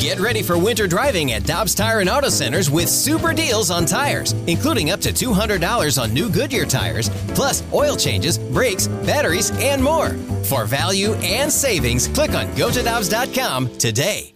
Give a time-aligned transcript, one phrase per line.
[0.00, 3.86] Get ready for winter driving at Dobbs Tire and Auto Centers with super deals on
[3.86, 9.82] tires, including up to $200 on new Goodyear tires, plus oil changes, brakes, batteries, and
[9.82, 10.10] more.
[10.44, 14.34] For value and savings, click on gotodobbs.com today.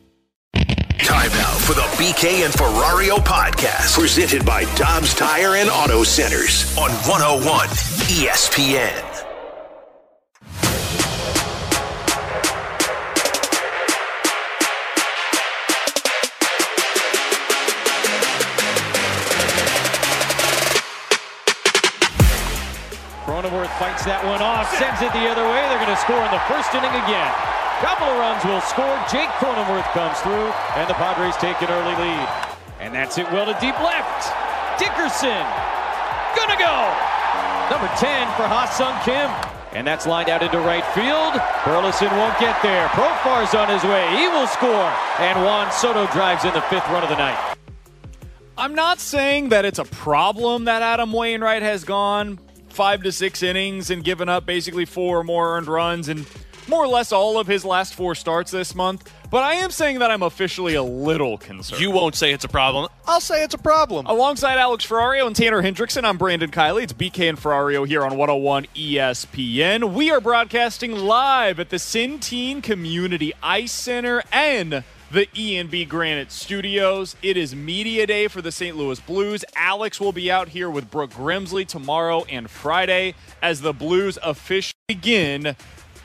[0.98, 6.76] Time now for the BK and Ferrario podcast, presented by Dobbs Tire and Auto Centers
[6.78, 9.13] on 101 ESPN.
[23.78, 25.60] Fights that one off, sends it the other way.
[25.66, 27.32] They're going to score in the first inning again.
[27.82, 28.94] Couple of runs will score.
[29.10, 32.28] Jake Cronenworth comes through, and the Padres take an early lead.
[32.78, 34.30] And that's it well to deep left.
[34.78, 35.42] Dickerson,
[36.38, 36.76] gonna go.
[37.70, 39.30] Number 10 for Ha-Seong Kim.
[39.74, 41.34] And that's lined out into right field.
[41.64, 42.86] Burleson won't get there.
[42.88, 44.06] Profar's on his way.
[44.16, 44.88] He will score.
[45.18, 47.56] And Juan Soto drives in the fifth run of the night.
[48.56, 52.38] I'm not saying that it's a problem that Adam Wainwright has gone
[52.74, 56.26] five to six innings and given up basically four or more earned runs and
[56.68, 59.12] more or less all of his last four starts this month.
[59.30, 61.80] But I am saying that I'm officially a little concerned.
[61.80, 62.88] You won't say it's a problem.
[63.06, 64.06] I'll say it's a problem.
[64.06, 66.84] Alongside Alex Ferrario and Tanner Hendrickson, I'm Brandon Kiley.
[66.84, 69.92] It's BK and Ferrario here on 101 ESPN.
[69.92, 77.16] We are broadcasting live at the Centene Community Ice Center and the E&B Granite Studios.
[77.22, 78.76] It is media day for the St.
[78.76, 79.44] Louis Blues.
[79.56, 84.74] Alex will be out here with Brooke Grimsley tomorrow and Friday as the Blues officially
[84.88, 85.56] begin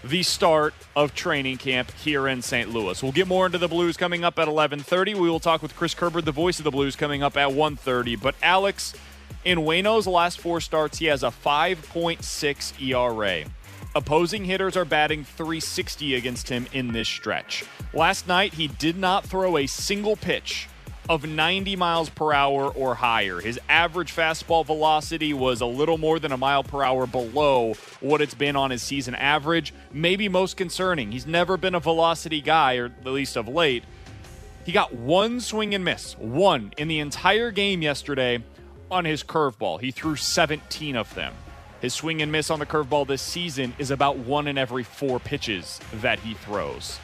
[0.03, 2.69] the start of training camp here in St.
[2.69, 3.01] Louis.
[3.01, 5.13] We'll get more into the Blues coming up at 11:30.
[5.13, 8.15] We will talk with Chris Kerber, the voice of the Blues, coming up at 1:30.
[8.15, 8.93] But Alex,
[9.43, 13.45] in Wayno's last four starts, he has a 5.6 ERA.
[13.95, 17.65] Opposing hitters are batting 360 against him in this stretch.
[17.91, 20.67] Last night, he did not throw a single pitch
[21.09, 23.41] of 90 miles per hour or higher.
[23.41, 28.21] His average fastball velocity was a little more than a mile per hour below what
[28.21, 29.73] it's been on his season average.
[29.91, 33.83] Maybe most concerning, he's never been a velocity guy, or at least of late.
[34.65, 38.43] He got one swing and miss, one in the entire game yesterday
[38.91, 39.81] on his curveball.
[39.81, 41.33] He threw 17 of them.
[41.81, 45.19] His swing and miss on the curveball this season is about one in every four
[45.19, 46.99] pitches that he throws.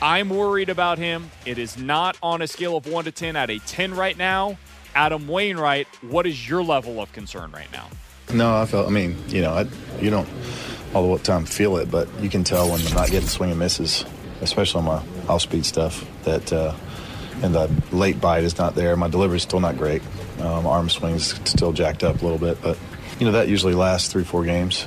[0.00, 1.30] I'm worried about him.
[1.46, 4.58] It is not on a scale of 1 to 10 at a 10 right now.
[4.94, 7.88] Adam Wainwright, what is your level of concern right now?
[8.32, 9.66] No, I felt, I mean, you know, I,
[10.00, 10.28] you don't
[10.94, 13.58] all the time feel it, but you can tell when I'm not getting swing and
[13.58, 14.04] misses,
[14.40, 16.74] especially on my off speed stuff, that, uh,
[17.42, 18.96] and the late bite is not there.
[18.96, 20.02] My delivery's still not great.
[20.40, 22.78] Um, arm swing's still jacked up a little bit, but,
[23.22, 24.84] you know, that usually lasts three, four games.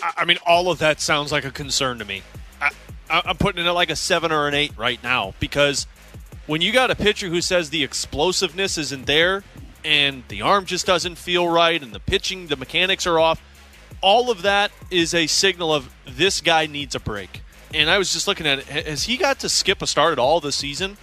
[0.00, 2.22] I mean, all of that sounds like a concern to me.
[2.58, 2.70] I,
[3.10, 5.86] I'm putting it at like a seven or an eight right now because
[6.46, 9.44] when you got a pitcher who says the explosiveness isn't there
[9.84, 13.42] and the arm just doesn't feel right and the pitching, the mechanics are off,
[14.00, 17.42] all of that is a signal of this guy needs a break.
[17.74, 18.86] And I was just looking at it.
[18.86, 20.96] Has he got to skip a start at all this season?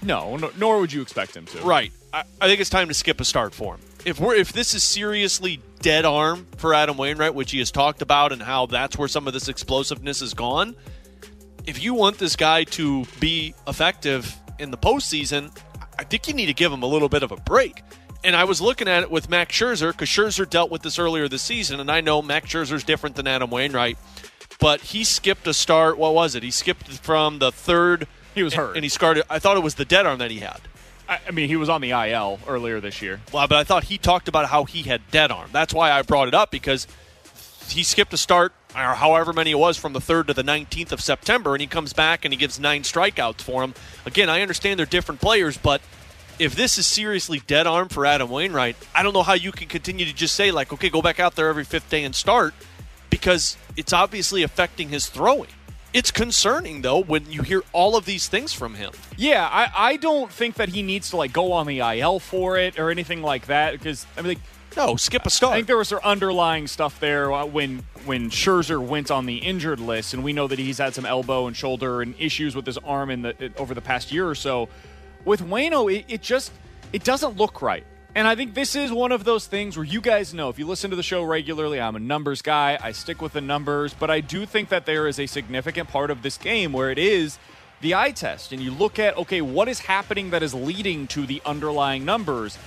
[0.00, 1.60] No, no nor would you expect him to.
[1.60, 1.92] Right.
[2.14, 3.80] I, I think it's time to skip a start for him.
[4.04, 8.02] If we're if this is seriously dead arm for Adam Wainwright, which he has talked
[8.02, 10.76] about, and how that's where some of this explosiveness is gone.
[11.66, 15.56] If you want this guy to be effective in the postseason,
[15.98, 17.82] I think you need to give him a little bit of a break.
[18.24, 21.28] And I was looking at it with Max Scherzer because Scherzer dealt with this earlier
[21.28, 23.98] this season, and I know Max Scherzer's different than Adam Wainwright,
[24.60, 25.98] but he skipped a start.
[25.98, 26.42] What was it?
[26.42, 28.06] He skipped from the third.
[28.34, 29.24] He was and, hurt, and he started.
[29.30, 30.60] I thought it was the dead arm that he had.
[31.08, 33.20] I, mean, he was on the IL earlier this year.
[33.32, 35.48] Well, but I thought he talked about how he had dead arm.
[35.52, 36.86] That's why I brought it up because
[37.68, 40.92] he skipped a start, or however many it was, from the 3rd to the 19th
[40.92, 43.74] of September, and he comes back and he gives nine strikeouts for him.
[44.04, 45.80] Again, I understand they're different players, but
[46.38, 49.68] if this is seriously dead arm for Adam Wainwright, I don't know how you can
[49.68, 52.54] continue to just say, like, okay, go back out there every fifth day and start
[53.10, 55.48] because it's obviously affecting his throwing.
[55.92, 58.92] It's concerning though when you hear all of these things from him.
[59.16, 62.58] Yeah, I, I don't think that he needs to like go on the IL for
[62.58, 64.38] it or anything like that because I mean, like,
[64.76, 65.54] no, skip a start.
[65.54, 69.38] I think there was some underlying stuff there uh, when when Scherzer went on the
[69.38, 72.66] injured list, and we know that he's had some elbow and shoulder and issues with
[72.66, 74.68] his arm in the over the past year or so.
[75.24, 76.52] With Wayno, it, it just
[76.92, 77.84] it doesn't look right.
[78.14, 80.66] And I think this is one of those things where you guys know if you
[80.66, 82.78] listen to the show regularly, I'm a numbers guy.
[82.82, 86.10] I stick with the numbers, but I do think that there is a significant part
[86.10, 87.38] of this game where it is
[87.80, 88.52] the eye test.
[88.52, 92.58] And you look at, okay, what is happening that is leading to the underlying numbers?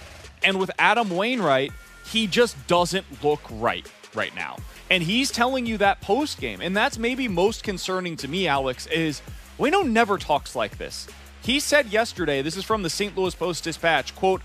[0.44, 1.72] And with Adam Wainwright,
[2.06, 4.58] he just doesn't look right right now.
[4.90, 6.62] And he's telling you that post game.
[6.62, 9.22] And that's maybe most concerning to me, Alex, is
[9.58, 11.08] Wayno never talks like this.
[11.42, 13.18] He said yesterday, this is from the St.
[13.18, 14.42] Louis Post Dispatch, quote,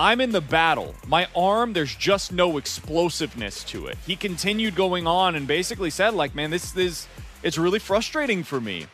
[0.00, 0.94] I'm in the battle.
[1.06, 3.98] My arm, there's just no explosiveness to it.
[4.06, 7.06] He continued going on and basically said, like, man, this is
[7.42, 8.86] it's really frustrating for me.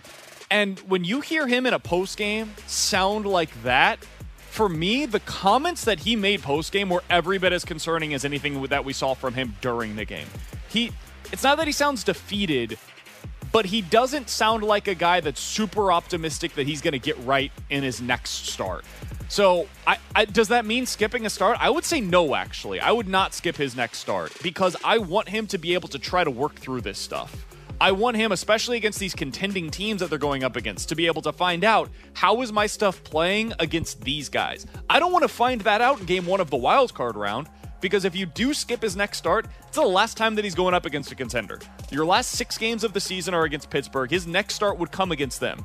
[0.51, 4.01] And when you hear him in a post game sound like that,
[4.51, 8.25] for me, the comments that he made post game were every bit as concerning as
[8.25, 10.27] anything that we saw from him during the game.
[10.69, 10.91] He
[11.31, 12.79] it's not that he sounds defeated,
[13.53, 17.19] but he doesn't sound like a guy that's super optimistic that he's going to get
[17.25, 18.85] right in his next start.
[19.29, 21.59] So, I, I, does that mean skipping a start?
[21.61, 22.79] I would say no, actually.
[22.81, 25.99] I would not skip his next start because I want him to be able to
[25.99, 27.47] try to work through this stuff.
[27.81, 31.07] I want him, especially against these contending teams that they're going up against, to be
[31.07, 34.65] able to find out how is my stuff playing against these guys.
[34.89, 37.49] I don't want to find that out in game one of the wild card round
[37.81, 40.75] because if you do skip his next start, it's the last time that he's going
[40.75, 41.61] up against a contender.
[41.91, 44.11] Your last six games of the season are against Pittsburgh.
[44.11, 45.65] His next start would come against them.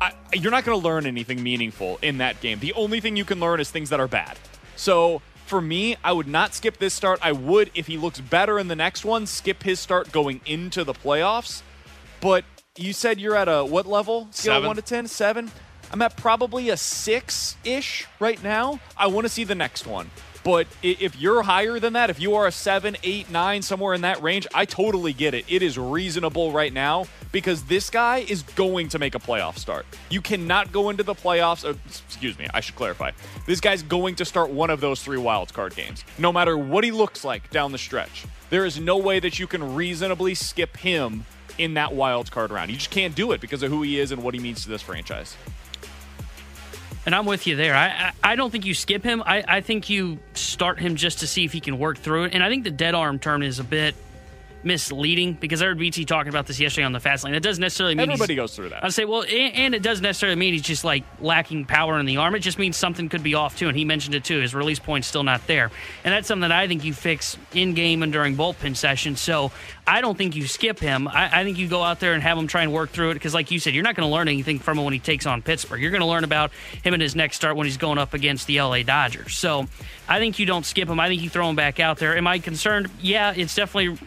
[0.00, 2.60] I, you're not going to learn anything meaningful in that game.
[2.60, 4.38] The only thing you can learn is things that are bad.
[4.76, 7.18] So for me, I would not skip this start.
[7.22, 10.84] I would, if he looks better in the next one, skip his start going into
[10.84, 11.62] the playoffs.
[12.20, 12.44] But
[12.76, 14.28] you said you're at a what level?
[14.30, 14.66] Scale Seven.
[14.66, 15.06] one to ten?
[15.08, 15.50] Seven.
[15.90, 18.78] I'm at probably a six ish right now.
[18.96, 20.10] I want to see the next one.
[20.48, 24.00] But if you're higher than that, if you are a seven, eight, nine, somewhere in
[24.00, 25.44] that range, I totally get it.
[25.46, 29.84] It is reasonable right now because this guy is going to make a playoff start.
[30.08, 31.66] You cannot go into the playoffs.
[31.66, 33.10] Uh, or, excuse me, I should clarify.
[33.44, 36.82] This guy's going to start one of those three wild card games, no matter what
[36.82, 38.24] he looks like down the stretch.
[38.48, 41.26] There is no way that you can reasonably skip him
[41.58, 42.70] in that wild card round.
[42.70, 44.70] You just can't do it because of who he is and what he means to
[44.70, 45.36] this franchise.
[47.06, 47.74] And I'm with you there.
[47.74, 49.22] I, I, I don't think you skip him.
[49.24, 52.34] I, I think you start him just to see if he can work through it.
[52.34, 53.94] And I think the dead arm turn is a bit
[54.62, 57.32] misleading because I heard BT talking about this yesterday on the fast lane.
[57.32, 58.84] That doesn't necessarily mean Everybody goes through that.
[58.84, 62.06] I'd say, well, and, and it doesn't necessarily mean he's just like lacking power in
[62.06, 62.34] the arm.
[62.34, 63.68] It just means something could be off too.
[63.68, 64.40] And he mentioned it too.
[64.40, 65.70] His release point's still not there.
[66.04, 69.20] And that's something that I think you fix in game and during bullpen sessions.
[69.20, 69.52] So
[69.86, 71.08] I don't think you skip him.
[71.08, 73.14] I, I think you go out there and have him try and work through it
[73.14, 75.24] because, like you said, you're not going to learn anything from him when he takes
[75.24, 75.80] on Pittsburgh.
[75.80, 76.50] You're going to learn about
[76.82, 79.34] him in his next start when he's going up against the LA Dodgers.
[79.36, 79.66] So
[80.08, 81.00] I think you don't skip him.
[81.00, 82.16] I think you throw him back out there.
[82.16, 82.90] Am I concerned?
[83.00, 83.98] Yeah, it's definitely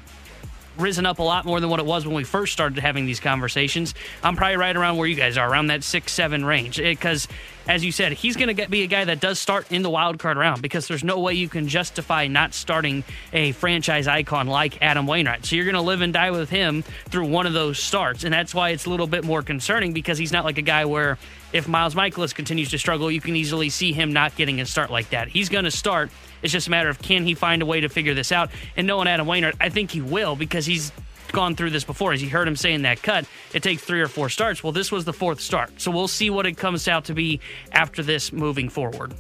[0.78, 3.20] risen up a lot more than what it was when we first started having these
[3.20, 3.94] conversations.
[4.24, 6.78] I'm probably right around where you guys are, around that six seven range.
[6.78, 7.28] Because,
[7.68, 10.20] as you said, he's going to be a guy that does start in the wild
[10.20, 13.04] card round because there's no way you can justify not starting
[13.34, 15.46] a franchise icon like Adam Wainwright.
[15.46, 18.34] So you're going to live and die with him through one of those starts, and
[18.34, 21.18] that's why it's a little bit more concerning because he's not like a guy where
[21.54, 24.90] if Miles Mikolas continues to struggle, you can easily see him not getting a start
[24.90, 25.28] like that.
[25.28, 26.10] He's going to start.
[26.42, 28.50] It's just a matter of can he find a way to figure this out.
[28.76, 30.92] And knowing Adam Wainwright, I think he will because he's
[31.32, 32.14] gone through this before.
[32.14, 34.64] As you heard him saying that cut, it takes three or four starts.
[34.64, 35.80] Well, this was the fourth start.
[35.80, 37.40] So we'll see what it comes out to be
[37.72, 39.14] after this moving forward.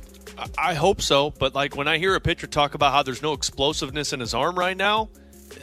[0.57, 3.33] I hope so, but like when I hear a pitcher talk about how there's no
[3.33, 5.09] explosiveness in his arm right now,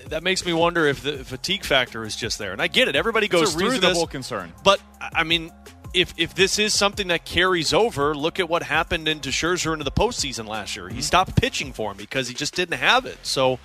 [0.08, 2.52] that makes me wonder if the fatigue factor is just there.
[2.52, 4.10] And I get it; everybody goes It's a through reasonable this.
[4.10, 4.52] concern.
[4.62, 5.50] But I mean,
[5.94, 9.84] if if this is something that carries over, look at what happened into Scherzer into
[9.84, 10.88] the postseason last year.
[10.88, 11.02] He mhm.
[11.02, 13.18] stopped pitching for him because he just didn't have it.
[13.22, 13.58] So,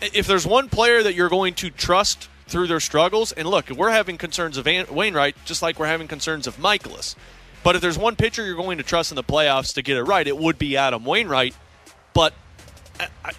[0.00, 3.90] if there's one player that you're going to trust through their struggles, and look, we're
[3.90, 7.16] having concerns of Wainwright, just like we're having concerns of Mikolas.
[7.64, 10.04] But if there's one pitcher you're going to trust in the playoffs to get it
[10.04, 11.54] right, it would be Adam Wainwright.
[12.14, 12.32] But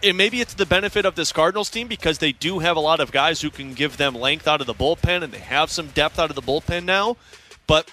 [0.04, 3.00] and maybe it's the benefit of this Cardinals team because they do have a lot
[3.00, 5.88] of guys who can give them length out of the bullpen, and they have some
[5.88, 7.18] depth out of the bullpen now.
[7.66, 7.92] But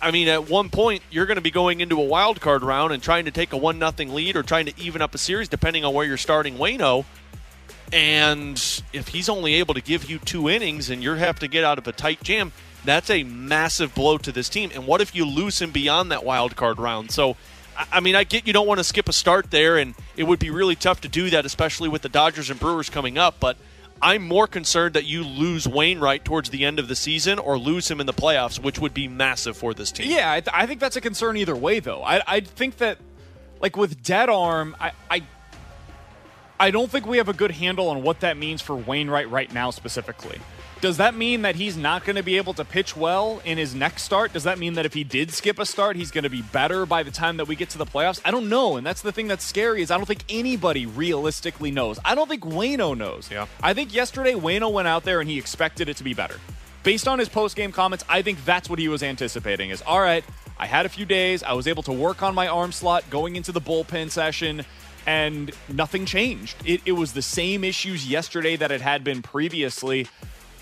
[0.00, 2.92] I- mean, at one point, you're going to be going into a wild card round
[2.92, 5.48] and trying to take a one nothing lead or trying to even up a series,
[5.48, 7.04] depending on where you're starting Wayno.
[7.92, 11.64] And if he's only able to give you two innings and you have to get
[11.64, 12.52] out of a tight jam,
[12.84, 14.70] that's a massive blow to this team.
[14.74, 17.10] And what if you lose him beyond that wild card round?
[17.10, 17.36] So,
[17.92, 20.38] I mean, I get you don't want to skip a start there, and it would
[20.38, 23.36] be really tough to do that, especially with the Dodgers and Brewers coming up.
[23.40, 23.56] But
[24.00, 27.90] I'm more concerned that you lose Wainwright towards the end of the season or lose
[27.90, 30.10] him in the playoffs, which would be massive for this team.
[30.10, 32.02] Yeah, I, th- I think that's a concern either way, though.
[32.02, 32.98] I, I think that,
[33.60, 35.22] like with dead arm, I, I
[36.60, 39.52] I don't think we have a good handle on what that means for Wainwright right
[39.52, 40.40] now specifically.
[40.80, 43.74] Does that mean that he's not going to be able to pitch well in his
[43.74, 44.32] next start?
[44.32, 46.86] Does that mean that if he did skip a start, he's going to be better
[46.86, 48.20] by the time that we get to the playoffs?
[48.24, 51.72] I don't know, and that's the thing that's scary is I don't think anybody realistically
[51.72, 51.98] knows.
[52.04, 53.28] I don't think Wayno knows.
[53.28, 53.46] Yeah.
[53.60, 56.36] I think yesterday Wayno went out there and he expected it to be better.
[56.84, 60.24] Based on his post-game comments, I think that's what he was anticipating is, all right,
[60.60, 63.34] I had a few days, I was able to work on my arm slot going
[63.34, 64.64] into the bullpen session
[65.06, 66.56] and nothing changed.
[66.64, 70.06] It, it was the same issues yesterday that it had been previously.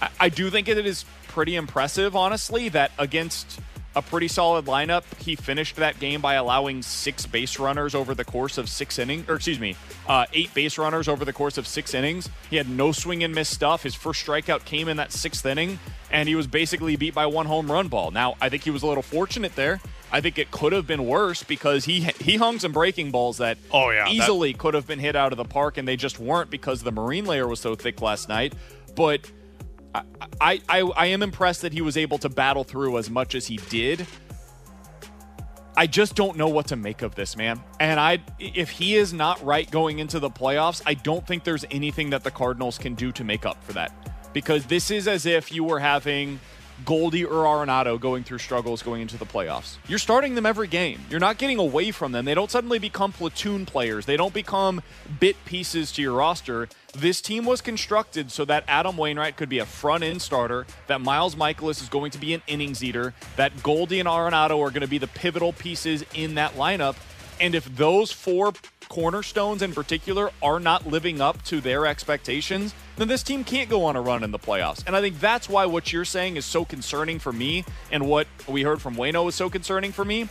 [0.01, 3.61] I, I do think it is pretty impressive, honestly, that against
[3.95, 8.25] a pretty solid lineup, he finished that game by allowing six base runners over the
[8.27, 9.75] course of six innings, or excuse me,
[10.07, 12.29] uh, eight base runners over the course of six innings.
[12.51, 13.83] He had no swing and miss stuff.
[13.85, 15.79] His first strikeout came in that sixth inning,
[16.11, 18.11] and he was basically beat by one home run ball.
[18.11, 19.81] Now, I think he was a little fortunate there.
[20.13, 23.57] I think it could have been worse because he he hung some breaking balls that
[23.73, 26.19] Oh, yeah, that- easily could have been hit out of the park, and they just
[26.21, 28.53] weren't because the marine layer was so thick last night.
[28.95, 29.31] But
[30.41, 33.47] I, I, I, am impressed that he was able to battle through as much as
[33.47, 34.07] he did.
[35.77, 37.61] I just don't know what to make of this, man.
[37.81, 41.65] And I if he is not right going into the playoffs, I don't think there's
[41.71, 43.93] anything that the Cardinals can do to make up for that.
[44.33, 46.41] Because this is as if you were having
[46.85, 49.77] Goldie or Arenado going through struggles going into the playoffs.
[49.89, 51.01] You're starting them every game.
[51.11, 52.25] You're not getting away from them.
[52.25, 54.07] They don't suddenly become platoon players.
[54.07, 54.83] They don't become
[55.19, 56.69] bit pieces to your roster.
[56.95, 61.01] This team was constructed so that Adam Wainwright could be a front end starter, that
[61.01, 64.83] Miles Mikolas is going to be an innings eater, that Goldie and Arenado are going
[64.83, 66.97] to be the pivotal pieces in that lineup.
[67.41, 68.53] And if those four
[68.89, 73.85] cornerstones in particular are not living up to their expectations, then this team can't go
[73.85, 74.83] on a run in the playoffs.
[74.87, 78.27] And I think that's why what you're saying is so concerning for me and what
[78.49, 80.29] we heard from Wayno is so concerning for me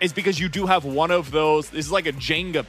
[0.00, 2.66] is because you do have one of those this is like a Jenga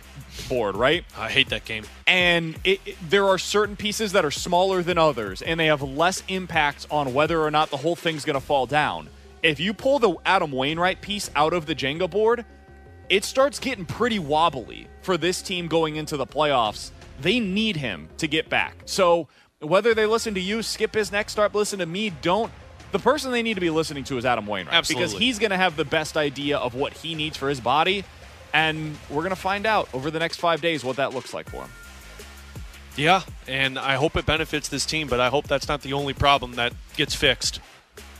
[0.47, 1.03] board, right?
[1.17, 1.83] I hate that game.
[2.05, 5.81] and it, it- there are certain pieces that are smaller than others and they have
[5.81, 9.09] less impact on whether or not the whole thing's going to fall down
[9.43, 12.45] if you pull the adam wainwright piece out of the jenga board
[13.09, 18.09] it starts getting pretty wobbly for this team going into the playoffs they need him
[18.17, 18.75] to get back.
[18.85, 19.27] So
[19.59, 21.31] whether they listen to you skip his next.
[21.33, 22.11] Start listen to me.
[22.21, 22.51] Don't
[22.91, 24.87] the person they need to be listening to is adam wainwright.
[24.87, 28.05] Because he's going to have the best idea of what he needs for his body
[28.53, 31.49] and we're going to find out over the next five days what that looks like
[31.49, 31.69] for him.
[32.95, 36.13] Yeah, and I hope it benefits this team, but I hope that's not the only
[36.13, 37.59] problem that gets fixed.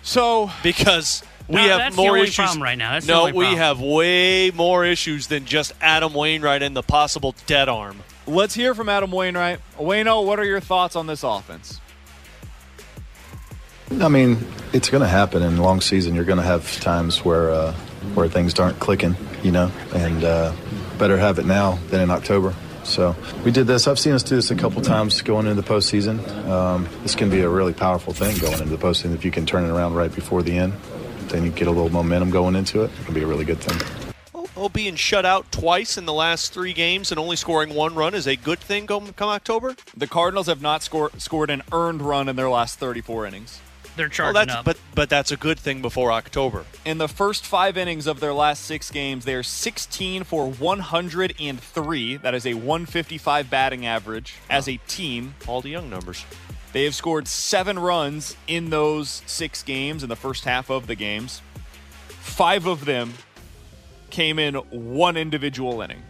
[0.04, 2.92] So because we No, have that's the more only issues right now.
[2.92, 6.84] That's the no, only we have way more issues than just Adam Wainwright and the
[6.84, 8.04] possible dead arm.
[8.28, 9.60] Let's hear from Adam Wainwright.
[9.78, 11.80] Wayno, what are your thoughts on this offense?
[14.02, 16.14] I mean, it's going to happen in long season.
[16.14, 17.74] You're going to have times where uh,
[18.14, 20.54] where things aren't clicking, you know, and uh,
[20.98, 22.54] better have it now than in October.
[22.84, 23.88] So we did this.
[23.88, 26.26] I've seen us do this a couple times going into the postseason.
[26.48, 29.46] Um, this can be a really powerful thing going into the postseason if you can
[29.46, 30.74] turn it around right before the end.
[31.28, 32.92] Then you get a little momentum going into it.
[33.00, 34.07] It can be a really good thing.
[34.60, 38.16] Oh, being shut out twice in the last three games and only scoring one run
[38.16, 39.76] is a good thing come, come October.
[39.96, 43.62] The Cardinals have not score, scored an earned run in their last 34 innings.
[43.96, 44.66] They're Well, charging that's up.
[44.66, 46.66] but but that's a good thing before October.
[46.86, 52.18] In the first five innings of their last six games, they are 16 for 103.
[52.18, 55.36] That is a 155 batting average as a team.
[55.48, 56.26] All the young numbers.
[56.74, 60.96] They have scored seven runs in those six games in the first half of the
[60.96, 61.42] games.
[62.08, 63.14] Five of them
[64.10, 66.02] came in one individual inning.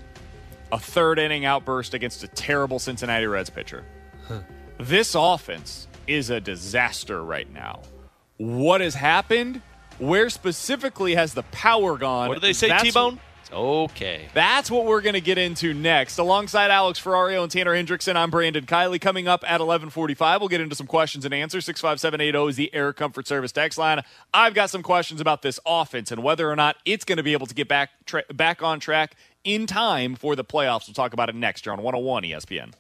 [0.72, 3.86] A third inning outburst against a terrible Cincinnati Reds pitcher.
[4.80, 7.82] This offense is a disaster right now.
[8.38, 9.62] What has happened?
[9.98, 12.28] Where specifically has the power gone?
[12.28, 13.20] What do they say, T-Bone?
[13.52, 14.28] Okay.
[14.34, 16.18] that's what we're going to get into next.
[16.18, 19.00] Alongside Alex Ferrario and Tanner Hendrickson, I'm Brandon Kiley.
[19.00, 21.66] Coming up at 1145, we'll get into some questions and answers.
[21.66, 24.04] 65780 is the Air Comfort Service text line.
[24.34, 27.34] I've got some questions about this offense and whether or not it's going to be
[27.34, 30.88] able to get back, tra- back on track in time for the playoffs.
[30.88, 32.74] We'll talk about it next year on 101 ESPN.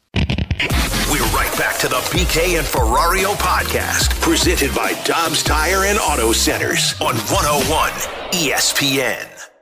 [1.09, 6.33] We're right back to the BK and Ferrario podcast, presented by Dobbs Tire and Auto
[6.33, 7.91] Centers on 101
[8.31, 9.56] ESPN.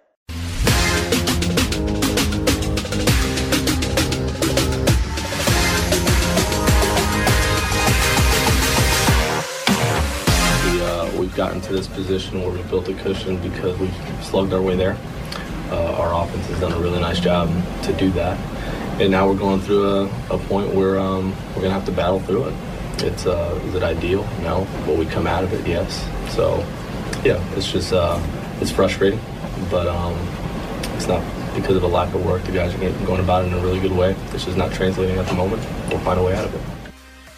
[11.35, 14.97] Gotten to this position where we built a cushion because we've slugged our way there.
[15.69, 17.49] Uh, our offense has done a really nice job
[17.83, 18.37] to do that.
[19.01, 21.91] And now we're going through a, a point where um, we're going to have to
[21.91, 22.53] battle through it.
[22.99, 24.23] It's uh, is it ideal?
[24.41, 24.65] No.
[24.87, 25.67] Will we come out of it?
[25.67, 26.07] Yes.
[26.33, 26.65] So,
[27.25, 28.21] yeah, it's just uh,
[28.61, 29.19] it's frustrating,
[29.69, 30.15] but um,
[30.95, 31.21] it's not
[31.55, 32.43] because of a lack of work.
[32.43, 34.15] The guys are going about it in a really good way.
[34.31, 35.61] It's just not translating at the moment.
[35.89, 36.74] We'll find a way out of it.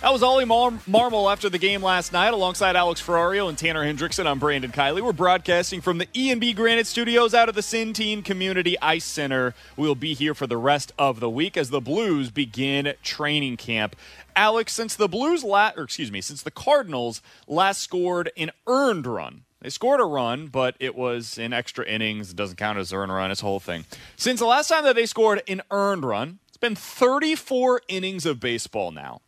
[0.07, 4.25] That was Ollie Mar- after the game last night, alongside Alex Ferrario and Tanner Hendrickson.
[4.25, 5.01] I'm Brandon Kiley.
[5.01, 9.53] We're broadcasting from the E&B Granite Studios out of the Centene Community Ice Center.
[9.75, 13.97] We'll be here for the rest of the week as the Blues begin training camp.
[14.33, 19.07] Alex, since the Blues la- or excuse me, since the Cardinals last scored an earned
[19.07, 19.43] run.
[19.59, 22.29] They scored a run, but it was in extra innings.
[22.29, 23.29] It doesn't count as earned run.
[23.29, 23.83] It's whole thing.
[24.15, 28.39] Since the last time that they scored an earned run, it's been 34 innings of
[28.39, 29.19] baseball now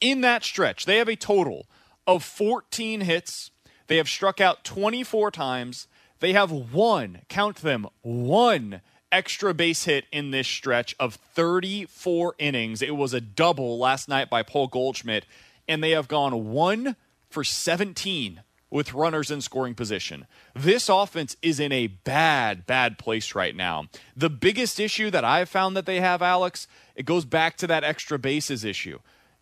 [0.00, 1.66] in that stretch, they have a total
[2.06, 3.50] of 14 hits.
[3.86, 5.88] They have struck out 24 times.
[6.20, 8.80] They have one, count them, one
[9.12, 12.82] extra base hit in this stretch of 34 innings.
[12.82, 15.26] It was a double last night by Paul Goldschmidt,
[15.68, 16.96] and they have gone one
[17.28, 20.26] for 17 with runners in scoring position.
[20.54, 23.86] This offense is in a bad, bad place right now.
[24.16, 27.84] The biggest issue that I've found that they have, Alex, it goes back to that
[27.84, 28.98] extra bases issue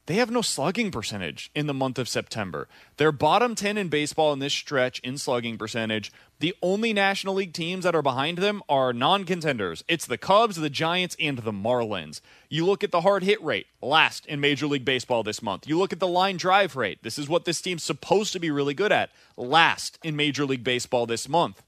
[0.06, 2.68] they have no slugging percentage in the month of September.
[2.99, 6.12] They're bottom 10 in baseball in this stretch in slugging percentage.
[6.40, 9.82] The only National League teams that are behind them are non contenders.
[9.88, 12.20] It's the Cubs, the Giants, and the Marlins.
[12.50, 15.66] You look at the hard hit rate, last in Major League Baseball this month.
[15.66, 17.02] You look at the line drive rate.
[17.02, 20.64] This is what this team's supposed to be really good at, last in Major League
[20.64, 21.62] Baseball this month.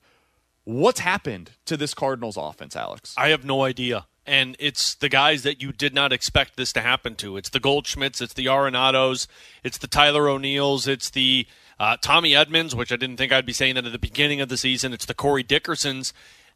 [0.64, 3.14] What's happened to this Cardinals offense, Alex?
[3.16, 6.80] I have no idea and it's the guys that you did not expect this to
[6.80, 7.36] happen to.
[7.36, 9.26] It's the Goldschmidts, it's the Arenados,
[9.62, 11.46] it's the Tyler O'Neills, it's the
[11.78, 14.48] uh, Tommy Edmans, which I didn't think I'd be saying that at the beginning of
[14.48, 14.92] the season.
[14.92, 16.12] It's the Corey Dickersons.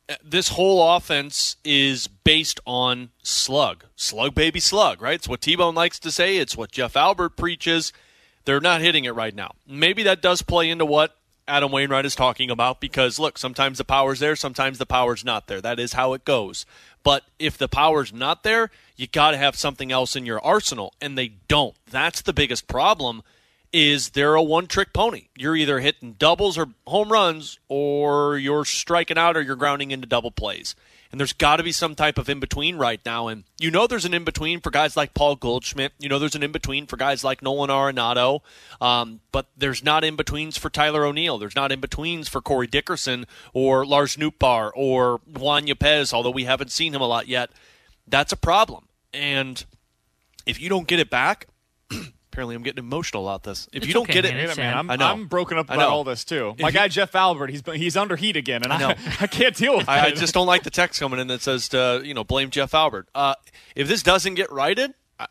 [0.09, 5.15] Uh, this whole offense is based on slug, slug baby slug, right?
[5.15, 6.39] It's what T-Bone likes to say.
[6.39, 7.93] It's what Jeff Albert preaches.
[8.47, 9.53] They're not hitting it right now.
[9.69, 11.17] Maybe that does play into what
[11.51, 15.49] Adam Wainwright is talking about because look, sometimes the power's there, sometimes the power's not
[15.49, 15.61] there.
[15.61, 16.65] That is how it goes.
[17.03, 20.93] But if the power's not there, you got to have something else in your arsenal,
[21.01, 21.75] and they don't.
[21.91, 23.23] That's the biggest problem.
[23.73, 25.29] Is they're a one-trick pony.
[25.37, 30.09] You're either hitting doubles or home runs, or you're striking out, or you're grounding into
[30.09, 30.75] double plays.
[31.11, 33.27] And there's got to be some type of in between right now.
[33.27, 35.93] And you know there's an in between for guys like Paul Goldschmidt.
[35.99, 38.41] You know there's an in between for guys like Nolan Arenado.
[38.81, 41.39] Um, but there's not in betweens for Tyler O'Neill.
[41.39, 46.45] There's not in betweens for Corey Dickerson or Lars Nootbaar or Juan Yepez, although we
[46.45, 47.51] haven't seen him a lot yet.
[48.07, 48.87] That's a problem.
[49.13, 49.65] And
[50.47, 51.47] if you don't get it back,
[52.41, 53.69] Apparently, I'm getting emotional about this.
[53.71, 54.45] If It's you don't okay, get it, man.
[54.47, 55.07] It's man, I'm, I know.
[55.09, 56.55] I'm broken up about all this too.
[56.57, 58.89] If My you- guy Jeff Albert, he's he's under heat again, and I, I know.
[59.21, 61.69] I, can't deal with I, I just don't like the text coming in that says
[61.71, 63.09] to you know blame Jeff Albert.
[63.15, 63.35] Uh,
[63.77, 65.27] if this doesn't get righted, I,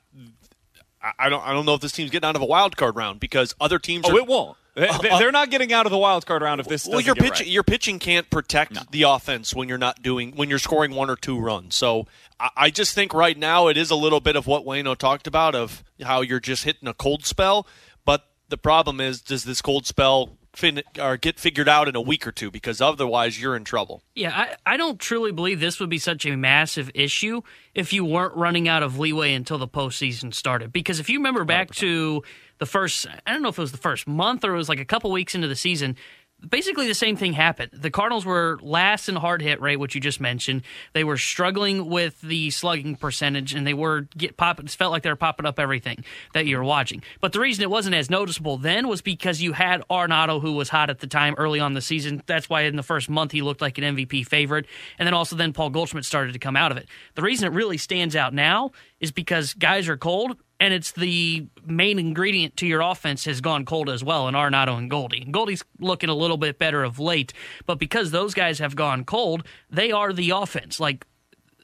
[1.18, 3.20] I don't I don't know if this team's getting out of a wild card round
[3.20, 4.06] because other teams.
[4.08, 4.56] Oh, are, it won't.
[4.76, 6.88] They, uh, they- uh, they're not getting out of the wild card round if this.
[6.88, 7.54] Well, your get pitching right.
[7.54, 11.16] your pitching can't protect the offense when you're not doing when you're scoring one or
[11.16, 11.76] two runs.
[11.76, 12.08] So
[12.40, 15.28] I, I just think right now it is a little bit of what Wayno talked
[15.28, 17.68] about of how you're just hitting a cold spell.
[18.06, 22.02] But the problem is, does this cold spell fin- or get figured out in a
[22.02, 22.52] week or two?
[22.52, 24.04] Because otherwise, you're in trouble.
[24.14, 27.42] Yeah, I, I don't truly believe this would be such a massive issue
[27.74, 30.72] if you weren't running out of leeway until the postseason started.
[30.72, 32.22] Because if you remember back to
[32.60, 34.80] the first, I don't know if it was the first month or it was like
[34.80, 35.96] a couple weeks into the season,
[36.48, 37.72] basically the same thing happened.
[37.74, 40.64] The Cardinals were last in hard hit rate, which you just mentioned.
[40.94, 44.60] They were struggling with the slugging percentage, and they were get pop.
[44.60, 47.04] It felt like they were popping up everything that you were watching.
[47.22, 50.70] But the reason it wasn't as noticeable then was because you had Arenado, who was
[50.70, 52.24] hot at the time early on the season.
[52.26, 54.66] That's why in the first month he looked like an MVP favorite,
[54.98, 56.88] and then also then Paul Goldschmidt started to come out of it.
[57.16, 61.48] The reason it really stands out now is because guys are cold and it's the
[61.66, 65.26] main ingredient to your offense has gone cold as well in Arenado and Goldie.
[65.26, 67.34] Goldie's looking a little bit better of late,
[67.66, 70.80] but because those guys have gone cold, they are the offense.
[70.80, 71.06] Like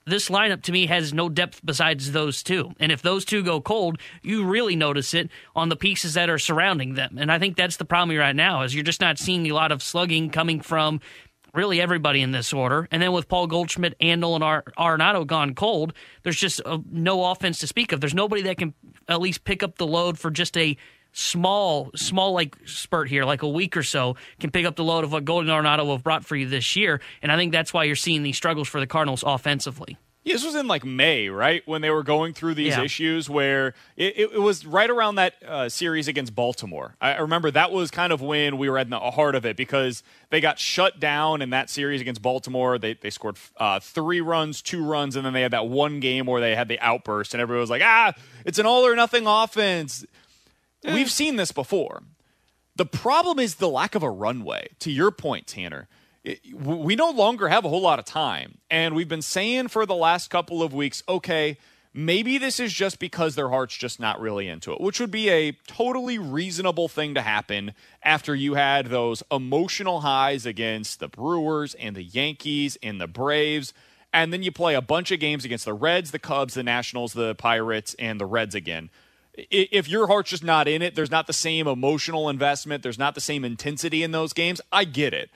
[0.06, 2.74] this lineup to me has no depth besides those two.
[2.80, 6.38] And if those two go cold, you really notice it on the pieces that are
[6.38, 7.18] surrounding them.
[7.18, 9.72] And I think that's the problem right now is you're just not seeing a lot
[9.72, 11.02] of slugging coming from
[11.56, 12.88] really everybody in this order.
[12.92, 17.26] And then with Paul Goldschmidt and Nolan Ar- Arenado gone cold, there's just uh, no
[17.26, 18.02] offense to speak of.
[18.02, 18.74] There's nobody that can
[19.08, 20.78] at least pick up the load for just a
[21.12, 25.04] small, small like spurt here, like a week or so, can pick up the load
[25.04, 27.00] of what Golden Arenado have brought for you this year.
[27.22, 29.98] And I think that's why you're seeing these struggles for the Cardinals offensively.
[30.26, 31.62] Yeah, this was in like May, right?
[31.68, 32.82] When they were going through these Yeah.
[32.82, 36.96] issues where it, it, was right around that uh, series against Baltimore.
[37.00, 40.02] I remember that was kind of when we were at the heart of it because
[40.32, 42.80] they got shut down in that series against Baltimore.
[42.80, 46.26] They, they scored uh, three runs, two runs, and then they had that one game
[46.26, 48.14] where they had the outburst, and everyone was like, ah,
[48.46, 50.04] it's an all or nothing offense.
[50.84, 52.02] We've seen this before.
[52.76, 54.70] The problem is the lack of a runway.
[54.80, 55.88] To your point, Tanner,
[56.54, 58.58] we no longer have a whole lot of time.
[58.70, 61.58] And we've been saying for the last couple of weeks, okay,
[61.94, 65.30] maybe this is just because their heart's just not really into it, which would be
[65.30, 71.74] a totally reasonable thing to happen after you had those emotional highs against the Brewers
[71.76, 73.74] and the Yankees and the Braves.
[74.14, 77.14] And then you play a bunch of games against the Reds, the Cubs, the Nationals,
[77.14, 78.90] the Pirates, and the Reds again
[79.38, 83.16] if your heart's just not in it, there's not the same emotional investment, there's not
[83.16, 84.62] the same intensity in those games.
[84.72, 85.30] I get it.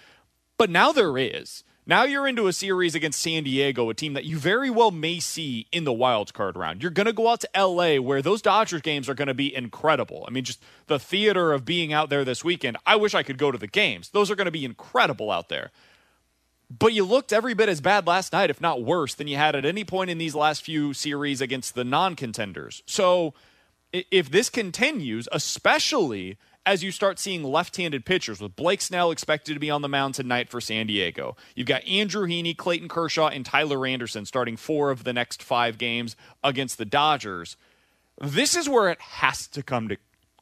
[0.59, 1.63] But now there is.
[1.87, 5.21] Now you're into a series against San Diego, a team that you very well may
[5.21, 6.83] see in the wild card round.
[6.83, 9.55] You're going to go out to LA where those Dodgers games are going to be
[9.55, 10.25] incredible.
[10.27, 12.75] I mean, just the theater of being out there this weekend.
[12.85, 14.09] I wish I could go to the games.
[14.09, 15.71] Those are going to be incredible out there.
[16.69, 19.55] But you looked every bit as bad last night, if not worse, than you had
[19.55, 22.83] at any point in these last few series against the non contenders.
[22.85, 23.33] So
[23.93, 26.37] if this continues, especially
[26.69, 30.13] as you start seeing left-handed pitchers with Blake Snell expected to be on the mound
[30.13, 31.35] tonight for San Diego.
[31.55, 35.79] You've got Andrew Heaney, Clayton Kershaw, and Tyler Anderson starting four of the next five
[35.79, 37.57] games against the Dodgers.
[38.21, 39.97] This is where it has to come to,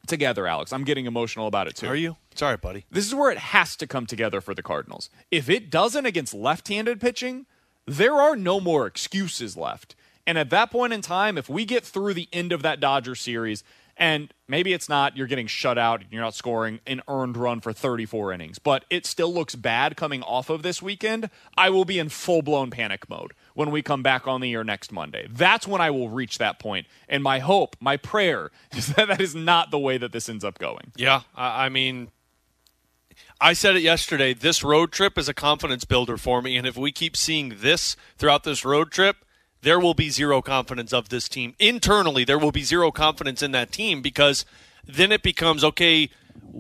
[0.06, 0.74] together, Alex.
[0.74, 1.88] I'm getting emotional about it too.
[1.88, 2.18] Are you?
[2.36, 2.84] Sorry, buddy.
[2.92, 5.10] This is where it has to come together for the Cardinals.
[5.32, 7.46] If it doesn't against left-handed pitching,
[7.86, 9.96] there are no more excuses left.
[10.26, 13.16] And at that point in time, if we get through the end of that Dodger
[13.16, 13.64] series,
[13.98, 17.62] and maybe it's not, you're getting shut out, and you're not scoring an earned run
[17.62, 21.86] for 34 innings, but it still looks bad coming off of this weekend, I will
[21.86, 25.28] be in full blown panic mode when we come back on the air next Monday.
[25.30, 26.88] That's when I will reach that point.
[27.10, 30.44] And my hope, my prayer, is that that is not the way that this ends
[30.44, 30.92] up going.
[30.96, 31.22] Yeah.
[31.36, 32.12] I mean,
[33.40, 34.34] I said it yesterday.
[34.34, 36.58] This road trip is a confidence builder for me.
[36.58, 39.18] And if we keep seeing this throughout this road trip,
[39.62, 41.56] there will be zero confidence of this team.
[41.60, 44.46] Internally, there will be zero confidence in that team because
[44.86, 46.10] then it becomes okay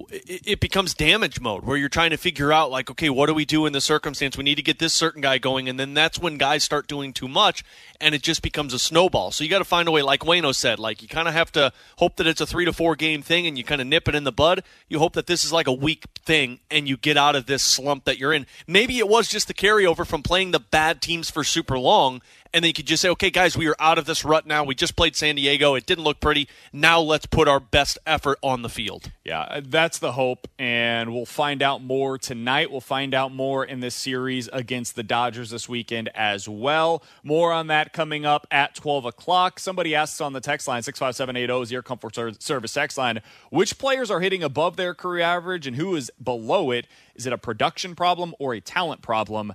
[0.10, 3.46] it becomes damage mode where you're trying to figure out like okay what do we
[3.46, 4.38] do in the circumstance?
[4.38, 5.70] We need to get this certain guy going.
[5.70, 7.64] And then that's when guys start doing too much
[8.00, 9.32] and it just becomes a snowball.
[9.32, 11.52] So you got to find a way like Wayno said like you kind of have
[11.54, 14.08] to hope that it's a 3 to 4 game thing and you kind of nip
[14.08, 14.64] it in the bud.
[14.88, 17.64] You hope that this is like a week thing and you get out of this
[17.64, 18.46] slump that you're in.
[18.68, 22.22] Maybe it was just the carryover from playing the bad teams for super long
[22.54, 24.64] and then you could just say, okay, guys, we are out of this rut now.
[24.64, 25.76] We just played San Diego.
[25.76, 26.48] It didn't look pretty.
[26.72, 29.12] Now let's put our best effort on the field.
[29.24, 30.48] Yeah, that's the hope.
[30.58, 32.72] And we'll find out more tonight.
[32.72, 37.04] We'll find out more in this series against the Dodgers this weekend as well.
[37.24, 39.60] More on that coming up at 12 o'clock.
[39.60, 44.10] Somebody asks on the text line, 65780 is your comfort service text line, which players
[44.10, 46.88] are hitting above their career average and who is below it?
[47.16, 49.54] Is it a production problem or a talent problem?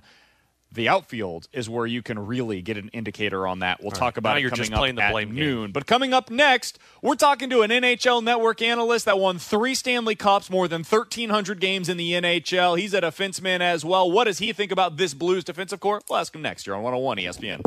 [0.73, 3.79] The outfield is where you can really get an indicator on that.
[3.79, 4.45] We'll All talk about right.
[4.45, 5.65] it coming up at noon.
[5.65, 5.71] Game.
[5.71, 10.15] But coming up next, we're talking to an NHL Network analyst that won three Stanley
[10.15, 12.77] Cups, more than 1,300 games in the NHL.
[12.77, 14.11] He's a defenseman as well.
[14.11, 16.01] What does he think about this Blues defensive core?
[16.09, 17.61] We'll ask him next here on 101 ESPN.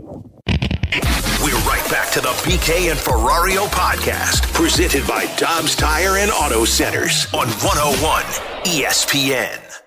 [1.43, 6.65] We're right back to the BK and Ferrario podcast, presented by Dobbs Tire and Auto
[6.65, 8.23] Centers on 101
[8.65, 9.86] ESPN.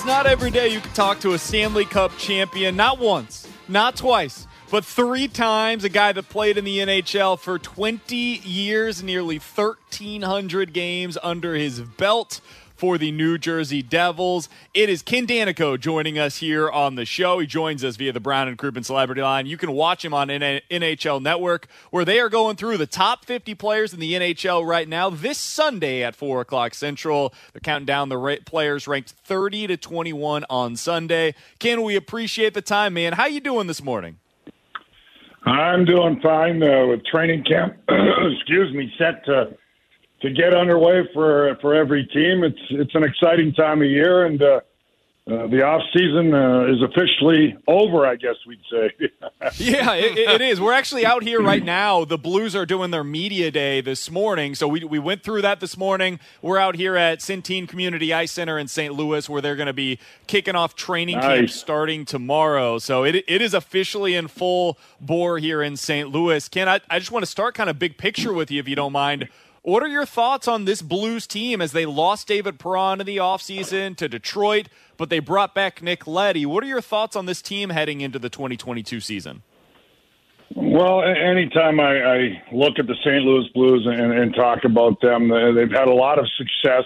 [0.00, 2.74] It's not every day you can talk to a Stanley Cup champion.
[2.74, 5.84] Not once, not twice, but three times.
[5.84, 11.82] A guy that played in the NHL for 20 years, nearly 1,300 games under his
[11.82, 12.40] belt
[12.80, 14.48] for the New Jersey Devils.
[14.72, 17.38] It is Ken Daneyko joining us here on the show.
[17.38, 19.44] He joins us via the Brown and Crouppen Celebrity Line.
[19.44, 23.54] You can watch him on NHL Network, where they are going through the top 50
[23.54, 25.10] players in the NHL right now.
[25.10, 30.46] This Sunday at 4 o'clock Central, they're counting down the players ranked 30 to 21
[30.48, 31.34] on Sunday.
[31.58, 33.12] Ken, we appreciate the time, man.
[33.12, 34.16] How you doing this morning?
[35.44, 37.76] I'm doing fine uh, with training camp.
[37.88, 39.54] excuse me, set to
[40.22, 42.44] to get underway for for every team.
[42.44, 44.60] It's it's an exciting time of year, and uh,
[45.26, 48.06] uh, the off season uh, is officially over.
[48.06, 48.90] I guess we'd say.
[49.56, 50.60] yeah, it, it is.
[50.60, 52.04] We're actually out here right now.
[52.04, 55.60] The Blues are doing their media day this morning, so we we went through that
[55.60, 56.20] this morning.
[56.42, 58.92] We're out here at Centene Community Ice Center in St.
[58.92, 61.24] Louis, where they're going to be kicking off training nice.
[61.24, 62.78] camp starting tomorrow.
[62.78, 66.10] So it it is officially in full bore here in St.
[66.10, 66.46] Louis.
[66.48, 68.76] Ken, I, I just want to start kind of big picture with you, if you
[68.76, 69.30] don't mind.
[69.62, 73.18] What are your thoughts on this Blues team as they lost David Perron in the
[73.18, 76.46] offseason to Detroit, but they brought back Nick Leddy?
[76.46, 79.42] What are your thoughts on this team heading into the 2022 season?
[80.56, 83.22] Well, anytime I, I look at the St.
[83.22, 86.84] Louis Blues and, and talk about them, they've had a lot of success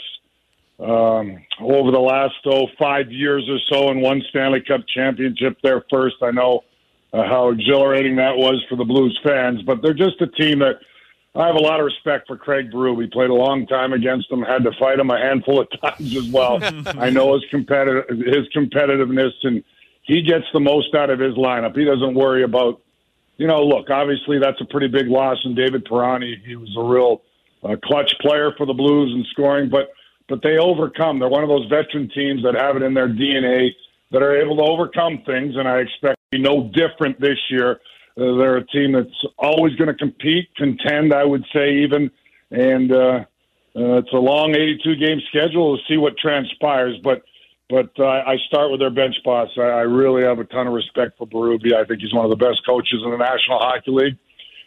[0.81, 5.57] uh, um, over the last oh five years or so and won Stanley Cup championship
[5.63, 6.17] there first.
[6.21, 6.65] I know
[7.13, 10.81] uh, how exhilarating that was for the Blues fans, but they're just a team that
[11.37, 12.97] I have a lot of respect for Craig Berube.
[12.97, 16.17] We played a long time against him, had to fight him a handful of times
[16.17, 16.61] as well.
[16.99, 19.65] I know his competitive his competitiveness, and
[20.03, 21.77] he gets the most out of his lineup.
[21.77, 22.81] He doesn't worry about,
[23.37, 23.91] you know, look.
[23.91, 26.23] Obviously, that's a pretty big loss in David Perron.
[26.23, 27.23] He was a real
[27.65, 29.93] uh, clutch player for the Blues in scoring, but
[30.29, 31.19] but they overcome.
[31.19, 33.71] They're one of those veteran teams that have it in their DNA
[34.13, 37.81] that are able to overcome things, and I expect to be no different this year.
[38.17, 42.11] Uh, they're a team that's always going to compete, contend, I would say, even,
[42.51, 43.25] and uh,
[43.77, 45.73] uh, it's a long 82 game schedule.
[45.73, 47.23] We'll see what transpires, but
[47.71, 49.49] but uh, I start with their bench boss.
[49.57, 51.75] I, I really have a ton of respect for Berube.
[51.75, 54.19] I think he's one of the best coaches in the National Hockey League,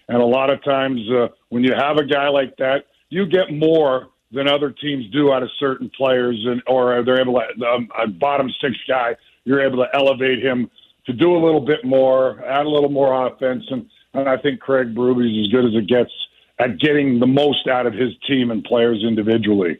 [0.09, 3.53] and a lot of times uh, when you have a guy like that, you get
[3.53, 7.87] more than other teams do out of certain players, and or they're able to um,
[7.97, 9.15] a bottom six guy.
[9.45, 10.69] You're able to elevate him
[11.07, 14.59] to do a little bit more, add a little more offense, and and I think
[14.59, 16.11] Craig Berube is as good as it gets
[16.59, 19.79] at getting the most out of his team and players individually.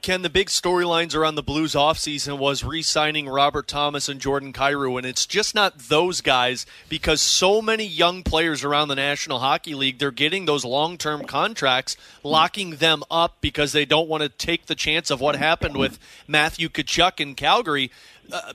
[0.00, 4.52] Ken, the big storylines around the Blues offseason was re signing Robert Thomas and Jordan
[4.52, 9.40] Kyrou, and it's just not those guys because so many young players around the National
[9.40, 14.22] Hockey League, they're getting those long term contracts, locking them up because they don't want
[14.22, 17.90] to take the chance of what happened with Matthew Tkachuk in Calgary.
[18.32, 18.52] Uh,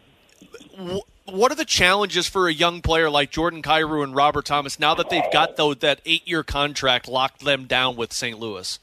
[1.26, 4.94] what are the challenges for a young player like Jordan Kyrou and Robert Thomas now
[4.96, 8.38] that they've got though that eight year contract locked them down with St.
[8.38, 8.80] Louis?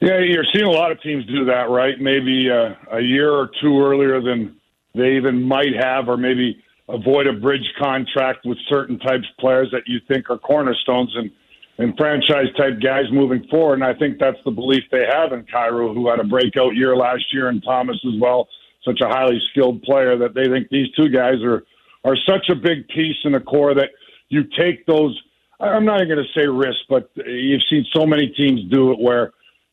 [0.00, 1.94] Yeah, you're seeing a lot of teams do that, right?
[1.98, 4.56] Maybe uh, a year or two earlier than
[4.94, 9.68] they even might have, or maybe avoid a bridge contract with certain types of players
[9.72, 11.30] that you think are cornerstones and,
[11.78, 13.74] and franchise type guys moving forward.
[13.74, 16.94] And I think that's the belief they have in Kyrou, who had a breakout year
[16.94, 18.46] last year, and Thomas as well,
[18.84, 21.64] such a highly skilled player that they think these two guys are
[22.04, 23.90] are such a big piece in the core that
[24.28, 25.18] you take those.
[25.58, 28.98] I'm not even going to say risk, but you've seen so many teams do it
[28.98, 29.32] where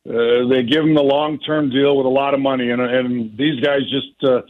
[0.10, 3.38] uh, they give them the long term deal with a lot of money, and and
[3.38, 4.42] these guys just uh,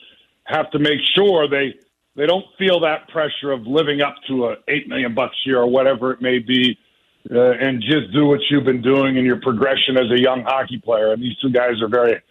[0.43, 1.73] have to make sure they
[2.15, 5.59] they don't feel that pressure of living up to a eight million bucks a year
[5.59, 6.77] or whatever it may be,
[7.31, 10.79] uh, and just do what you've been doing in your progression as a young hockey
[10.79, 11.11] player.
[11.11, 12.21] And these two guys are very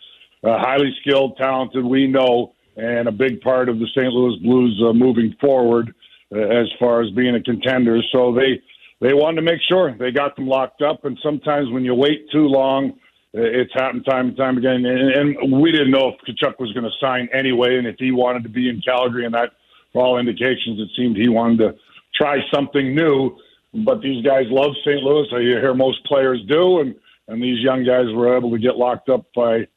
[0.44, 1.85] uh, highly skilled, talented.
[1.85, 4.12] We know, and a big part of the St.
[4.12, 5.94] Louis Blues uh, moving forward
[6.35, 8.00] uh, as far as being a contender.
[8.12, 8.61] So they
[9.00, 11.05] they wanted to make sure they got them locked up.
[11.05, 12.98] And sometimes when you wait too long
[13.33, 16.85] it's happened time and time again, and, and we didn't know if Tkachuk was going
[16.85, 19.53] to sign anyway, and if he wanted to be in Calgary, and that,
[19.92, 21.74] for all indications, it seemed he wanted to
[22.14, 23.37] try something new.
[23.72, 25.03] But these guys love St.
[25.03, 25.29] Louis.
[25.33, 26.94] I hear most players do, and
[27.29, 29.68] and these young guys were able to get locked up by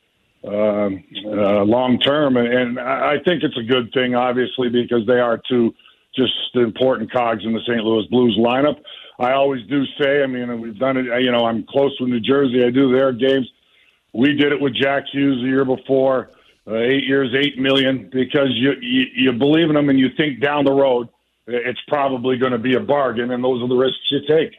[0.44, 0.90] uh,
[1.26, 5.74] uh, long term, and, I think it's a good thing, obviously, because they are two
[6.16, 7.84] just important cogs in the St.
[7.84, 8.80] Louis Blues lineup.
[9.20, 12.20] I always do say, I mean, we've done it, you know, I'm close with New
[12.20, 12.64] Jersey.
[12.64, 13.50] I do their games.
[14.14, 16.32] We did it with Jack Hughes the year before,
[16.68, 20.40] uh, eight years, eight million, because you, you, you believe in them and you think
[20.42, 21.10] down the road
[21.48, 24.54] it's probably going to be a bargain, and those are the risks you take.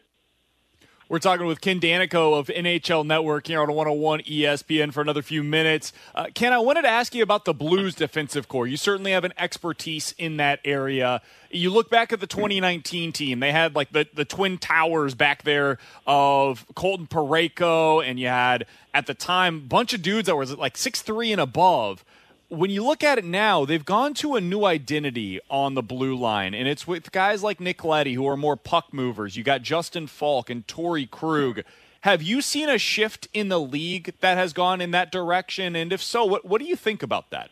[1.07, 5.45] We're talking with Ken Daneyko of NHL Network here on 101 ESPN for another few
[5.45, 5.93] minutes.
[6.15, 8.67] Uh, Ken, I wanted to ask you about the Blues defensive core.
[8.67, 11.21] You certainly have an expertise in that area.
[11.51, 15.43] You look back at the 2019 team, they had like the, the twin towers back
[15.43, 18.65] there of Colton Parayko, and you had
[18.95, 22.03] at the time a bunch of dudes that was like six three and above
[22.55, 26.17] when you look at it now, they've gone to a new identity on the blue
[26.17, 29.37] line, and it's with guys like Nick Leddy who are more puck movers.
[29.37, 31.63] You got Justin Faulk and Torey Krug.
[32.03, 35.75] Have you seen a shift in the league that has gone in that direction?
[35.75, 37.51] And if so, what what do you think about that?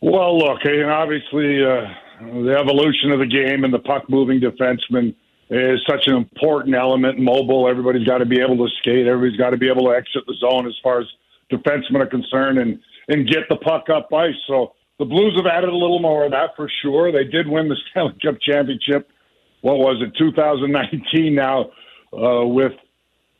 [0.00, 1.86] Well, look, and obviously uh,
[2.20, 5.14] the evolution of the game and the puck moving defenseman
[5.48, 7.18] is such an important element.
[7.18, 9.06] Mobile, everybody's got to be able to skate.
[9.06, 11.06] Everybody's got to be able to exit the zone as far as
[11.52, 12.78] defensemen are concerned and
[13.08, 14.34] and get the puck up ice.
[14.46, 17.12] So the Blues have added a little more of that for sure.
[17.12, 19.10] They did win the Stanley Cup championship.
[19.60, 21.34] What was it, 2019?
[21.34, 21.70] Now
[22.12, 22.72] uh, with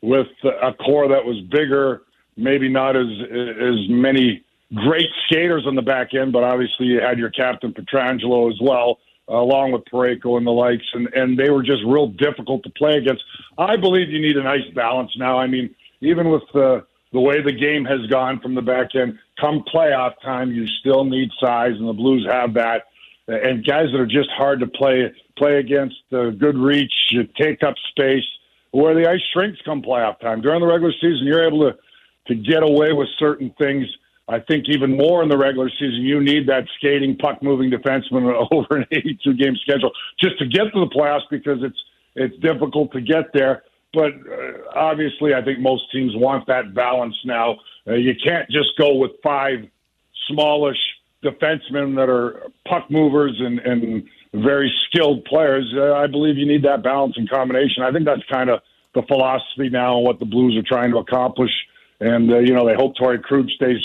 [0.01, 2.03] with a core that was bigger,
[2.37, 7.17] maybe not as as many great skaters on the back end, but obviously you had
[7.17, 11.63] your captain Pietrangelo as well, along with Parayko and the likes, and and they were
[11.63, 13.23] just real difficult to play against.
[13.57, 15.37] I believe you need a nice balance now.
[15.37, 16.85] I mean, even with the
[17.15, 21.05] the way the game has gone from the back end, come playoff time, you still
[21.05, 22.87] need size, and the Blues have that.
[23.27, 27.63] And guys that are just hard to play play against, uh, good reach, you take
[27.63, 28.25] up space.
[28.71, 30.41] Where the ice shrinks come playoff time.
[30.41, 31.77] During the regular season, you're able to
[32.27, 33.85] to get away with certain things.
[34.27, 38.45] I think even more in the regular season, you need that skating, puck moving defenseman
[38.51, 41.81] over an 82 game schedule just to get to the playoffs because it's
[42.15, 43.63] it's difficult to get there.
[43.95, 47.57] But uh, obviously, I think most teams want that balance now.
[47.87, 49.59] Uh, you can't just go with five
[50.27, 50.77] smallish
[51.23, 54.03] defensemen that are puck movers and, and
[54.33, 55.73] very skilled players.
[55.75, 57.83] Uh, I believe you need that balance and combination.
[57.83, 58.61] I think that's kind of
[58.93, 61.51] the philosophy now and what the Blues are trying to accomplish.
[61.99, 63.81] And uh, you know, they hope Torey Krug stays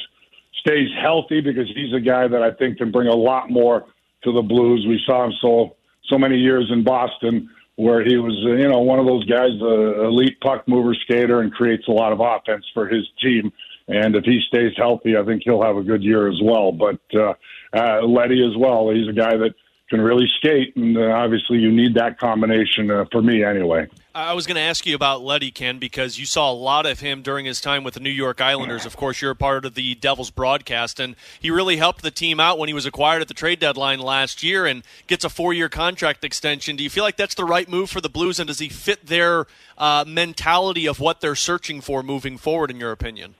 [0.60, 3.86] stays healthy because he's a guy that I think can bring a lot more
[4.24, 4.84] to the Blues.
[4.86, 5.76] We saw him so
[6.08, 7.48] so many years in Boston
[7.80, 11.52] where he was, you know, one of those guys, the elite puck mover skater, and
[11.52, 13.52] creates a lot of offense for his team.
[13.88, 16.72] And if he stays healthy, I think he'll have a good year as well.
[16.72, 17.34] But uh,
[17.72, 19.54] uh, Leddy as well, he's a guy that
[19.88, 23.88] can really skate, and uh, obviously you need that combination uh, for me anyway.
[24.12, 26.98] I was going to ask you about Leddy, Ken, because you saw a lot of
[26.98, 28.84] him during his time with the New York Islanders.
[28.84, 32.40] Of course, you're a part of the Devils broadcast, and he really helped the team
[32.40, 35.52] out when he was acquired at the trade deadline last year and gets a four
[35.52, 36.74] year contract extension.
[36.74, 39.06] Do you feel like that's the right move for the Blues, and does he fit
[39.06, 39.46] their
[39.78, 43.36] uh, mentality of what they're searching for moving forward, in your opinion?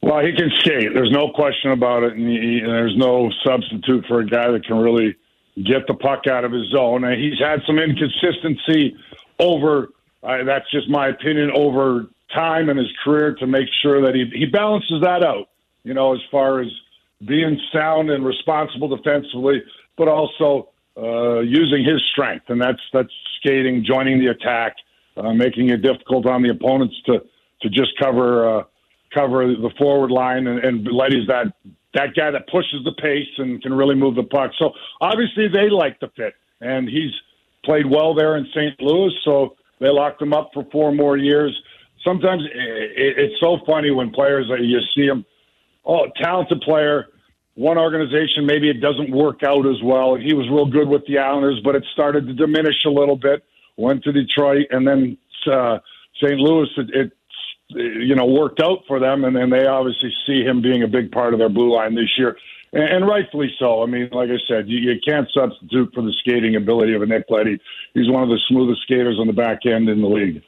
[0.00, 0.94] Well, he can skate.
[0.94, 4.64] There's no question about it, and, he, and there's no substitute for a guy that
[4.64, 5.16] can really
[5.64, 7.04] get the puck out of his zone.
[7.04, 8.96] And he's had some inconsistency
[9.38, 9.88] over.
[10.22, 14.30] Uh, that's just my opinion over time in his career to make sure that he
[14.36, 15.48] he balances that out.
[15.84, 16.68] You know, as far as
[17.24, 19.62] being sound and responsible defensively,
[19.96, 24.76] but also uh, using his strength, and that's that's skating, joining the attack,
[25.16, 27.22] uh, making it difficult on the opponents to
[27.62, 28.64] to just cover uh,
[29.14, 31.52] cover the forward line, and, and Leddy's that
[31.98, 34.52] that guy that pushes the pace and can really move the puck.
[34.58, 37.10] So obviously they like the fit, and he's
[37.64, 38.80] played well there in St.
[38.80, 41.60] Louis, so they locked him up for four more years.
[42.04, 45.24] Sometimes it's so funny when players you see them,
[45.84, 47.06] oh, talented player,
[47.54, 50.14] one organization maybe it doesn't work out as well.
[50.14, 53.42] He was real good with the Islanders, but it started to diminish a little bit.
[53.76, 55.18] Went to Detroit, and then
[55.50, 55.78] uh,
[56.22, 56.38] St.
[56.38, 56.68] Louis.
[56.76, 57.12] It, it
[57.70, 61.12] you know worked out for them, and then they obviously see him being a big
[61.12, 62.36] part of their blue line this year
[62.72, 63.82] and, and rightfully so.
[63.82, 67.06] I mean, like I said, you, you can't substitute for the skating ability of a
[67.06, 67.60] Nick Leddy.
[67.94, 70.42] He's one of the smoothest skaters on the back end in the league.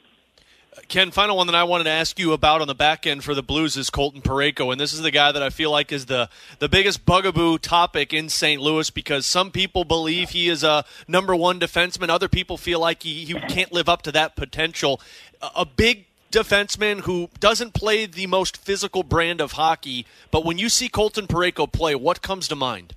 [0.87, 3.35] Ken, final one that I wanted to ask you about on the back end for
[3.35, 6.05] the Blues is Colton Parayko, and this is the guy that I feel like is
[6.05, 6.29] the
[6.59, 8.61] the biggest bugaboo topic in St.
[8.61, 13.03] Louis because some people believe he is a number one defenseman, other people feel like
[13.03, 15.01] he, he can't live up to that potential.
[15.41, 20.57] A, a big defenseman who doesn't play the most physical brand of hockey, but when
[20.57, 22.93] you see Colton Parayko play, what comes to mind?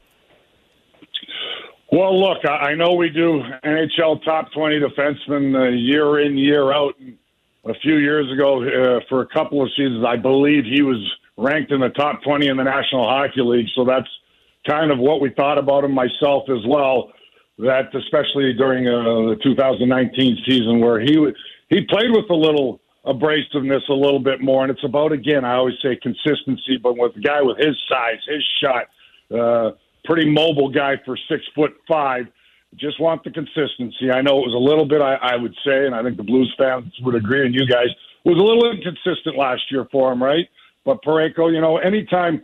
[1.93, 6.95] Well, look, I know we do NHL top 20 defensemen uh, year in, year out.
[7.67, 10.99] A few years ago, uh, for a couple of seasons, I believe he was
[11.39, 13.69] ranked in the top 20 in the National Hockey League.
[13.75, 14.09] So that's
[14.69, 17.13] kind of what we thought about him myself as well.
[17.59, 21.17] That especially during uh, the 2019 season, where he
[21.69, 24.63] he played with a little abrasiveness a little bit more.
[24.63, 28.19] And it's about, again, I always say consistency, but with a guy with his size,
[28.27, 28.89] his shot,
[29.37, 29.73] uh,
[30.05, 32.27] pretty mobile guy for six foot five,
[32.77, 34.11] just want the consistency.
[34.11, 36.25] I know it was a little bit, I, I would say, and I think the
[36.25, 37.89] Blues fans would agree, and you guys,
[38.25, 40.49] was a little inconsistent last year for him, right?
[40.85, 42.43] But Parayko, you know, anytime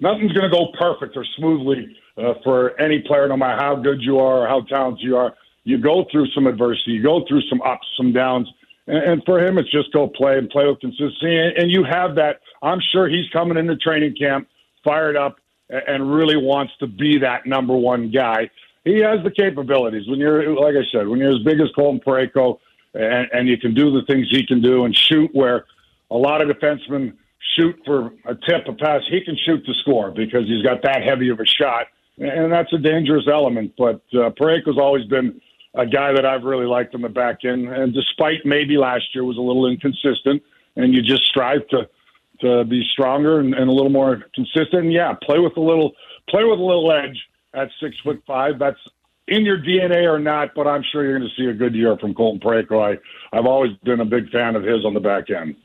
[0.00, 4.00] nothing's going to go perfect or smoothly uh, for any player, no matter how good
[4.00, 5.34] you are or how talented you are.
[5.64, 8.48] You go through some adversity, you go through some ups, some downs
[8.88, 11.36] and, for him, it's just go play and play with consistency.
[11.36, 12.40] And, you have that.
[12.62, 14.48] I'm sure he's coming into training camp
[14.82, 18.50] fired up and really wants to be that number one guy.
[18.84, 20.08] He has the capabilities.
[20.08, 22.58] When you're, like I said, when you're as big as Colton Parayko
[22.94, 25.66] and, and you can do the things he can do and shoot where
[26.10, 27.14] a lot of defensemen
[27.56, 31.02] shoot for a tip, a pass, he can shoot to score because he's got that
[31.02, 31.88] heavy of a shot.
[32.16, 33.74] And that's a dangerous element.
[33.76, 35.40] But uh, Parayko's always been
[35.74, 37.68] a guy that I've really liked on the back end.
[37.68, 40.42] And despite maybe last year was a little inconsistent,
[40.76, 41.88] and you just strive to
[42.40, 44.84] to be stronger and, and a little more consistent.
[44.84, 45.92] And yeah, play with a little
[46.28, 48.58] play with a little edge at six foot five.
[48.58, 48.78] That's
[49.26, 51.96] in your DNA or not, but I'm sure you're going to see a good year
[51.98, 52.96] from Colton Parayko.
[52.96, 55.56] I I've always been a big fan of his on the back end.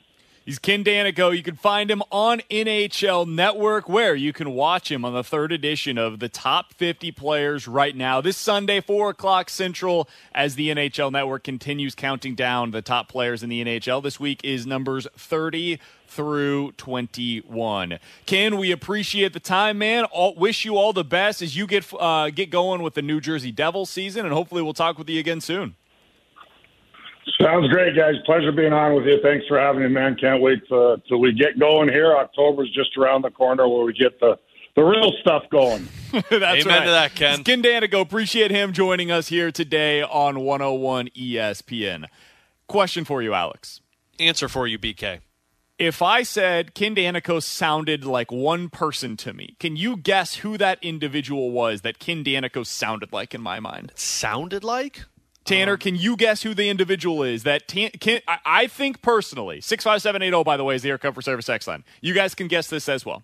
[0.46, 1.34] He's Ken Daneyko.
[1.34, 5.54] You can find him on NHL Network, where you can watch him on the third
[5.54, 8.20] edition of the top 50 players right now.
[8.20, 13.42] This Sunday, 4 o'clock Central, as the NHL Network continues counting down the top players
[13.42, 14.04] in the NHL.
[14.04, 15.80] This week is numbers 30
[16.10, 18.00] through 21.
[18.26, 20.04] Ken, we appreciate the time, man.
[20.04, 23.22] All, wish you all the best as you get uh, get going with the New
[23.22, 25.76] Jersey Devils season, and hopefully we'll talk with you again soon.
[27.42, 28.16] Sounds great, guys.
[28.26, 29.20] Pleasure being on with you.
[29.22, 30.16] Thanks for having me, man.
[30.16, 32.16] Can't wait to, till we get going here.
[32.16, 34.38] October's just around the corner where we get the,
[34.76, 35.88] the real stuff going.
[36.12, 36.86] That's Amen right.
[36.86, 37.44] to that, Ken.
[37.44, 42.06] Ken Daneyko, appreciate him joining us here today on 101 ESPN.
[42.68, 43.82] Question for you, Alex.
[44.20, 45.20] Answer for you, BK.
[45.80, 50.58] If I said Ken Daneyko sounded like one person to me, can you guess who
[50.58, 53.92] that individual was that Ken Daneyko sounded like in my mind?
[53.96, 55.06] Sounded like?
[55.46, 59.60] Tanner, can you guess who the individual is that Tan- Ken, I, I think personally,
[59.62, 61.84] 65780, by the way, is the Air Comfort Service X line.
[62.02, 63.24] You guys can guess this as well.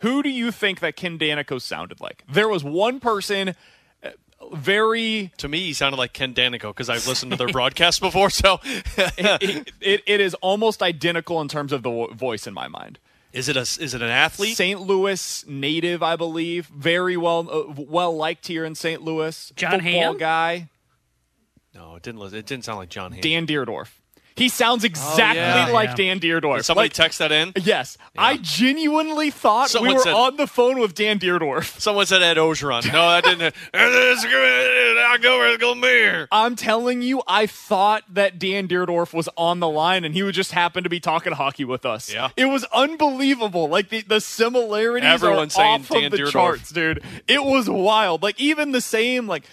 [0.00, 2.24] Who do you think that Ken Daneyko sounded like?
[2.28, 3.54] There was one person,
[4.02, 4.10] uh,
[4.52, 5.30] very.
[5.36, 8.30] To me, he sounded like Ken Daneyko because I've listened to their broadcast before.
[8.30, 12.98] So, it, it, it is almost identical in terms of the voice in my mind.
[13.32, 14.56] is it a is it an athlete?
[14.56, 14.80] St.
[14.80, 16.66] Louis native, I believe.
[16.66, 19.02] Very well uh, well liked here in St.
[19.02, 19.52] Louis.
[19.54, 20.18] Jon Football Hamm?
[20.18, 20.68] guy.
[21.74, 22.20] No, it didn't.
[22.20, 23.20] li- It didn't sound like Jon Hamm.
[23.20, 23.88] Dan Dierdorf.
[24.34, 25.66] He sounds oh, exactly yeah.
[25.72, 25.94] like Yeah.
[26.16, 26.56] Dan Dierdorf.
[26.56, 27.52] Did somebody Like- text that in?
[27.62, 31.78] Yes, I genuinely thought Someone we were said- on the phone with Dan Dierdorf.
[31.78, 32.90] Someone said Ed Orgeron.
[32.90, 33.54] No, that didn't.
[33.74, 36.28] I go where it's gonna be here.
[36.32, 40.34] I'm telling you, I thought that Dan Dierdorf was on the line and he would
[40.34, 42.12] just happen to be talking hockey with us.
[42.12, 42.30] Yeah.
[42.36, 43.68] It was unbelievable.
[43.68, 46.30] Like the, the similarities Everyone's are saying off Dan of the Dierdorf.
[46.32, 47.02] charts, dude.
[47.28, 48.22] It was wild.
[48.22, 49.44] Like even the same, like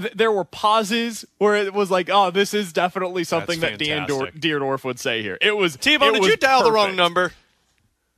[0.00, 3.84] th- there were pauses where it was like, oh, this is definitely something That's that
[3.84, 4.40] Dan Dor- fantastic.
[4.42, 5.38] Dierdorf would say here.
[5.40, 7.32] It was T-Bone, it did was you dial the wrong number?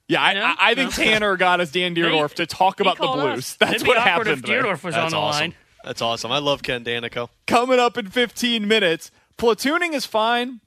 [0.08, 0.54] Yeah, I, Yeah.
[0.58, 3.38] I, I think Tanner got us Dan Dierdorf to talk about the Blues.
[3.38, 3.56] us.
[3.56, 4.62] That's It'd what awkward happened if there.
[4.62, 5.40] Dierdorf was That's on the awesome.
[5.40, 5.54] line.
[5.84, 6.32] That's awesome.
[6.32, 7.28] I love Ken Daneyko.
[7.46, 10.60] Coming up in 15 minutes, platooning is fine.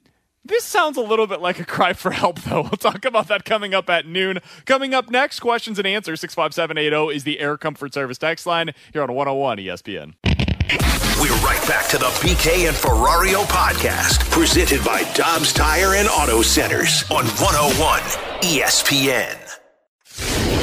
[0.44, 2.62] This sounds a little bit like a cry for help, though.
[2.62, 4.40] We'll talk about that coming up at noon.
[4.64, 6.20] Coming up next, questions and answers.
[6.20, 10.14] 65780 is the Air Comfort Service text line here on 101 ESPN.
[11.20, 16.40] We're right back to the BK and Ferrario podcast, presented by Dobbs Tire and Auto
[16.42, 18.00] Centers on 101
[18.40, 19.36] ESPN.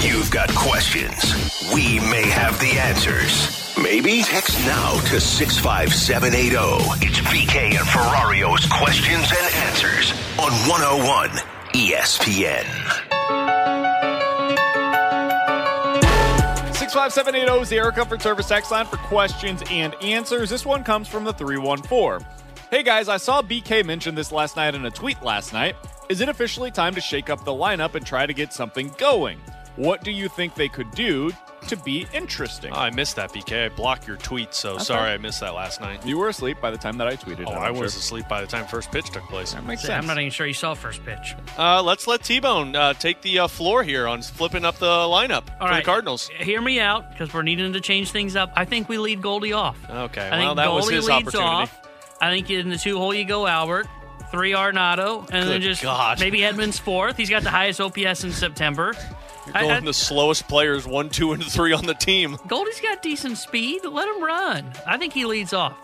[0.03, 1.71] You've got questions.
[1.73, 3.75] We may have the answers.
[3.77, 7.05] Maybe text now to 65780.
[7.05, 11.29] It's BK and Ferrario's questions and answers on 101
[11.73, 13.08] ESPN.
[16.79, 20.49] 65780 is the Air Comfort Service text line for questions and answers.
[20.49, 22.25] This one comes from the 314.
[22.71, 25.75] Hey guys, I saw BK mention this last night in a tweet last night.
[26.07, 29.41] Is it officially time to shake up the lineup and try to get something going?
[29.79, 31.31] What do you think they could do
[31.69, 32.73] to be interesting?
[32.73, 33.65] Oh, I missed that, BK.
[33.65, 35.11] I blocked your tweet, so That's sorry fine.
[35.13, 36.05] I missed that last night.
[36.05, 37.45] You were asleep by the time that I tweeted.
[37.47, 37.99] Oh, I I'm was sure.
[37.99, 39.53] asleep by the time first pitch took place.
[39.53, 39.93] That makes sense.
[39.93, 41.33] I'm not even sure you saw first pitch.
[41.57, 45.47] Uh, let's let T-Bone uh, take the uh, floor here on flipping up the lineup
[45.61, 45.77] All for right.
[45.77, 46.27] the Cardinals.
[46.27, 48.51] Hear me out because we're needing to change things up.
[48.57, 49.77] I think we lead Goldie off.
[49.89, 51.49] Okay, I well, think that Goldie was his leads opportunity.
[51.49, 51.79] off.
[52.19, 53.87] I think in the two hole you go Albert,
[54.29, 56.19] three Arenado, and then just God.
[56.19, 57.15] maybe Edmonds fourth.
[57.15, 58.93] He's got the highest OPS in September.
[59.53, 62.37] I- Going I- the slowest players, one, two, and three on the team.
[62.47, 63.83] Goldie's got decent speed.
[63.85, 64.71] Let him run.
[64.85, 65.75] I think he leads off.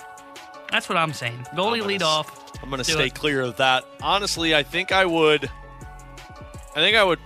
[0.71, 1.45] That's what I'm saying.
[1.55, 2.41] Goldie gonna lead off.
[2.63, 3.15] I'm going to stay it.
[3.15, 3.85] clear of that.
[4.01, 5.49] Honestly, I think I would.
[6.71, 7.19] I think I would.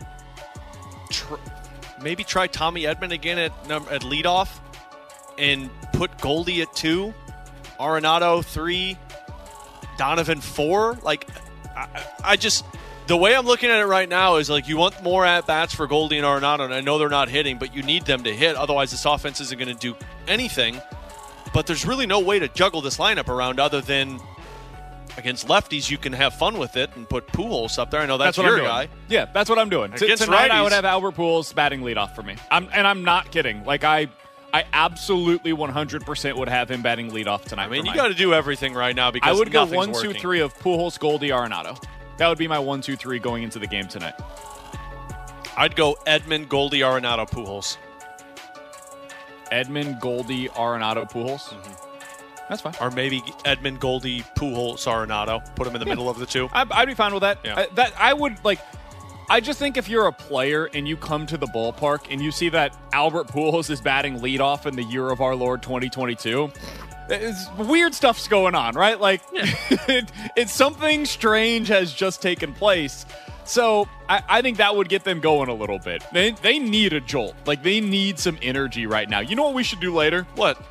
[1.09, 1.35] Tr-
[2.01, 4.49] maybe try Tommy Edman again at num- at leadoff,
[5.37, 7.13] and put Goldie at two,
[7.79, 8.97] Arenado three,
[9.97, 10.97] Donovan four.
[11.03, 11.27] Like,
[11.75, 11.87] I,
[12.23, 12.65] I just
[13.09, 15.73] the way I'm looking at it right now is like you want more at bats
[15.73, 18.33] for Goldie and Arenado, and I know they're not hitting, but you need them to
[18.33, 18.55] hit.
[18.55, 19.97] Otherwise, this offense isn't going to do
[20.27, 20.79] anything.
[21.51, 24.19] But there's really no way to juggle this lineup around other than
[25.17, 27.99] against lefties, you can have fun with it and put Pujols up there.
[27.99, 28.89] I know that's, what your guy.
[29.07, 29.91] Yeah, that's what I'm doing.
[29.93, 32.35] T- tonight, I would have Albert Pujols batting leadoff for me.
[32.51, 33.65] I'm, and I'm not kidding.
[33.65, 34.07] Like I,
[34.53, 37.65] I absolutely 100% would have him batting leadoff tonight.
[37.65, 40.13] I mean, you got to do everything right now because I would go one, two,
[40.13, 41.83] three of Pujols, Goldie, Arenado.
[42.19, 44.13] That would be my one, two, three going into the game tonight.
[45.55, 47.77] I'd go Edman, Goldie, Arenado, Pujols.
[49.53, 51.47] Edman, Goldie, Arenado, Pujols.
[51.47, 51.73] Mm-hmm.
[52.49, 52.73] That's fine.
[52.81, 55.43] Or maybe Edman, Goldie, Pujols, Arenado.
[55.55, 56.49] Put them in the middle of the two.
[56.51, 57.39] I'd, I'd be fine with that.
[57.43, 57.57] Yeah.
[57.57, 58.59] I, that I would like.
[59.29, 62.31] I just think if you're a player and you come to the ballpark and you
[62.31, 66.51] see that Albert Pujols is batting leadoff in the year of our Lord 2022,
[67.09, 68.99] it's, weird stuff's going on, right?
[68.99, 73.05] Like, it, it's something strange has just taken place.
[73.45, 76.03] So I, I think that would get them going a little bit.
[76.13, 77.35] They, they need a jolt.
[77.45, 79.21] Like they need some energy right now.
[79.21, 80.27] You know what we should do later?
[80.35, 80.61] What?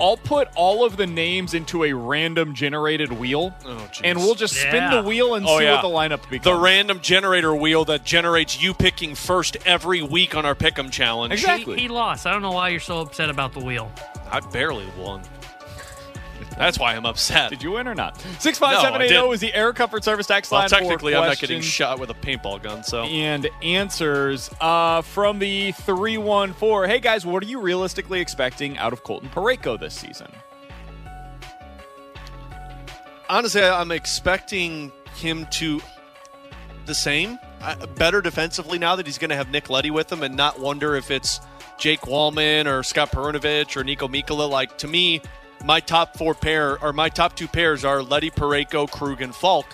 [0.00, 4.54] I'll put all of the names into a random generated wheel, Oh, and we'll just
[4.54, 5.00] spin Yeah.
[5.02, 5.72] the wheel and Oh, see yeah.
[5.72, 6.44] what the lineup becomes.
[6.44, 11.32] The random generator wheel that generates you picking first every week on our Pick'em challenge.
[11.32, 11.74] Exactly.
[11.74, 12.24] He, he lost.
[12.28, 13.90] I don't know why you're so upset about the wheel.
[14.30, 15.22] I barely won.
[16.56, 17.50] That's why I'm upset.
[17.50, 18.20] Did you win or not?
[18.38, 20.68] Six five seven eight zero is the Air Comfort Service tax well, line.
[20.68, 22.82] technically, for I'm not getting questions shot with a paintball gun.
[22.82, 26.86] So And answers uh, from the three one four.
[26.86, 30.28] Hey guys, what are you realistically expecting out of Colton Parayko this season?
[33.28, 35.80] honestly, I'm expecting him to
[36.86, 40.22] the same, uh, better defensively now that he's going to have Nick Leddy with him,
[40.22, 41.40] and not wonder if it's
[41.78, 44.48] Jake Walman or Scott Perunovich or Niko Mikkola.
[44.48, 45.22] Like to me,
[45.64, 49.66] my top four pair or my top two pairs are Leddy Parayko, Krug, and Faulk,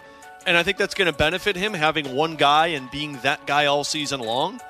[0.47, 3.66] and I think that's going to benefit him having one guy and being that guy
[3.66, 4.61] all season long.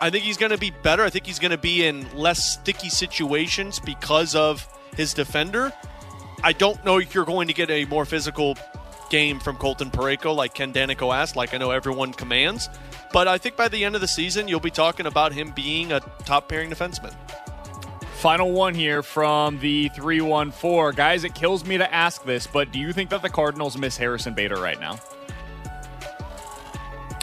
[0.00, 1.04] I think he's going to be better.
[1.04, 4.66] I think he's going to be in less sticky situations because of
[4.96, 5.72] his defender.
[6.42, 8.56] I don't know if you're going to get a more physical
[9.10, 12.68] game from Colton Parayko, like Ken Daneyko asked, like I know everyone commands.
[13.12, 15.92] But I think by the end of the season, you'll be talking about him being
[15.92, 17.14] a top pairing defenseman.
[18.22, 20.94] Final one here from the 314.
[20.94, 23.96] Guys, it kills me to ask this, but do you think that the Cardinals miss
[23.96, 24.96] Harrison Bader right now?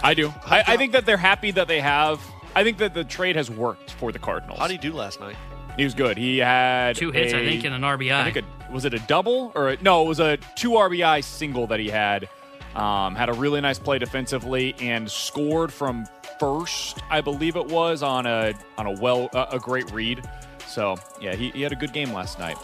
[0.03, 0.33] I do.
[0.45, 2.19] I, I think that they're happy that they have.
[2.53, 4.59] I think that the trade has worked for the Cardinals.
[4.59, 5.37] How did he do last night?
[5.77, 6.17] He was good.
[6.17, 8.11] He had Two hits, I a- think, in an RBI.
[8.11, 10.03] I think it was it a double or a, no?
[10.03, 12.27] It was a two RBI single that he had.
[12.75, 16.05] Um, had a really nice play defensively and scored from
[16.41, 20.29] first, I believe it was on a on a well a, a great read.
[20.69, 22.57] So yeah, he, he had a good game last night.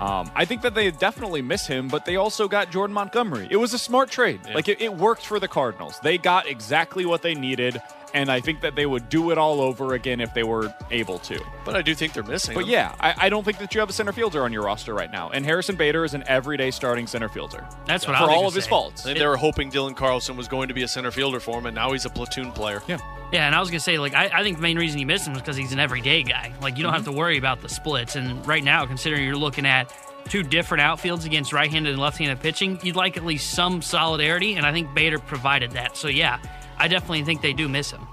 [0.00, 3.46] Um, I think that they definitely miss him, but they also got Jordan Montgomery.
[3.50, 4.40] It was a smart trade.
[4.52, 6.00] Like it, it worked for the Cardinals.
[6.02, 7.80] They got exactly what they needed,
[8.14, 11.18] and I think that they would do it all over again if they were able
[11.20, 11.42] to.
[11.64, 12.54] But I do think they're missing.
[12.54, 12.70] But him.
[12.70, 15.10] yeah, I, I don't think that you have a center fielder on your roster right
[15.10, 15.30] now.
[15.30, 17.66] And Harrison Bader is an everyday starting center fielder.
[17.86, 18.70] That's what for I was all of his say.
[18.70, 19.02] faults.
[19.02, 21.58] I think they were hoping Dylan Carlson was going to be a center fielder for
[21.58, 22.82] him, and now he's a platoon player.
[22.86, 22.98] Yeah.
[23.32, 25.26] Yeah, and I was gonna say, like, I, I think the main reason you miss
[25.26, 26.52] him is because he's an everyday guy.
[26.60, 27.12] Like, you don't have mm-hmm.
[27.12, 28.14] to worry about the splits.
[28.14, 29.90] And right now, considering you're looking at
[30.28, 34.66] two different outfields against right-handed and left-handed pitching, you'd like at least some solidarity, and
[34.66, 35.96] I think Bader provided that.
[35.96, 36.40] So yeah,
[36.78, 38.06] I definitely think they do miss him.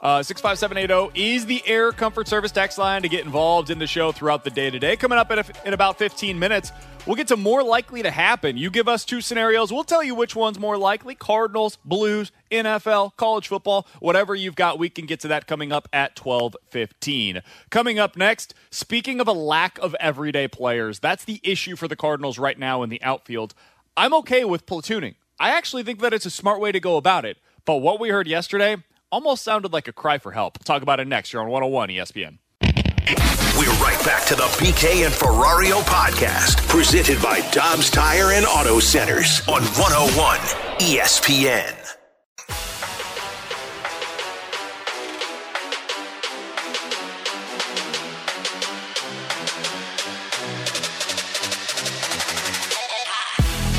[0.00, 4.12] Uh, 65780 is the Air Comfort Service text line to get involved in the show
[4.12, 4.96] throughout the day today.
[4.96, 6.70] Coming up in, a, in about 15 minutes,
[7.04, 8.56] we'll get to more likely to happen.
[8.56, 13.16] You give us two scenarios, we'll tell you which one's more likely Cardinals, Blues, NFL,
[13.16, 14.78] college football, whatever you've got.
[14.78, 17.42] We can get to that coming up at 1215.
[17.70, 21.96] Coming up next, speaking of a lack of everyday players, that's the issue for the
[21.96, 23.52] Cardinals right now in the outfield.
[23.96, 25.16] I'm okay with platooning.
[25.40, 27.38] I actually think that it's a smart way to go about it.
[27.68, 28.78] But what we heard yesterday
[29.12, 30.58] almost sounded like a cry for help.
[30.64, 31.34] Talk about it next.
[31.34, 32.38] You're on 101 ESPN.
[33.58, 38.80] We're right back to the BK and Ferrario podcast, presented by Dobbs Tire and Auto
[38.80, 40.38] Centers on 101
[40.78, 41.97] ESPN.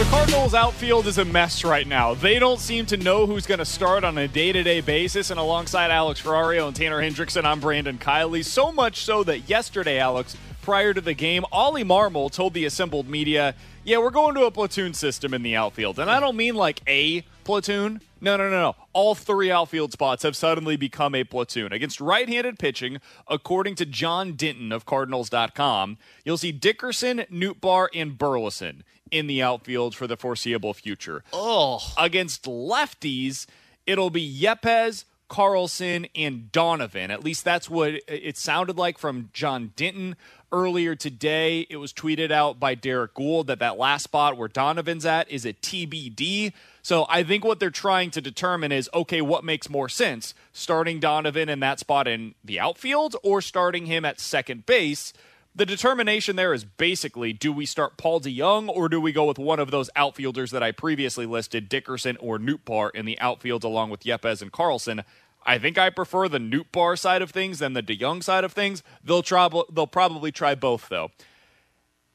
[0.10, 2.16] Cardinals' outfield is a mess right now.
[2.16, 5.30] They don't seem to know who's going to start on a day to day basis.
[5.30, 8.44] And alongside Alex Ferrario and Tanner Hendrickson, I'm Brandon Kiley.
[8.44, 13.08] So much so that yesterday, Alex, prior to the game, Oli Marmol told the assembled
[13.08, 13.54] media,
[13.84, 16.00] Yeah, we're going to a platoon system in the outfield.
[16.00, 18.02] And I don't mean like a platoon.
[18.20, 18.76] No, no, no, no.
[18.94, 21.72] All three outfield spots have suddenly become a platoon.
[21.72, 22.98] Against right handed pitching,
[23.28, 29.96] according to John Denton of Cardinals.com, you'll see Dickerson, Nootbaar, and Burleson in the outfield
[29.96, 31.24] for the foreseeable future.
[31.34, 33.46] Oh, Against lefties,
[33.86, 37.12] it'll be Yepes, Carlson, and Donovan.
[37.12, 40.16] At least that's what it sounded like from John Denton
[40.52, 41.68] earlier today.
[41.70, 45.46] It was tweeted out by Derek Gould that that last spot where Donovan's at is
[45.46, 46.54] a TBD.
[46.82, 50.34] So I think what they're trying to determine is okay, what makes more sense?
[50.52, 55.14] Starting Donovan in that spot in the outfield or starting him at second base?
[55.60, 59.38] The determination there is basically do we start Paul DeJong or do we go with
[59.38, 63.90] one of those outfielders that I previously listed, Dickerson or Nootbaar, in the outfield along
[63.90, 65.04] with Yepes and Carlson?
[65.46, 68.84] I think I prefer the Nootbaar side of things than the DeJong side of things.
[69.04, 71.12] They'll try, they'll probably try both though.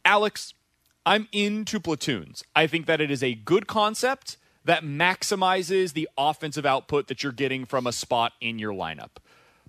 [0.07, 0.55] Alex,
[1.05, 2.45] I'm into platoons.
[2.57, 7.31] I think that it is a good concept that maximizes the offensive output that you're
[7.31, 9.11] getting from a spot in your lineup.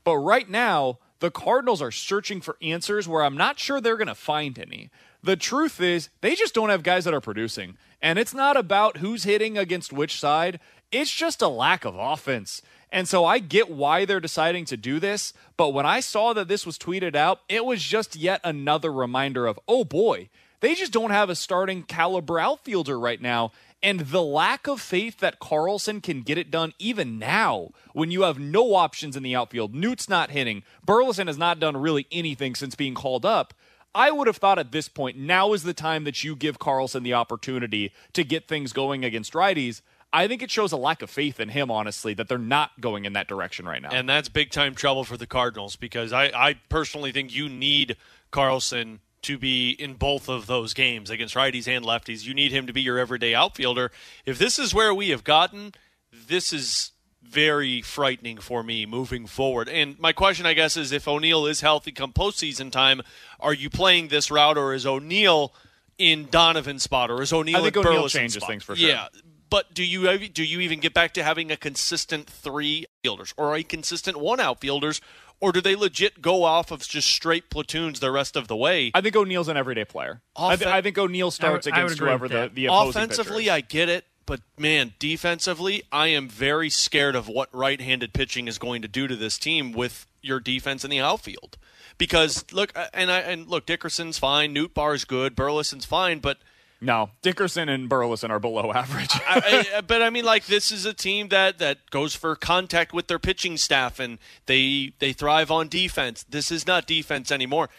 [0.05, 4.07] But right now, the Cardinals are searching for answers where I'm not sure they're going
[4.07, 4.89] to find any.
[5.23, 7.77] The truth is, they just don't have guys that are producing.
[8.01, 10.59] And it's not about who's hitting against which side,
[10.91, 12.61] it's just a lack of offense.
[12.91, 16.47] And so I get why they're deciding to do this, but when I saw that
[16.47, 20.29] this was tweeted out, it was just yet another reminder of, oh boy,
[20.61, 23.51] they just don't have a starting caliber outfielder right now.
[23.83, 28.23] And the lack of faith that Carlson can get it done even now when you
[28.23, 29.75] have no options in the outfield.
[29.75, 30.63] Newt's not hitting.
[30.83, 33.53] Burleson has not done really anything since being called up.
[33.93, 37.03] I would have thought at this point, now is the time that you give Carlson
[37.03, 39.81] the opportunity to get things going against righties.
[40.11, 43.05] I think it shows a lack of faith in him, honestly, that they're not going
[43.05, 43.89] in that direction right now.
[43.91, 47.97] And that's big time trouble for the Cardinals because I, I personally think you need
[48.31, 52.25] Carlson to be in both of those games against righties and lefties.
[52.25, 53.91] You need him to be your everyday outfielder.
[54.25, 55.73] If this is where we have gotten,
[56.11, 56.91] this is
[57.23, 59.67] very frightening for me moving forward.
[59.67, 63.01] And my question, I guess, is if O'Neill is healthy come postseason time,
[63.39, 65.53] are you playing this route or is O'Neill
[65.97, 68.49] in Donovan's spot or is O'Neill I think in O'Neill changes spot?
[68.49, 68.87] things for sure.
[68.87, 69.07] Yeah.
[69.49, 73.55] But do you do you even get back to having a consistent three outfielders or
[73.55, 75.01] a consistent one outfielders,
[75.41, 78.91] or do they legit go off of just straight platoons the rest of the way?
[78.93, 80.21] I think O'Neill's an everyday player.
[80.35, 82.55] I, th- I think O'Neill starts I would- I against whoever the, that.
[82.55, 83.57] the opposing Offensively, pitcher is.
[83.57, 88.57] I get it, but man, defensively, I am very scared of what right-handed pitching is
[88.57, 91.57] going to do to this team with your defense in the outfield.
[91.97, 96.39] Because look, uh, and I and look, Dickerson's fine, Nootbaar's good, Burleson's fine, but
[96.81, 99.09] No, Dickerson and Burleson are below average.
[99.13, 102.93] I, I, but I mean, like this is a team that that goes for contact
[102.93, 106.23] with their pitching staff, and they they thrive on defense.
[106.29, 107.69] This is not defense anymore.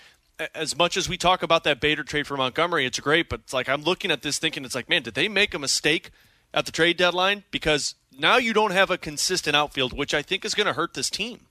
[0.54, 3.52] As much as we talk about that Bader trade for Montgomery, it's great, but it's
[3.52, 6.10] like I'm looking at this thinking, it's like, man, did they make a mistake
[6.52, 7.44] at the trade deadline?
[7.50, 10.94] Because now you don't have a consistent outfield, which I think is going to hurt
[10.94, 11.46] this team.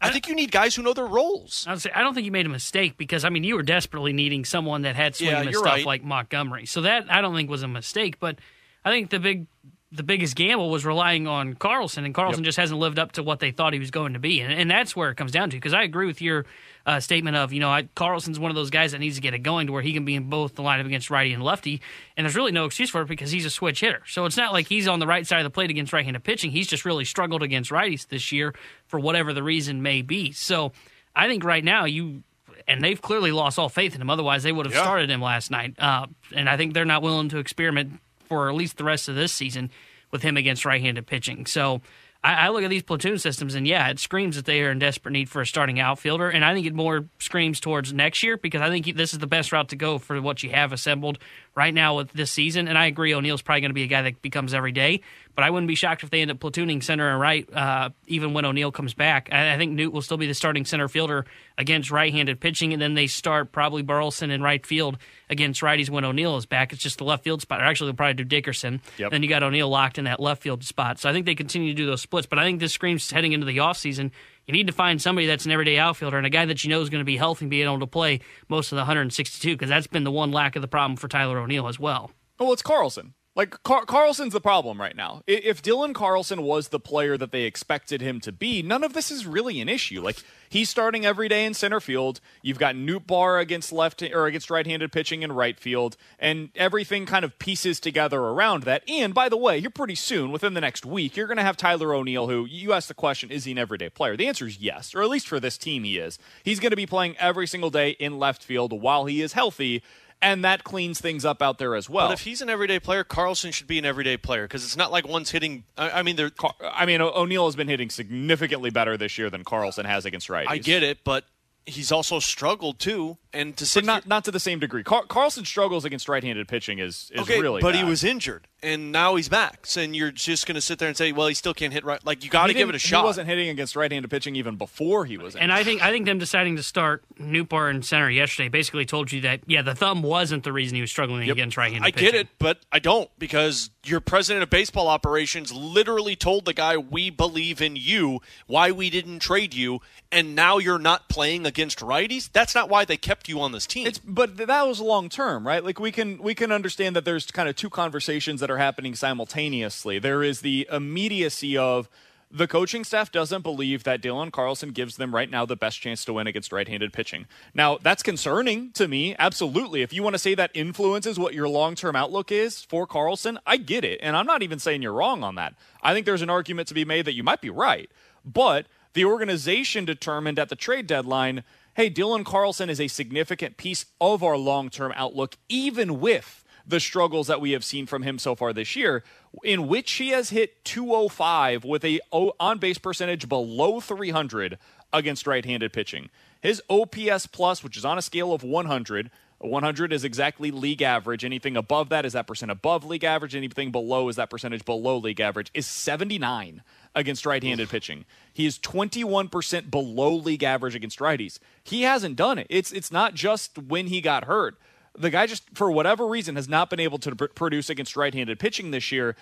[0.00, 1.64] I think you need guys who know their roles.
[1.68, 4.12] I say I don't think you made a mistake because I mean you were desperately
[4.12, 5.86] needing someone that had swing Yeah, and stuff right.
[5.86, 6.66] like Montgomery.
[6.66, 8.18] So that I don't think was a mistake.
[8.20, 8.38] But
[8.84, 9.46] I think the big
[9.90, 13.40] the biggest gamble was relying on Carlson, and Carlson just hasn't lived up to what
[13.40, 15.56] they thought he was going to be, and, and that's where it comes down to.
[15.56, 16.44] Because I agree with your
[16.84, 19.32] uh, statement of you know I, Carlson's one of those guys that needs to get
[19.32, 21.80] it going to where he can be in both the lineup against righty and lefty,
[22.18, 24.02] and there's really no excuse for it because he's a switch hitter.
[24.06, 26.50] So it's not like he's on the right side of the plate against right-handed pitching.
[26.50, 28.54] He's just really struggled against righties this year
[28.88, 30.32] for whatever the reason may be.
[30.32, 30.72] So
[31.16, 32.22] I think right now you
[32.66, 34.10] and they've clearly lost all faith in him.
[34.10, 34.82] Otherwise, they would have Yeah.
[34.82, 35.74] started him last night.
[35.78, 39.14] Uh, and I think they're not willing to experiment for at least the rest of
[39.14, 39.70] this season
[40.10, 41.46] with him against right-handed pitching.
[41.46, 41.80] So
[42.22, 44.78] I, I look at these platoon systems, and yeah, it screams that they are in
[44.78, 46.28] desperate need for a starting outfielder.
[46.28, 49.26] And I think it more screams towards next year because I think this is the
[49.26, 51.18] best route to go for what you have assembled
[51.54, 52.68] right now with this season.
[52.68, 55.00] And I agree, O'Neill's probably going to be a guy that becomes every day.
[55.38, 58.34] But I wouldn't be shocked if they end up platooning center and right, uh, even
[58.34, 59.28] when O'Neill comes back.
[59.30, 61.26] I, I think Newt will still be the starting center fielder
[61.56, 64.98] against right-handed pitching, and then they start probably Burleson in right field
[65.30, 66.72] against righties when O'Neill is back.
[66.72, 67.60] It's just the left field spot.
[67.60, 68.82] Or actually, they'll probably do Dickerson.
[68.96, 69.12] Yep.
[69.12, 70.98] Then you got O'Neill locked in that left field spot.
[70.98, 72.26] So I think they continue to do those splits.
[72.26, 74.10] But I think this screams heading into the offseason,
[74.46, 76.80] you need to find somebody that's an everyday outfielder and a guy that you know
[76.80, 79.68] is going to be healthy and be able to play most of the 162 because
[79.68, 82.10] that's been the one lack of the problem for Tyler O'Neill as well.
[82.40, 83.14] Well, it's Carlson.
[83.38, 85.22] Like Car- Carlson's the problem right now.
[85.28, 89.12] If Dylan Carlson was the player that they expected him to be, none of this
[89.12, 90.00] is really an issue.
[90.00, 90.16] Like
[90.48, 92.20] he's starting every day in center field.
[92.42, 97.24] You've got Nootbaar against left or against right-handed pitching in right field, and everything kind
[97.24, 98.82] of pieces together around that.
[98.88, 101.56] And by the way, you're pretty soon within the next week, you're going to have
[101.56, 104.16] Tyler O'Neill, who you asked the question, is he an everyday player?
[104.16, 106.18] The answer is yes, or at least for this team, he is.
[106.42, 109.84] He's going to be playing every single day in left field while he is healthy.
[110.20, 112.08] And that cleans things up out there as well.
[112.08, 114.90] But if he's an everyday player, Carlson should be an everyday player because it's not
[114.90, 115.62] like one's hitting.
[115.76, 116.32] I, I mean, they're.
[116.60, 120.28] I mean, O- O'Neill has been hitting significantly better this year than Carlson has against
[120.28, 120.46] righties.
[120.48, 121.24] I get it, but
[121.66, 123.18] he's also struggled too.
[123.32, 124.82] And to but not not to the same degree.
[124.82, 128.90] Car- Carlson struggles against right-handed pitching is is okay, really but he was injured, and
[128.90, 129.66] now he's back.
[129.66, 131.84] So, and you're just going to sit there and say, "Well, he still can't hit
[131.84, 133.00] right." Like you got to give it a shot.
[133.00, 135.36] He wasn't hitting against right-handed pitching even before he was.
[135.36, 139.12] And I think I think them deciding to start Nootbaar in center yesterday basically told
[139.12, 142.08] you that yeah the thumb wasn't the reason he was struggling against right-handed pitching.
[142.08, 142.20] I pitching.
[142.20, 146.76] get it, but I don't because your president of baseball operations literally told the guy,
[146.76, 148.20] "We believe in you.
[148.46, 149.80] Why we didn't trade you,
[150.10, 152.28] and now you're not playing against righties.
[152.32, 155.46] That's not why they kept you on this team." It's but that was long term,
[155.46, 155.64] right?
[155.64, 158.94] Like we can we can understand that there's kind of two conversations that are happening
[158.94, 159.98] simultaneously.
[159.98, 161.88] There is the immediacy of
[162.30, 166.04] the coaching staff doesn't believe that Dylan Carlson gives them right now the best chance
[166.04, 167.26] to win against right-handed pitching.
[167.54, 169.80] Now, that's concerning to me, absolutely.
[169.80, 173.56] If you want to say that influences what your long-term outlook is for Carlson, I
[173.56, 174.00] get it.
[174.02, 175.54] And I'm not even saying you're wrong on that.
[175.82, 177.90] I think there's an argument to be made that you might be right.
[178.26, 181.44] But the organization determined at the trade deadline
[181.78, 186.78] hey, Dylan Carlson is a significant piece of our long term outlook, even with the
[186.80, 189.02] struggles that we have seen from him so far this year,
[189.42, 194.58] in which he has hit 205 with a on base percentage below 300
[194.92, 196.10] against right handed pitching.
[196.40, 199.10] His OPS plus, which is on a scale of 100,
[199.40, 201.24] 100 is exactly league average.
[201.24, 203.36] Anything above that is that percent above league average.
[203.36, 205.50] Anything below is that percentage below league average.
[205.54, 206.62] Is 79
[206.94, 208.04] against right-handed pitching.
[208.32, 211.38] He is 21% below league average against righties.
[211.62, 212.48] He hasn't done it.
[212.50, 214.58] It's it's not just when he got hurt.
[214.98, 218.38] The guy just for whatever reason has not been able to pr- produce against right-handed
[218.38, 219.16] pitching this year,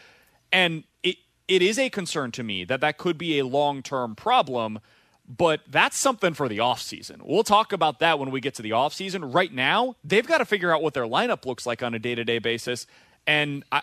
[0.51, 1.17] and it
[1.49, 4.81] it is a concern to me that that could be a long-term problem
[5.29, 7.21] but that's something for the offseason.
[7.25, 9.35] We'll talk about that when we get to the offseason.
[9.35, 12.15] Right now, they've got to figure out what their lineup looks like on a day
[12.15, 12.87] to day basis.
[13.27, 13.83] And I,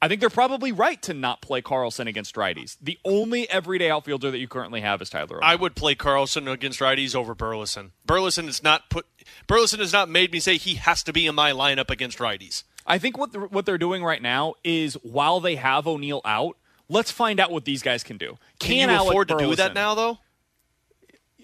[0.00, 2.76] I think they're probably right to not play Carlson against righties.
[2.80, 5.38] The only everyday outfielder that you currently have is Tyler.
[5.38, 5.40] O'Neill.
[5.42, 7.92] I would play Carlson against righties over Burleson.
[8.06, 9.06] Burleson has not put
[9.46, 12.62] Burleson has not made me say he has to be in my lineup against righties.
[12.86, 16.56] I think what the, what they're doing right now is while they have O'Neill out,
[16.88, 18.38] let's find out what these guys can do.
[18.58, 20.18] Can, Can you Alec afford to do that now, though?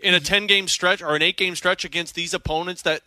[0.01, 3.03] In a ten game stretch or an eight game stretch against these opponents that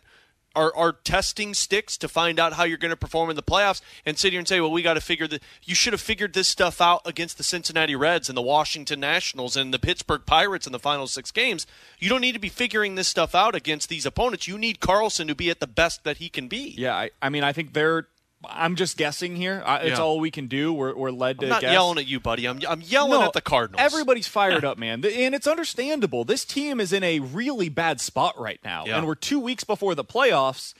[0.54, 3.80] are, are testing sticks to find out how you're going to perform in the playoffs,
[4.04, 6.32] and sit here and say, "Well, we got to figure that." You should have figured
[6.32, 10.66] this stuff out against the Cincinnati Reds and the Washington Nationals and the Pittsburgh Pirates
[10.66, 11.66] in the final six games.
[11.98, 14.48] You don't need to be figuring this stuff out against these opponents.
[14.48, 16.74] You need Carlson to be at the best that he can be.
[16.76, 18.06] Yeah, I, I mean, I think they're.
[18.44, 19.62] I'm just guessing here.
[19.66, 20.04] I, it's Yeah.
[20.04, 20.72] all we can do.
[20.72, 21.72] We're, we're led to I'm not guess.
[21.72, 22.46] yelling at you, buddy.
[22.46, 23.80] I'm, I'm yelling No, at the Cardinals.
[23.82, 26.24] Everybody's fired up, man, and it's understandable.
[26.24, 28.98] This team is in a really bad spot right now, Yeah.
[28.98, 30.72] and we're two weeks before the playoffs,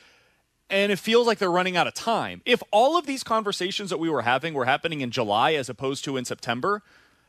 [0.71, 2.43] and it feels like they're running out of time.
[2.45, 6.05] If all of these conversations that we were having were happening in July as opposed
[6.05, 6.83] to in September,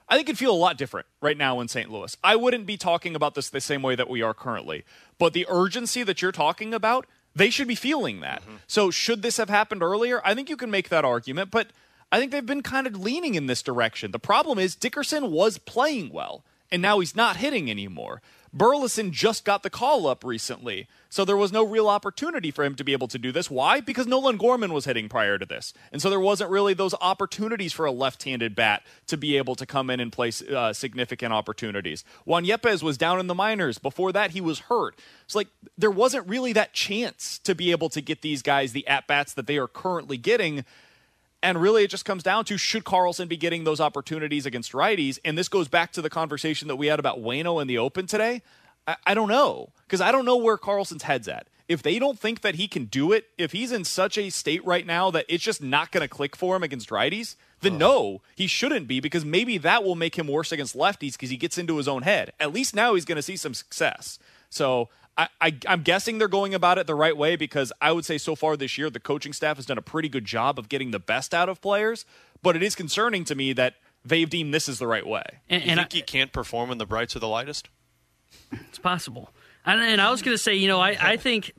[0.07, 1.89] I think it'd feel a lot different right now in St.
[1.89, 2.15] Louis.
[2.23, 4.83] I wouldn't be talking about this the same way that we are currently,
[5.17, 7.05] but the urgency that you're talking about,
[7.35, 8.41] they should be feeling that.
[8.41, 8.55] Mm-hmm.
[8.67, 10.21] So, should this have happened earlier?
[10.25, 11.67] I think you can make that argument, but
[12.11, 14.11] I think they've been kind of leaning in this direction.
[14.11, 18.21] The problem is Dickerson was playing well, and now he's not hitting anymore.
[18.51, 22.75] Burleson just got the call up recently, so there was no real opportunity for him
[22.75, 23.49] to be able to do this.
[23.49, 23.79] Why?
[23.79, 27.73] Because Nolan Gorman was hitting prior to this, and so there wasn't really those opportunities
[27.73, 32.03] for a left-handed bat to be able to come in and play uh, significant opportunities.
[32.25, 33.77] Juan Yepes was down in the minors.
[33.77, 34.99] Before that, he was hurt.
[35.25, 38.87] It's like there wasn't really that chance to be able to get these guys the
[38.87, 40.65] at bats that they are currently getting.
[41.41, 45.19] And really, it just comes down to should Carlson be getting those opportunities against righties?
[45.23, 48.07] And this goes back to the conversation that we had about Waino in the Open
[48.07, 48.41] today.
[48.85, 51.47] I, I don't know because I don't know where Carlson's head's at.
[51.67, 54.65] If they don't think that he can do it, if he's in such a state
[54.65, 58.21] right now that it's just not going to click for him against righties, then no,
[58.35, 61.59] he shouldn't be because maybe that will make him worse against lefties because he gets
[61.59, 62.33] into his own head.
[62.39, 64.17] At least now he's going to see some success.
[64.49, 68.05] So I, I, I'm guessing they're going about it the right way because I would
[68.05, 70.69] say so far this year the coaching staff has done a pretty good job of
[70.69, 72.05] getting the best out of players.
[72.41, 75.23] But it is concerning to me that they've deemed this is the right way.
[75.49, 77.67] And, you think I, he can't perform when the brights are the lightest?
[78.69, 79.31] It's possible.
[79.65, 81.51] And, and I was going to say, you know, I, I think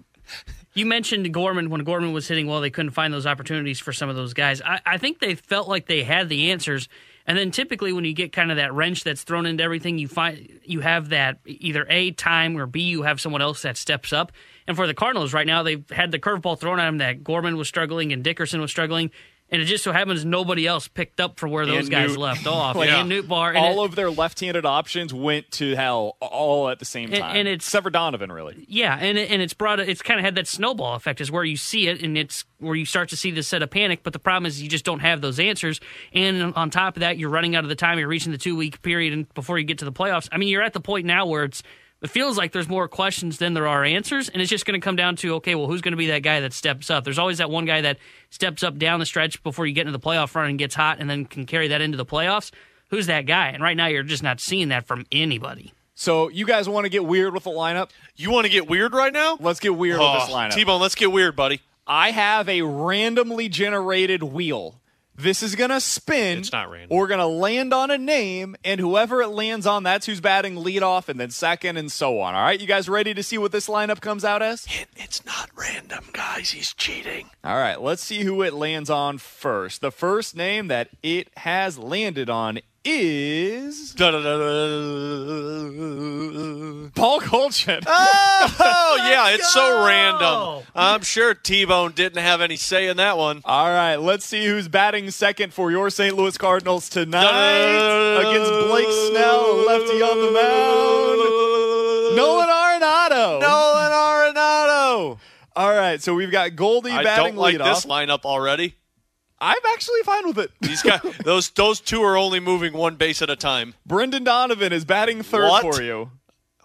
[0.72, 4.08] you mentioned Gorman when Gorman was hitting well, they couldn't find those opportunities for some
[4.08, 4.62] of those guys.
[4.62, 6.88] I, I think they felt like they had the answers.
[7.26, 10.08] And then typically when you get kind of that wrench that's thrown into everything, you
[10.08, 14.12] find you have that either A time or B you have someone else that steps
[14.12, 14.32] up.
[14.66, 17.56] And for the Cardinals right now, they've had the curveball thrown at them that Gorman
[17.56, 19.10] was struggling and Dickerson was struggling.
[19.52, 22.18] And it just so happens nobody else picked up for where those And guys Newt-
[22.18, 22.76] left off.
[22.76, 23.48] Like, And Nootbaar.
[23.48, 27.36] And all it- of their left-handed options went to hell all at the same time.
[27.36, 28.64] and it's- except for Donovan, really.
[28.68, 31.42] Yeah, and it, and it's brought it's kind of had that snowball effect is where
[31.44, 34.02] you see it and it's where you start to see this set of panic.
[34.04, 35.80] But the problem is you just don't have those answers,
[36.12, 37.98] and on top of that, you're running out of the time.
[37.98, 40.28] You're reaching the two week period and before you get to the playoffs.
[40.30, 41.62] I mean, you're at the point now where it's
[42.02, 44.84] it feels like there's more questions than there are answers, and it's just going to
[44.84, 47.04] come down to okay, well, who's going to be that guy that steps up?
[47.04, 47.98] There's always that one guy that
[48.30, 50.98] steps up down the stretch before you get into the playoff run and gets hot,
[51.00, 52.50] and then can carry that into the playoffs.
[52.88, 53.48] Who's that guy?
[53.48, 55.72] And right now, you're just not seeing that from anybody.
[55.94, 57.90] So you guys want to get weird with the lineup?
[58.16, 59.36] You want to get weird right now?
[59.38, 60.54] Let's get weird Oh, with this oh, lineup.
[60.54, 61.60] T-Bone, let's get weird, buddy.
[61.86, 64.79] I have a randomly generated wheel.
[65.20, 66.38] This is gonna spin.
[66.38, 66.96] It's not random.
[66.96, 71.10] We're gonna land on a name, and whoever it lands on, that's who's batting leadoff,
[71.10, 72.34] and then second, and so on.
[72.34, 74.66] All right, you guys ready to see what this lineup comes out as?
[74.96, 76.50] It's not random, guys.
[76.52, 77.28] He's cheating.
[77.44, 79.82] All right, let's see who it lands on first.
[79.82, 83.94] The first name that it has landed on is
[86.94, 87.84] Paul Goldschmidt.
[87.86, 90.64] Oh, oh yeah, it's so random.
[90.74, 93.42] I'm sure T-Bone didn't have any say in that one.
[93.44, 96.16] All right, let's see who's batting second for your St.
[96.16, 102.16] Louis Cardinals tonight against Blake Snell, lefty on the mound.
[102.16, 103.40] Nolan Arenado.
[103.40, 105.18] Nolan Arenado.
[105.56, 107.74] All right, so we've got Goldie I batting don't like leadoff.
[107.74, 108.76] this lineup already.
[109.40, 110.50] I'm actually fine with it.
[110.60, 113.74] These guys, those those two are only moving one base at a time.
[113.86, 115.62] Brendan Donovan is batting third What?
[115.74, 116.10] for you.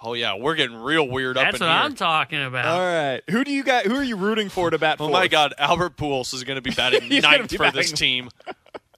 [0.03, 1.51] Oh yeah, we're getting real weird up here.
[1.53, 1.69] That's what.
[1.69, 2.65] I'm talking about.
[2.65, 3.21] All right.
[3.30, 3.86] Who do you got?
[3.86, 5.11] Who are you rooting for to bat Oh for?
[5.11, 8.30] my God, Albert Pujols is going to be batting ninth be for this team.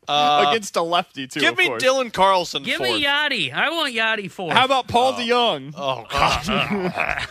[0.09, 1.41] Uh, Against a lefty too.
[1.41, 1.83] give of me course.
[1.83, 2.91] Dylan Carlson Give fourth.
[2.91, 3.51] me Yadi.
[3.51, 4.53] I want Yadi four.
[4.53, 5.73] How about Paul DeJong?
[5.75, 7.27] oh God,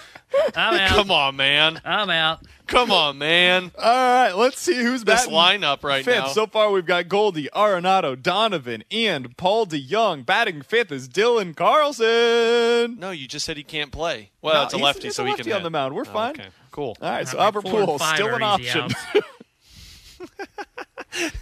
[0.57, 0.89] I'm out.
[0.91, 1.80] come on, man.
[1.84, 2.41] I'm out.
[2.66, 3.70] Come on, man.
[3.78, 5.32] All right, let's see who's This batting
[5.62, 6.16] lineup right fifth.
[6.16, 6.26] now.
[6.28, 10.26] So far, we've got Goldie, Arenado, Donovan, and Paul DeJong.
[10.26, 12.99] Batting fifth is Dylan Carlson.
[12.99, 14.30] no, you just said he can't play.
[14.43, 15.64] Well, No, it's a he's- lefty, it's so a he lefty can on hit.
[15.64, 15.95] the mound.
[15.95, 16.30] We're Oh, fine.
[16.30, 16.97] Okay, cool.
[17.01, 18.89] All right, so All right, Albert four Pujols still an option.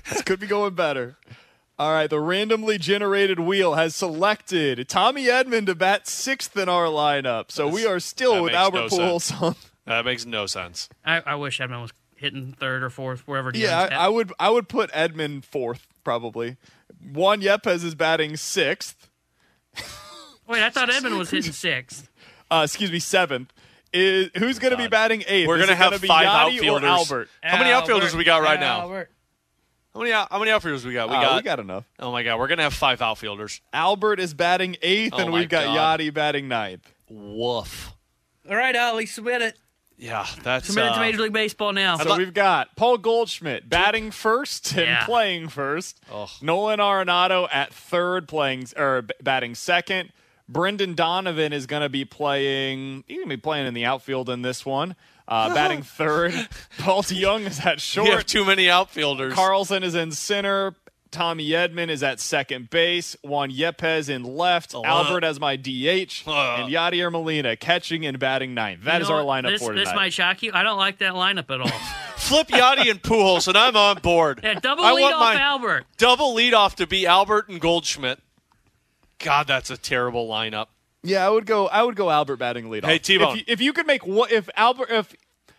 [0.09, 1.17] this could be going better.
[1.77, 6.87] All right, the randomly generated wheel has selected Tommy Edman to bat sixth in our
[6.87, 7.51] lineup.
[7.51, 9.55] So we are still with Albert no Pujols on.
[9.87, 10.89] That makes no sense.
[11.05, 13.53] I, I wish Edman was hitting third or fourth, wherever.
[13.53, 13.81] DeJong's Yeah.
[13.91, 16.57] I, I would I would put Edman fourth probably.
[17.13, 19.11] Juan Yepes is batting sixth.
[20.47, 22.09] Wait, I thought Edman was hitting sixth.
[22.51, 23.53] Uh, excuse me, seventh.
[23.93, 25.47] Is who's going to be batting eighth?
[25.47, 26.89] We're gonna it gonna have be five Yadi outfielders.
[26.91, 27.29] Albert.
[27.43, 29.05] How many outfielders Albert, we got right now?
[29.95, 30.11] Albert.
[30.11, 31.09] How many how many outfielders we got?
[31.09, 31.85] We Ah, got we got enough.
[31.99, 33.61] Oh my God, we're gonna have five outfielders.
[33.73, 36.01] Albert is batting eighth, Oh and we've got God.
[36.01, 36.93] Yadi batting ninth.
[37.09, 37.93] Woof.
[38.49, 39.57] All right, Ollie, submit it.
[39.97, 41.97] Yeah, that's Submit it uh, to Major League Baseball now.
[41.97, 45.05] So we've got Paul Goldschmidt batting first and Yeah.
[45.07, 46.01] playing first.
[46.13, 46.29] Ugh.
[46.43, 50.13] Nolan Arenado at third, playing or b- batting second.
[50.49, 53.05] Brendan Donovan is going to be playing.
[53.07, 54.97] He's going to be playing in the outfield in this one.
[55.27, 56.33] Uh, batting third.
[56.79, 58.09] Paul DeJong is at short.
[58.09, 59.35] We have too many outfielders.
[59.35, 60.75] Carlson is in center.
[61.11, 63.17] Tommy Edman is at second base.
[63.23, 64.75] Juan Yepes in left.
[64.75, 66.25] Albert as my DH.
[66.27, 66.57] Uh.
[66.59, 68.83] and Yadier Molina catching and batting ninth.
[68.83, 70.51] That You is our lineup this, for This might shock you.
[70.53, 71.69] I don't like that lineup at all.
[72.17, 74.41] Flip Yadi and Pujols, and I'm on board.
[74.43, 75.85] yeah, double I lead want off my Albert.
[75.99, 78.19] double leadoff to be Albert and Goldschmidt.
[79.21, 80.67] God, that's a terrible lineup.
[81.05, 81.69] Yeah, I would go.
[81.69, 82.87] I would go Albert batting leadoff.
[82.87, 83.33] Hey, T-Bone.
[83.33, 85.15] If you, if you could make one, if Albert, if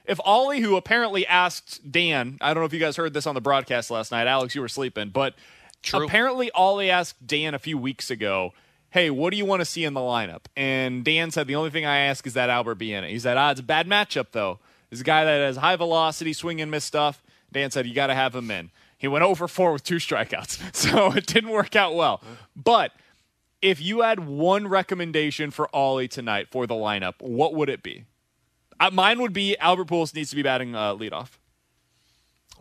[0.06, 3.36] if Ollie, who apparently asked Dan, I don't know if you guys heard this on
[3.36, 4.28] the broadcast last night.
[4.28, 5.36] Alex, you were sleeping, but
[5.84, 6.06] True.
[6.06, 8.54] apparently Ollie asked Dan a few weeks ago,
[8.90, 11.70] "Hey, what do you want to see in the lineup?" And Dan said, "The only
[11.70, 13.88] thing I ask is that Albert be in it." He said, "Ah, it's a bad
[13.88, 14.60] matchup though.
[14.90, 17.22] This a guy that has high velocity, swing and miss stuff."
[17.52, 20.76] Dan said, "You got to have him in." He went over four with two strikeouts,
[20.76, 22.22] so it didn't work out well,
[22.56, 22.92] but
[23.66, 28.06] if you had one recommendation for Ollie tonight for the lineup, what would it be?
[28.80, 31.30] Uh, mine would be Albert Pujols needs to be batting uh, leadoff.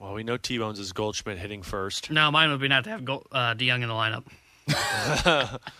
[0.00, 2.11] Well, we know T Bones is Goldschmidt hitting first.
[2.11, 5.61] No, mine would be not to have Go- uh, DeJong in the lineup.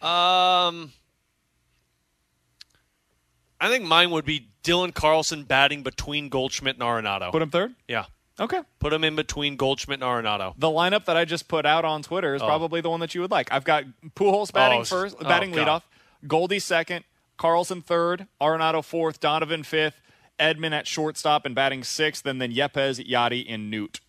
[0.00, 0.92] Um,
[3.60, 7.32] I think mine would be Dylan Carlson batting between Goldschmidt and Arenado.
[7.32, 7.74] Put him third.
[7.88, 8.04] yeah,
[8.40, 8.60] Okay.
[8.78, 10.54] put them in between Goldschmidt and Arenado.
[10.56, 12.46] The lineup that I just put out on Twitter is oh.
[12.46, 13.52] probably the one that you would like.
[13.52, 13.84] I've got
[14.14, 15.66] Pujols batting Oh, first, oh, batting God.
[15.66, 15.82] leadoff,
[16.26, 17.04] Goldie second,
[17.36, 20.00] Carlson third, Arenado fourth, Donovan fifth,
[20.38, 24.00] Edman at shortstop and batting sixth, and then Yepes, Yadi, and Newt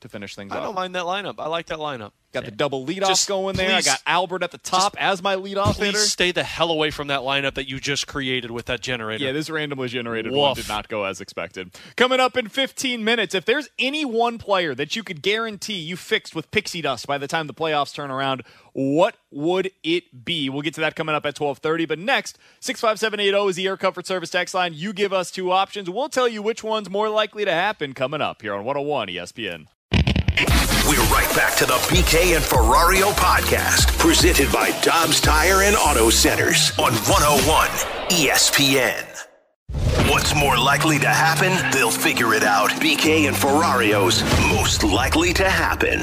[0.00, 0.58] to finish things up.
[0.58, 1.36] I don't mind that lineup.
[1.38, 2.12] I like that lineup.
[2.42, 3.74] Got the double leadoff Just going there.
[3.74, 5.98] I got Albert at the top as my leadoff Please hitter.
[5.98, 9.24] stay the hell away from that lineup that you just created with that generator.
[9.24, 11.78] Yeah, this randomly generated one did not go as expected.
[11.96, 15.96] Coming up in 15 minutes, if there's any one player that you could guarantee you
[15.96, 20.48] fixed with pixie dust by the time the playoffs turn around, what would it be?
[20.48, 21.86] We'll get to that coming up at 12:30.
[21.86, 24.72] But next, 65780 is the Air Comfort Service text line.
[24.74, 25.90] You give us two options.
[25.90, 29.66] We'll tell you which one's more likely to happen coming up here on 101 ESPN.
[30.38, 36.10] We're right back to the BK and Ferrario podcast, presented by Dobbs Tire and Auto
[36.10, 37.68] Centers on 101
[38.10, 39.04] ESPN.
[40.08, 41.50] What's more likely to happen?
[41.72, 42.70] They'll figure it out.
[42.70, 44.22] BK and Ferrario's
[44.54, 46.02] most likely to happen.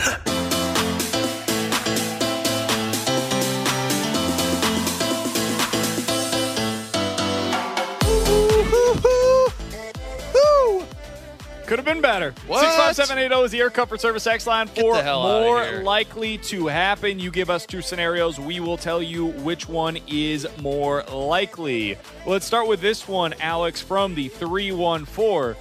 [11.67, 12.31] Could have been better.
[12.45, 12.61] What?
[12.61, 16.67] 65780 is the Air Comfort Service X line for the hell outta more likely to
[16.67, 17.17] happen.
[17.19, 18.39] You give us two scenarios.
[18.39, 21.97] We will tell you which one is more likely.
[22.27, 25.55] Let's start with this one, Alex, from the 314.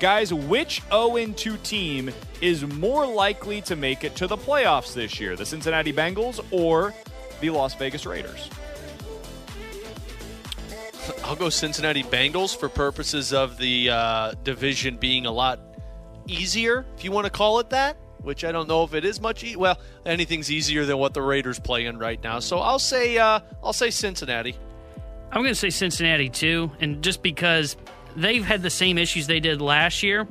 [0.00, 5.20] Guys, which 0 2 team is more likely to make it to the playoffs this
[5.20, 5.36] year?
[5.36, 6.92] The Cincinnati Bengals or
[7.40, 8.50] the Las Vegas Raiders?
[11.24, 15.58] I'll go Cincinnati Bengals for purposes of the uh, division being a lot
[16.26, 17.96] easier, if you want to call it that.
[18.20, 19.42] Which I don't know if it is much.
[19.42, 22.40] E- well, anything's easier than what the Raiders play in right now.
[22.40, 24.54] So I'll say uh, I'll say Cincinnati.
[25.32, 27.76] I'm going to say Cincinnati too, and just because
[28.16, 30.28] they've had the same issues they did last year,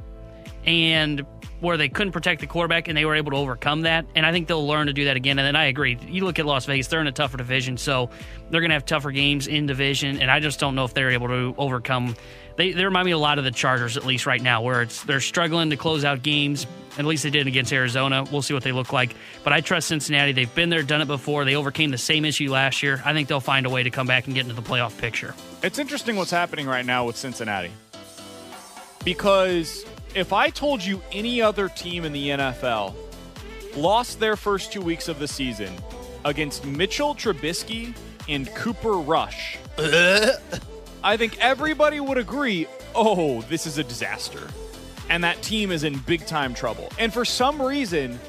[0.65, 1.25] and
[1.63, 4.05] where they couldn't protect the quarterback and they were able to overcome that.
[4.15, 5.39] And I think they'll learn to do that again.
[5.39, 5.97] And then I agree.
[6.07, 8.09] You look at Las Vegas, they're in a tougher division, so
[8.49, 10.21] they're going to have tougher games in division.
[10.21, 12.15] And I just don't know if they're able to overcome.
[12.57, 15.03] They, they remind me a lot of the Chargers, at least right now, where it's
[15.03, 16.67] they're struggling to close out games.
[16.97, 18.25] At least they did against Arizona.
[18.29, 19.15] We'll see what they look like.
[19.45, 20.33] But I trust Cincinnati.
[20.33, 21.45] They've been there, done it before.
[21.45, 23.01] They overcame the same issue last year.
[23.05, 25.33] I think they'll find a way to come back and get into the playoff picture.
[25.63, 27.71] It's interesting what's happening right now with Cincinnati.
[29.03, 29.85] Because
[30.15, 32.93] if I told you any other team in the NFL
[33.75, 35.73] lost their first two weeks of the season
[36.25, 37.95] against Mitchell Trubisky
[38.29, 39.57] and Cooper Rush,
[41.03, 44.47] I think everybody would agree oh, this is a disaster.
[45.09, 46.89] And that team is in big time trouble.
[46.97, 48.19] And for some reason,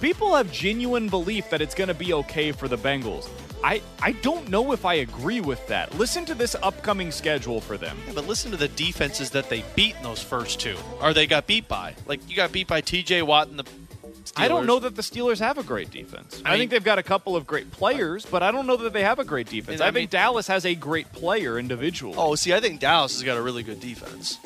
[0.00, 3.28] people have genuine belief that it's going to be okay for the Bengals.
[3.62, 5.96] I, I don't know if I agree with that.
[5.98, 7.96] Listen to this upcoming schedule for them.
[8.06, 11.26] Yeah, but listen to the defenses that they beat in those first two, or they
[11.26, 11.94] got beat by.
[12.06, 13.22] Like you got beat by T.J.
[13.22, 13.64] Watt and the.
[13.64, 14.32] Steelers.
[14.36, 16.42] I don't know that the Steelers have a great defense.
[16.44, 18.76] I, I mean- think they've got a couple of great players, but I don't know
[18.76, 19.80] that they have a great defense.
[19.80, 22.16] I I, mean- think Dallas has a great player individually.
[22.18, 24.38] Oh, see, I think Dallas has got a really good defense.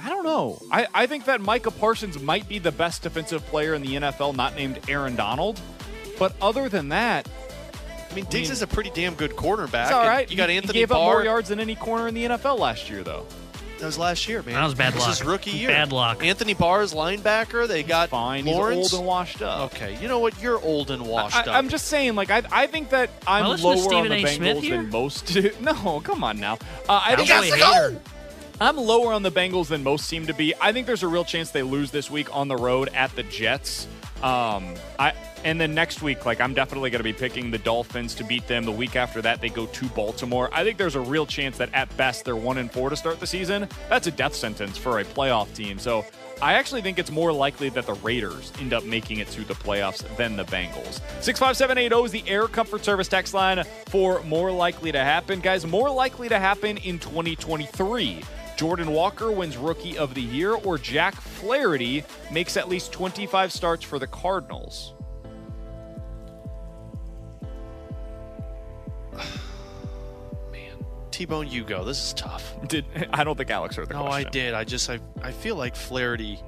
[0.00, 0.60] I don't know.
[0.70, 4.36] I, I think that Micah Parsons might be the best defensive player in the NFL,
[4.36, 5.60] not named Aaron Donald.
[6.18, 7.28] But other than that,
[8.12, 9.84] I mean, Diggs is a pretty damn good cornerback.
[9.84, 10.30] it's all and right.
[10.30, 10.98] You got He- Anthony he gave Barr.
[10.98, 13.26] up more yards than any corner in the NFL last year, though.
[13.78, 14.54] That was last year, man.
[14.54, 15.10] That was bad this luck.
[15.10, 15.68] This is rookie year.
[15.70, 16.22] Bad luck.
[16.22, 17.66] Anthony Barr's linebacker.
[17.66, 18.44] They got Fine.
[18.44, 18.76] Lawrence.
[18.76, 19.74] He's old and washed up.
[19.74, 20.40] Okay, you know what?
[20.40, 21.48] You're old and washed I, up.
[21.48, 24.22] I'm just saying, like I, I think that I'm Now lower on the A.
[24.22, 25.36] Bengals Smith than most.
[25.60, 26.58] no, come on now.
[26.88, 28.00] Uh, I think Cowboy hater.
[28.60, 30.54] I'm lower on the Bengals than most seem to be.
[30.60, 33.24] I think there's a real chance they lose this week on the road at the
[33.24, 33.88] Jets.
[34.22, 35.12] Um, I
[35.44, 38.46] and then next week, like I'm definitely going to be picking the Dolphins to beat
[38.46, 38.64] them.
[38.64, 40.48] The week after that, they go to Baltimore.
[40.52, 43.20] I think there's a real chance that at best they're one and four to start
[43.20, 43.68] the season.
[43.88, 45.78] That's a death sentence for a playoff team.
[45.78, 46.04] So
[46.40, 49.54] I actually think it's more likely that the Raiders end up making it to the
[49.54, 51.00] playoffs than the Bengals.
[51.20, 55.40] 65780 is the Air Comfort Service text line for more likely to happen.
[55.40, 58.22] Guys, more likely to happen in 2023.
[58.56, 63.84] Jordan Walker wins Rookie of the Year, or Jack Flaherty makes at least 25 starts
[63.84, 64.94] for the Cardinals.
[71.10, 71.84] T-Bone, you go.
[71.84, 72.54] This is tough.
[72.68, 74.54] Did I don't think Alex heard the No, I did.
[74.54, 76.40] I just I, I feel like Flaherty.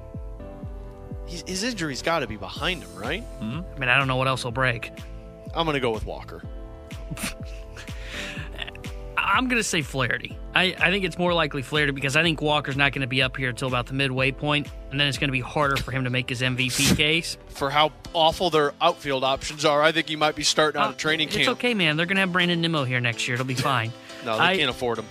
[1.27, 3.21] He's, his injury's got to be behind him, right?
[3.21, 3.61] Hmm?
[3.75, 4.91] I mean, I don't know what else will break.
[5.53, 6.43] I'm gonna go with Walker.
[9.27, 10.37] I'm going to say Flaherty.
[10.53, 13.21] I, I think it's more likely Flaherty because I think Walker's not going to be
[13.21, 15.91] up here until about the midway point, and then it's going to be harder for
[15.91, 17.37] him to make his MVP case.
[17.49, 20.89] For how awful their outfield options are, I think he might be starting out Uh,
[20.91, 21.39] of training camp.
[21.41, 21.97] It's okay, man.
[21.97, 23.35] They're going to have Brandon Nimmo here next year.
[23.35, 23.91] It'll be fine.
[24.23, 25.05] No, they I- can't afford him.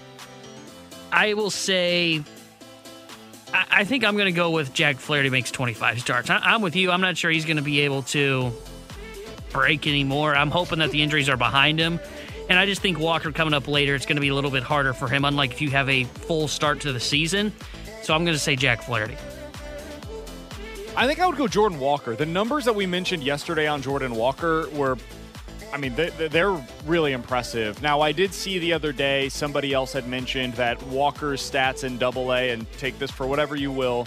[1.13, 2.23] I will say,
[3.53, 6.31] I, I think I'm going to go with Jack Flaherty makes 25 starts.
[6.31, 6.91] I, I'm with you.
[6.91, 8.53] I'm not sure he's going to be able to
[9.51, 10.35] break anymore.
[10.35, 12.01] I'm hoping that the injuries are behind him.
[12.49, 14.63] And I just think Walker coming up later, it's going to be a little bit
[14.63, 17.53] harder for him, unlike if you have a full start to the season.
[18.03, 19.17] So I'm going to say Jack Flaherty.
[20.97, 22.15] I think I would go Jordan Walker.
[22.15, 24.97] The numbers that we mentioned yesterday on Jordan Walker were,
[25.73, 27.81] I mean, they, they're really impressive.
[27.83, 31.99] Now, I did see the other day somebody else had mentioned that Walker's stats in
[31.99, 34.07] Double A, and take this for whatever you will,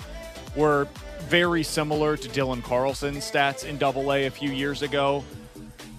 [0.55, 0.87] were
[1.21, 5.25] very similar to Dylan Carlson's stats in Double A a few years ago.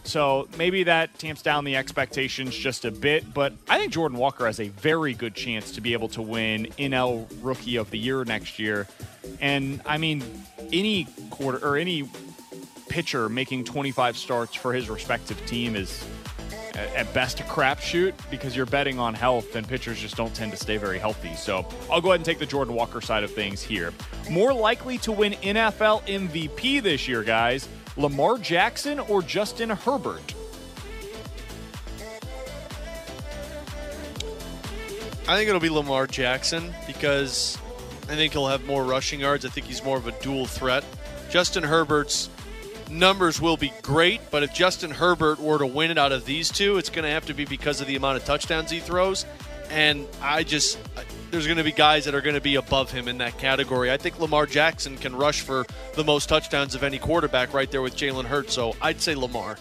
[0.09, 4.47] So maybe that tamps down the expectations just a bit, but I think Jordan Walker
[4.47, 8.25] has a very good chance to be able to win NL Rookie of the Year
[8.25, 8.89] next year.
[9.39, 10.25] And I mean,
[10.73, 12.09] any quarter or any
[12.89, 16.03] pitcher making 25 starts for his respective team is
[16.75, 20.57] at best a crapshoot because you're betting on health and pitchers just don't tend to
[20.57, 21.35] stay very healthy.
[21.35, 23.93] So I'll go ahead and take the Jordan Walker side of things here.
[24.31, 27.69] More likely to win NFL MVP this year, guys
[27.99, 30.35] Lamar Jackson or Justin Herbert?
[35.27, 37.59] I think it'll be Lamar Jackson because
[38.05, 39.45] I think he'll have more rushing yards.
[39.45, 40.85] I think he's more of a dual threat.
[41.29, 42.31] Justin Herbert's
[42.89, 46.51] numbers will be great, but if Justin Herbert were to win it out of these
[46.51, 49.27] two, it's going to have to be because of the amount of touchdowns he throws.
[49.71, 50.79] And I just,
[51.31, 53.91] there's going to be guys that are going to be above him in that category.
[53.91, 57.83] I think Lamar Jackson can rush for the most touchdowns of any quarterback right there
[57.83, 58.55] with Jalen Hurts.
[58.55, 59.57] So I'd say Lamar.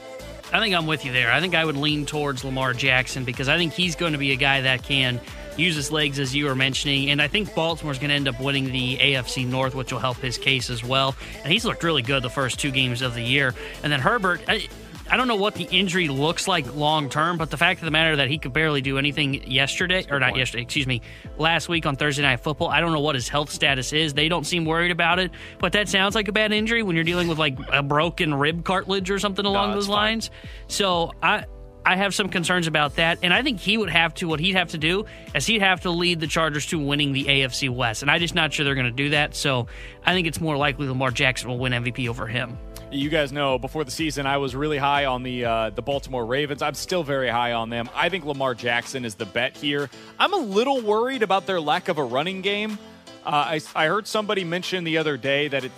[0.53, 1.32] I think I'm with you there.
[1.32, 4.32] I think I would lean towards Lamar Jackson because I think he's going to be
[4.32, 5.20] a guy that can
[5.57, 7.09] use his legs, as you were mentioning.
[7.09, 10.18] And I think Baltimore's going to end up winning the AFC North, which will help
[10.18, 11.15] his case as well.
[11.43, 13.53] And he's looked really good the first two games of the year.
[13.84, 14.41] And then Herbert.
[14.47, 14.68] I,
[15.10, 17.91] I don't know what the injury looks like long term, but the fact of the
[17.91, 21.01] matter that he could barely do anything yesterday, or not yesterday, excuse me,
[21.38, 22.68] last week on Thursday Night Football.
[22.68, 24.14] I don't know what his health status is.
[24.14, 27.05] They don't seem worried about it, but that sounds like a bad injury when you're
[27.05, 30.30] dealing with like a broken rib cartilage or something along those lines.
[30.68, 31.45] So I.
[31.88, 34.28] I have some concerns about that, and I think he would have to.
[34.28, 37.24] What he'd have to do is he'd have to lead the Chargers to winning the
[37.24, 39.34] AFC West, and I'm just not sure they're going to do that.
[39.34, 39.68] So
[40.06, 42.58] I think it's more likely Lamar Jackson will win MVP over him.
[42.92, 46.26] You guys know before the season, I was really high on the uh, the Baltimore
[46.26, 46.62] Ravens.
[46.62, 47.90] I'm still very high on them.
[47.96, 49.90] I think Lamar Jackson is the bet here.
[50.20, 52.78] I'm a little worried about their lack of a running game.
[53.26, 53.30] Uh,
[53.60, 55.72] I, I heard somebody mention the other day that it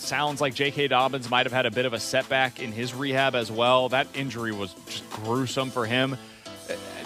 [0.00, 0.88] sounds like J.K.
[0.88, 3.88] Dobbins might have had a bit of a setback in his rehab as well.
[3.88, 6.16] That injury was just gruesome for him.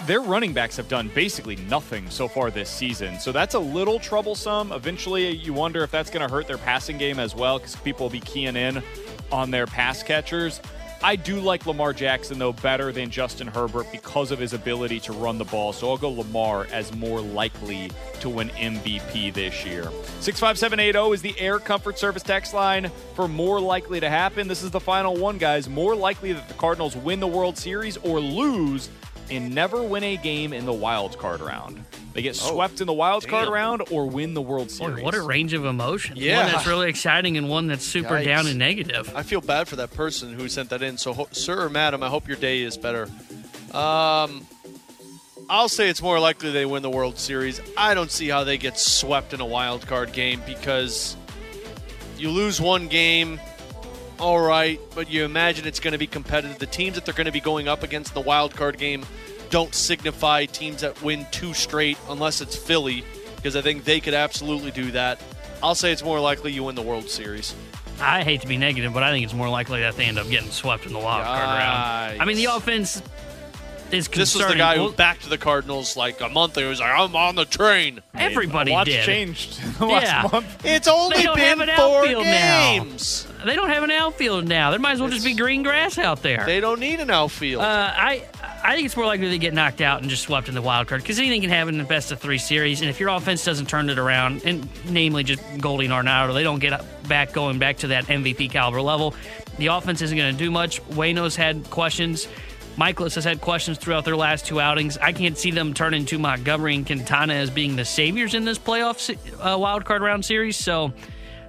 [0.05, 3.19] Their running backs have done basically nothing so far this season.
[3.19, 4.71] So that's a little troublesome.
[4.71, 8.05] Eventually, you wonder if that's going to hurt their passing game as well because people
[8.05, 8.83] will be keying in
[9.31, 10.59] on their pass catchers.
[11.03, 15.11] I do like Lamar Jackson, though, better than Justin Herbert because of his ability to
[15.11, 15.73] run the ball.
[15.73, 17.91] So I'll go Lamar as more likely
[18.21, 19.83] to win MVP this year.
[20.21, 24.47] 65780 is the Air Comfort Service text line for more likely to happen.
[24.47, 25.67] This is the final one, guys.
[25.67, 28.89] More likely that the Cardinals win the World Series or lose
[29.33, 31.83] and never win a game in the wild card round.
[32.13, 34.97] They get Oh, swept in the wild card round or win the World Series.
[34.97, 36.19] Boy, what a range of emotions.
[36.19, 36.43] Yeah.
[36.43, 38.25] One that's really exciting and one that's super Yikes.
[38.25, 39.11] down and negative.
[39.15, 40.97] I feel bad for that person who sent that in.
[40.97, 43.09] So, ho- sir or madam, I hope your day is better.
[43.73, 44.45] Um,
[45.49, 47.59] I'll say it's more likely they win the World Series.
[47.75, 51.17] I don't see how they get swept in a wild card game because
[52.17, 53.39] you lose one game,
[54.19, 56.59] all right, but you imagine it's going to be competitive.
[56.59, 59.05] The teams that they're going to be going up against in the wild card game
[59.49, 63.03] don't signify teams that win two straight unless it's Philly
[63.35, 65.21] because I think they could absolutely do that.
[65.61, 67.55] I'll say it's more likely you win the World Series.
[67.99, 70.29] I hate to be negative, but I think it's more likely that they end up
[70.29, 72.21] getting swept in the wild card round.
[72.21, 73.01] I mean, the offense
[73.93, 74.19] is concerning.
[74.21, 76.65] This was the guy who Well, backed the Cardinals like a month ago.
[76.65, 78.01] He was like, I'm on the train.
[78.13, 79.05] Everybody a lot's did.
[79.05, 79.93] changed in the yeah.
[80.23, 80.65] last month.
[80.65, 83.27] It's only they don't been have an four outfield games.
[83.39, 83.45] now.
[83.45, 84.71] They don't have an outfield now.
[84.71, 86.45] There might as well just be green grass out there.
[86.45, 87.61] They don't need an outfield.
[87.61, 88.23] Uh, I
[88.63, 90.87] I think it's more likely they get knocked out and just swept in the wild
[90.87, 92.79] card because anything can happen in the best of three series.
[92.79, 96.43] And if your offense doesn't turn it around, and namely just Goldie and Arenado, they
[96.43, 99.13] don't get back going back to that MVP caliber level.
[99.57, 100.81] The offense isn't going to do much.
[100.91, 102.27] Waino's had questions.
[102.77, 104.97] Mikolas has had questions throughout their last two outings.
[104.97, 108.57] I can't see them turning to Montgomery and Quintana as being the saviors in this
[108.57, 110.57] playoff uh, wild card round series.
[110.57, 110.91] So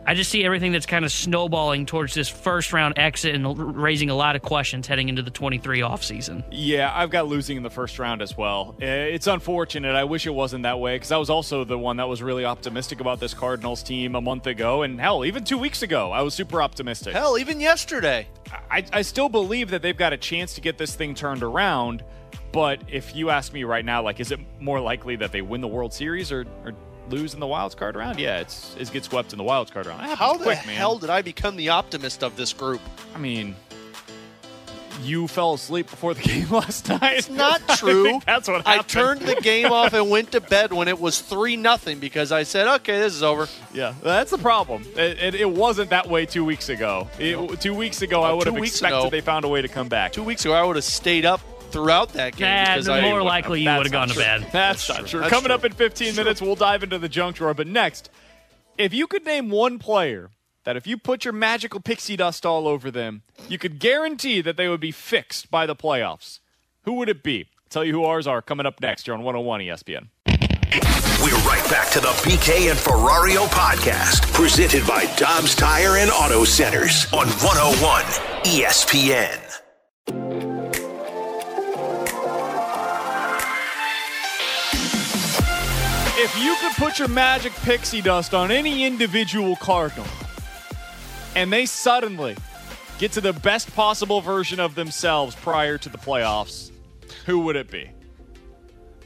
[0.06, 4.10] I just see everything that's kind of snowballing towards this first round exit and raising
[4.10, 6.44] a lot of questions heading into the 23 offseason.
[6.50, 8.74] Yeah, I've got losing in the first round as well.
[8.82, 9.94] Uh, It's unfortunate.
[9.94, 12.44] I wish it wasn't that way because I was also the one that was really
[12.44, 16.20] optimistic about this Cardinals team a month ago, and hell, even two weeks ago, I
[16.20, 17.14] was super optimistic.
[17.14, 18.28] Hell, even yesterday.
[18.70, 22.04] I, I still believe that they've got a chance to get this thing turned around,
[22.52, 25.60] but if you ask me right now, like, is it more likely that they win
[25.60, 26.72] the World Series or, or
[27.10, 28.18] lose in the wild card round?
[28.18, 30.02] Yeah, it's, it's get swept in the wild card round.
[30.02, 30.76] How the quick, man.
[30.76, 32.80] hell did I become the optimist of this group?
[33.14, 33.54] I mean,
[35.02, 37.18] you fell asleep before the game last night.
[37.18, 38.20] It's not true.
[38.24, 38.80] that's what happened.
[38.80, 42.30] I turned the game off and went to bed when it was three nothing because
[42.32, 44.84] I said, "Okay, this is over." Yeah, that's the problem.
[44.96, 47.08] It, it, it wasn't that way two weeks ago.
[47.18, 49.68] It, two weeks ago, I Uh, would have expected ago- they found a way to
[49.68, 50.12] come back.
[50.12, 51.40] Two weeks ago, I would have stayed up
[51.74, 54.14] throughout that game Nah, because the I more likely you would have gone not to
[54.14, 54.22] true.
[54.22, 54.40] bed.
[54.52, 55.06] That's, That's not true.
[55.08, 55.20] true.
[55.20, 55.54] That's Coming true.
[55.56, 57.52] up in 15 minutes, we'll dive into the junk drawer.
[57.52, 58.08] But next,
[58.78, 60.30] if you could name one player
[60.64, 64.56] that if you put your magical pixie dust all over them, you could guarantee that
[64.56, 66.38] they would be fixed by the playoffs,
[66.84, 67.40] who would it be?
[67.40, 70.08] I'll tell you who ours are coming up next here on 101 ESPN.
[71.22, 76.44] We're right back to the BK and Ferrario podcast, presented by Dobbs Tire and Auto
[76.44, 78.02] Centers on 101
[78.44, 79.63] ESPN.
[86.24, 90.06] If you could put your magic pixie dust on any individual Cardinal
[91.36, 92.34] and they suddenly
[92.98, 96.70] get to the best possible version of themselves prior to the playoffs,
[97.26, 97.90] who would it be?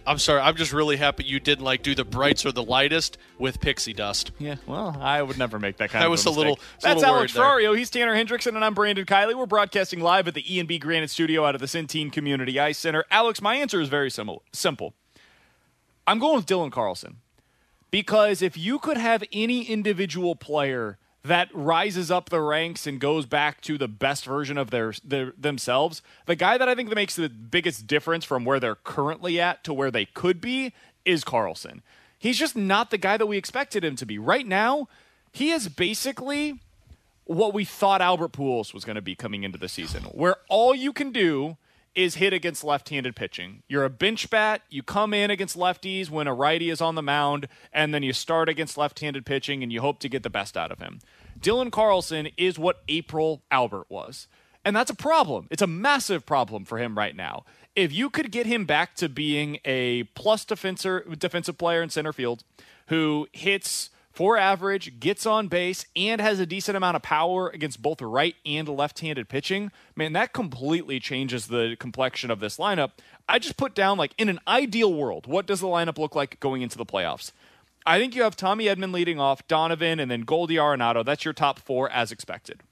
[0.06, 0.40] I'm sorry.
[0.42, 3.92] I'm just really happy you didn't like do the brights or the lightest with pixie
[3.94, 4.30] dust.
[4.38, 6.86] Yeah, well, I would never make that kind I of was a little- was a
[6.86, 7.76] That's little Alex Ferrario.
[7.76, 9.34] He's Tanner Hendrickson, and I'm Brandon Kiley.
[9.34, 13.04] We're broadcasting live at the E&B Granite Studio out of the Centene Community Ice Center.
[13.10, 14.44] Alex, my answer is very simple.
[14.52, 14.94] Simple.
[16.08, 17.18] I'm going with Dylan Carlson
[17.90, 23.26] because if you could have any individual player that rises up the ranks and goes
[23.26, 26.94] back to the best version of their, their themselves, the guy that I think that
[26.94, 30.72] makes the biggest difference from where they're currently at to where they could be
[31.04, 31.82] is Carlson.
[32.18, 34.18] He's just not the guy that we expected him to be.
[34.18, 34.88] Right now,
[35.30, 36.58] he is basically
[37.24, 40.74] what we thought Albert Pujols was going to be coming into the season, where all
[40.74, 41.58] you can do
[41.98, 43.64] is hit against left-handed pitching.
[43.66, 47.02] You're a bench bat, you come in against lefties when a righty is on the
[47.02, 50.56] mound, and then you start against left-handed pitching and you hope to get the best
[50.56, 51.00] out of him.
[51.40, 54.28] Dylan Carlson is what April Albert was.
[54.64, 55.48] And that's a problem.
[55.50, 57.44] It's a massive problem for him right now.
[57.74, 62.12] If you could get him back to being a plus defensor, defensive player in center
[62.12, 62.44] field
[62.86, 67.80] who hits for average, gets on base, and has a decent amount of power against
[67.80, 72.90] both right and left handed pitching, man, that completely changes the complexion of this lineup.
[73.28, 76.40] I just put down, like, in an ideal world, what does the lineup look like
[76.40, 77.30] going into the playoffs?
[77.86, 81.04] I think you have Tommy Edman leading off, Donovan, and then Goldie Arenado.
[81.04, 82.62] That's your top four as expected.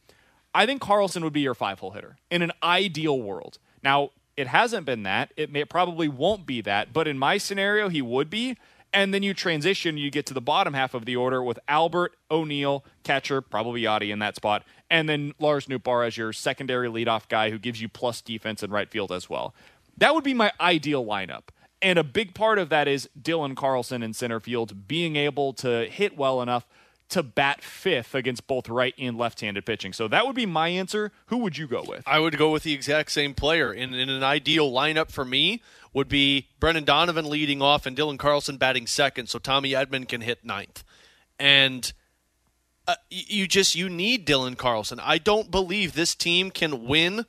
[0.52, 3.58] I think Carlson would be your five hole hitter in an ideal world.
[3.84, 5.32] Now, it hasn't been that.
[5.36, 6.92] It, may, it probably won't be that.
[6.92, 8.56] But in my scenario, he would be
[8.92, 12.16] and then you transition, you get to the bottom half of the order with Albert,
[12.30, 17.28] O'Neill, catcher, probably Yadi in that spot, and then Lars Nootbaar as your secondary leadoff
[17.28, 19.54] guy who gives you plus defense in right field as well.
[19.98, 21.48] That would be my ideal lineup.
[21.82, 25.86] And a big part of that is Dylan Carlson in center field being able to
[25.86, 26.66] hit well enough
[27.08, 29.92] to bat fifth against both right and left handed pitching.
[29.92, 31.12] So that would be my answer.
[31.26, 32.02] Who would you go with?
[32.06, 33.72] I would go with the exact same player.
[33.72, 35.62] In, in an ideal lineup for me,
[35.92, 40.20] would be Brendan Donovan leading off and Dylan Carlson batting second, so Tommy Edman can
[40.20, 40.84] hit ninth.
[41.38, 41.90] And
[42.86, 45.00] uh, you just you need Dylan Carlson.
[45.00, 47.24] I don't believe this team can win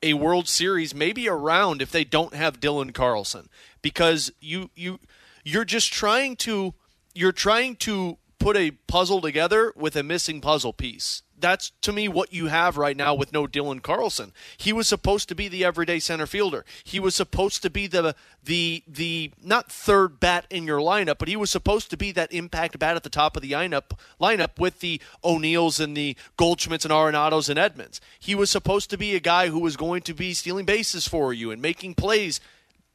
[0.00, 3.48] a World Series, maybe a round, if they don't have Dylan Carlson,
[3.82, 5.00] because you you
[5.42, 6.74] you're just trying to
[7.14, 12.08] you're trying to put a puzzle together with a missing puzzle piece that's to me
[12.08, 14.32] what you have right now with no Dylan Carlson.
[14.56, 16.64] He was supposed to be the everyday center fielder.
[16.84, 21.28] He was supposed to be the the the not third bat in your lineup, but
[21.28, 24.58] he was supposed to be that impact bat at the top of the lineup lineup
[24.58, 28.00] with the O'Neills and the Goldschmidts and Arenados and Edmans.
[28.18, 31.32] He was supposed to be a guy who was going to be stealing bases for
[31.32, 32.40] you and making plays.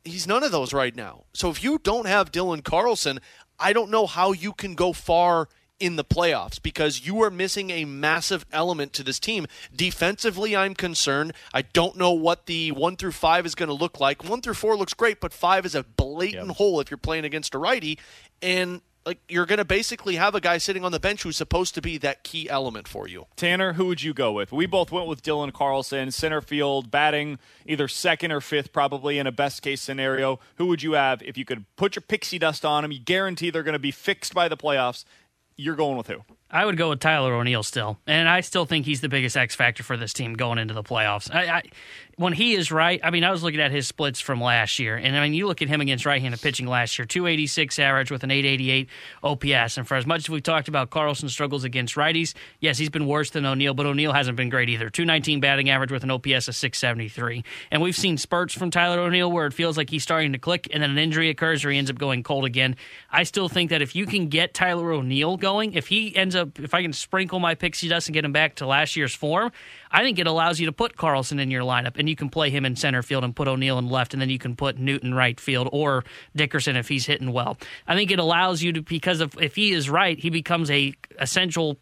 [0.03, 1.26] He's none of those right now.
[1.34, 3.19] So if you don't have Dylan Carlson,
[3.60, 5.49] I don't know how you can go far
[5.80, 9.48] in the playoffs because you are missing a massive element to this team.
[9.73, 11.34] Defensively, I'm concerned.
[11.53, 14.27] I don't know what the one through five is going to look like.
[14.27, 16.57] One through four looks great, but five is a blatant yep.
[16.57, 17.98] hole if you're playing against a righty.
[18.41, 21.73] And like you're going to basically have a guy sitting on the bench who's supposed
[21.73, 23.26] to be that key element for you.
[23.36, 24.52] Tanner, who would you go with?
[24.52, 29.26] We both went with Dylan Carlson, center field, batting either second or fifth, probably in
[29.26, 30.40] a best case scenario.
[30.57, 32.91] Who would you have if you could put your pixie dust on them?
[32.91, 35.06] You guarantee they're going to be fixed by the playoffs
[35.57, 36.23] you're going with who?
[36.51, 39.53] I would go with Tyler O'Neill still, and I still think he's the biggest X
[39.53, 41.34] factor for this team going into the playoffs.
[41.34, 41.63] I, I,
[42.15, 44.97] when he is right, I mean, I was looking at his splits from last year,
[44.97, 48.23] and I mean, you look at him against right-handed pitching last year, 286 average with
[48.23, 48.89] an 888
[49.23, 49.77] OPS.
[49.77, 53.05] And for as much as we've talked about Carlson's struggles against righties, yes, he's been
[53.05, 54.89] worse than O'Neill, but O'Neill hasn't been great either.
[54.89, 57.43] 219 batting average with an OPS of 673.
[57.71, 60.67] And we've seen spurts from Tyler O'Neill where it feels like he's starting to click,
[60.73, 62.76] and then an injury occurs or he ends up going cold again.
[63.11, 66.39] I still think that if you can get Tyler O'Neill going, if he ends up,
[66.57, 69.52] if I can sprinkle my pixie dust and get him back to last year's form,
[69.91, 72.49] I think it allows you to put Carlson in your lineup, and you can play
[72.49, 75.14] him in center field and put O'Neill in left, and then you can put Newton
[75.14, 76.03] right field or
[76.36, 77.57] Dickerson if he's hitting well.
[77.88, 80.94] I think it allows you to because of if he is right, he becomes a
[81.20, 81.78] essential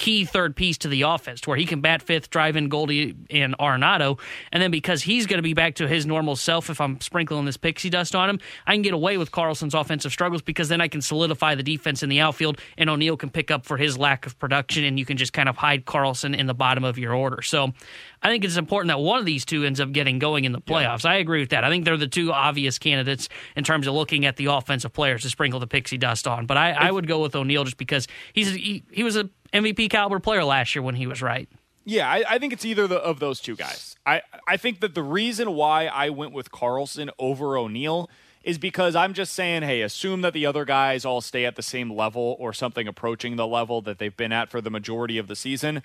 [0.00, 3.14] key third piece to the offense to where he can bat fifth, drive in Goldie
[3.28, 4.18] and Arenado.
[4.50, 7.44] And then because he's going to be back to his normal self, if I'm sprinkling
[7.44, 10.80] this pixie dust on him, I can get away with Carlson's offensive struggles because then
[10.80, 13.98] I can solidify the defense in the outfield and O'Neill can pick up for his
[13.98, 16.96] lack of production and you can just kind of hide Carlson in the bottom of
[16.96, 17.42] your order.
[17.42, 17.74] So
[18.22, 20.62] I think it's important that one of these two ends up getting going in the
[20.62, 21.04] playoffs.
[21.04, 21.10] Yeah.
[21.10, 21.62] I agree with that.
[21.62, 25.22] I think they're the two obvious candidates in terms of looking at the offensive players
[25.22, 26.46] to sprinkle the pixie dust on.
[26.46, 29.90] But I, I would go with O'Neill just because he's he, he was a MVP
[29.90, 31.48] caliber player last year when he was right.
[31.84, 33.96] Yeah, I, I think it's either the, of those two guys.
[34.06, 38.10] I, I think that the reason why I went with Carlson over O'Neill
[38.42, 41.62] is because I'm just saying, hey, assume that the other guys all stay at the
[41.62, 45.26] same level or something approaching the level that they've been at for the majority of
[45.26, 45.82] the season.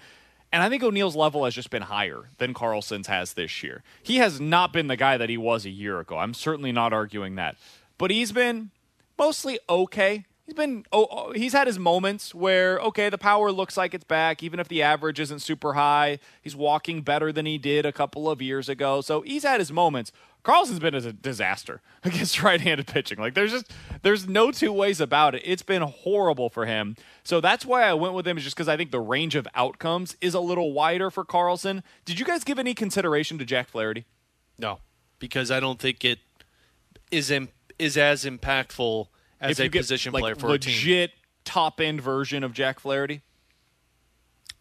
[0.52, 3.84] And I think O'Neill's level has just been higher than Carlson's has this year.
[4.04, 6.18] He has not been the guy that he was a year ago.
[6.18, 7.58] I'm certainly not arguing that.
[7.98, 8.72] But he's been
[9.18, 13.78] mostly okay he's been oh, oh, he's had his moments where okay the power looks
[13.78, 16.20] like it's back even if the average isn't super high.
[16.42, 19.02] He's walking better than he did a couple of years ago.
[19.02, 20.12] So he's had his moments.
[20.44, 23.18] Carlson's been a disaster against right-handed pitching.
[23.18, 23.72] Like there's just
[24.04, 25.42] there's no two ways about it.
[25.44, 26.96] It's been horrible for him.
[27.24, 29.48] So that's why i went with him is just because i think the range of
[29.56, 31.84] outcomes is a little wider for carlson.
[32.06, 34.06] Did you guys give any consideration to jack flaherty?
[34.58, 34.80] No
[35.20, 36.20] because i don't think it
[37.12, 37.50] is Im-
[37.80, 39.08] is as impactful
[39.50, 41.12] as a position like, player for a legit
[41.44, 43.22] top end version of Jack Flaherty?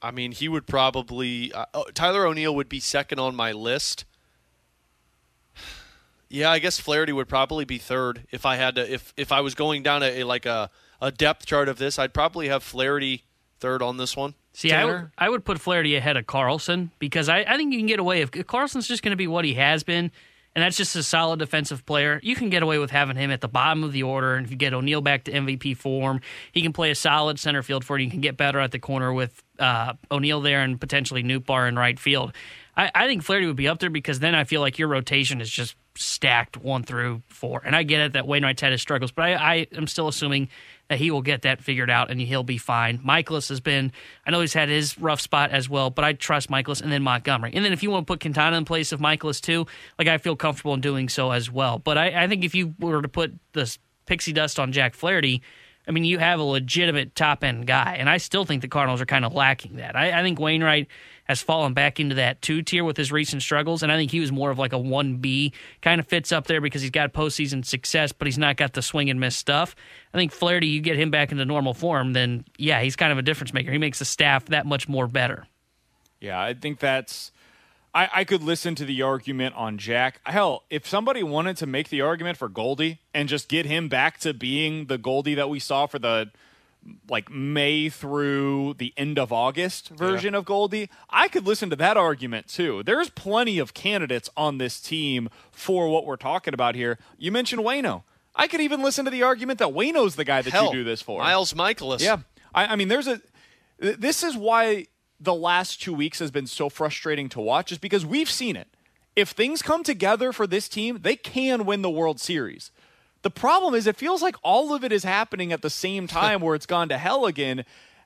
[0.02, 4.04] I mean, he would probably uh, oh, Tyler O'Neill would be second on my list.
[6.30, 8.92] Yeah, I guess Flaherty would probably be third if I had to.
[8.92, 10.68] If if I was going down a, a like a,
[11.00, 13.22] a depth chart of this, I'd probably have Flaherty
[13.60, 14.34] third on this one.
[14.52, 17.78] See, I would, I would put Flaherty ahead of Carlson because I, I think you
[17.78, 20.12] can get away if, if Carlson's just going to be what he has been,
[20.54, 22.20] and that's just a solid defensive player.
[22.22, 24.50] You can get away with having him at the bottom of the order, and if
[24.50, 26.20] you get O'Neill back to MVP form,
[26.52, 28.04] he can play a solid center field for you.
[28.04, 31.76] You can get better at the corner with uh, O'Neill there and potentially Nootbaar in
[31.76, 32.32] right field.
[32.76, 35.40] I, I think Flaherty would be up there because then I feel like your rotation
[35.40, 37.62] is just stacked one through four.
[37.64, 40.48] And I get it that Wainwright's had his struggles, but I, I am still assuming
[40.88, 42.98] that he will get that figured out and he'll be fine.
[42.98, 43.92] Mikolas has been,
[44.26, 47.02] I know he's had his rough spot as well, but I trust Mikolas and then
[47.02, 47.52] Montgomery.
[47.54, 49.66] And then if you want to put Quintana in place of Mikolas too,
[49.98, 51.78] like I feel comfortable in doing so as well.
[51.78, 55.42] But I, I think if you were to put the pixie dust on Jack Flaherty,
[55.86, 59.02] I mean, you have a legitimate top end guy, and I still think the Cardinals
[59.02, 59.96] are kind of lacking that.
[59.96, 60.88] I, I think Wainwright
[61.24, 64.20] has fallen back into that two tier with his recent struggles, and I think he
[64.20, 65.52] was more of like a one B
[65.82, 68.82] kind of fits up there because he's got postseason success, but he's not got the
[68.82, 69.74] swing and miss stuff.
[70.12, 73.18] I think Flaherty, you get him back into normal form, then yeah, he's kind of
[73.18, 73.72] a difference maker.
[73.72, 75.46] He makes the staff that much more better.
[76.20, 77.32] Yeah, I think that's.
[77.94, 80.20] I, I could listen to the argument on Jack.
[80.24, 84.18] Hell, if somebody wanted to make the argument for Goldie and just get him back
[84.20, 86.30] to being the Goldie that we saw for the
[87.08, 90.38] like May through the end of August version yeah.
[90.38, 92.82] of Goldie, I could listen to that argument too.
[92.82, 96.98] There's plenty of candidates on this team for what we're talking about here.
[97.18, 98.02] You mentioned Waino.
[98.36, 100.84] I could even listen to the argument that Waino's the guy that Hell, you do
[100.84, 101.20] this for.
[101.20, 102.00] Miles Mikolas.
[102.00, 102.18] Yeah.
[102.54, 103.20] I, I mean, there's a.
[103.78, 104.86] This is why
[105.20, 108.68] the last two weeks has been so frustrating to watch, is because we've seen it.
[109.14, 112.72] If things come together for this team, they can win the World Series.
[113.24, 116.40] The problem is, it feels like all of it is happening at the same time
[116.40, 117.64] where it's gone to hell again.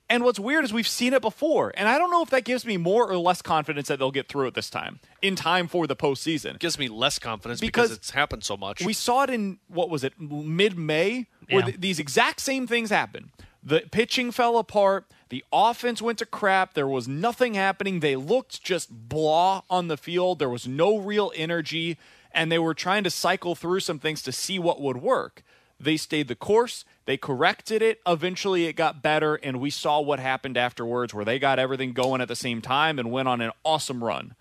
[0.09, 1.71] And what's weird is we've seen it before.
[1.77, 4.29] And I don't know if that gives me more or less confidence that they'll get
[4.29, 6.55] through it this time in time for the postseason.
[6.55, 8.83] It gives me less confidence because, because it's happened so much.
[8.83, 11.67] We saw it in, what was it, mid May, where yeah.
[11.67, 13.31] th- these exact same things happened.
[13.63, 15.05] The pitching fell apart.
[15.29, 16.73] The offense went to crap.
[16.73, 18.01] There was nothing happening.
[18.01, 20.39] They looked just blah on the field.
[20.39, 21.99] There was no real energy
[22.33, 25.43] and they were trying to cycle through some things to see what would work.
[25.81, 28.01] They stayed the course, they corrected it.
[28.07, 32.21] Eventually, it got better, and we saw what happened afterwards, where they got everything going
[32.21, 34.35] at the same time and went on an awesome run.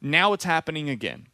[0.00, 1.28] Now it's happening again.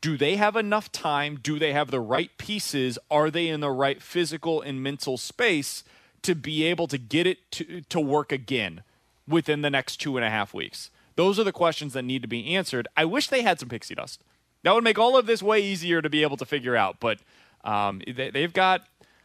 [0.00, 1.38] Do they have enough time?
[1.42, 2.98] Do they have the right pieces?
[3.10, 5.82] Are they in the right physical and mental space
[6.22, 8.82] to be able to get it to, to work again
[9.26, 10.90] within the next two and a half weeks?
[11.16, 12.86] Those are the questions that need to be answered.
[12.96, 14.22] I wish they had some pixie dust.
[14.62, 16.98] That would make all of this way easier to be able to figure out.
[17.00, 17.18] But
[17.64, 18.82] um, they, have got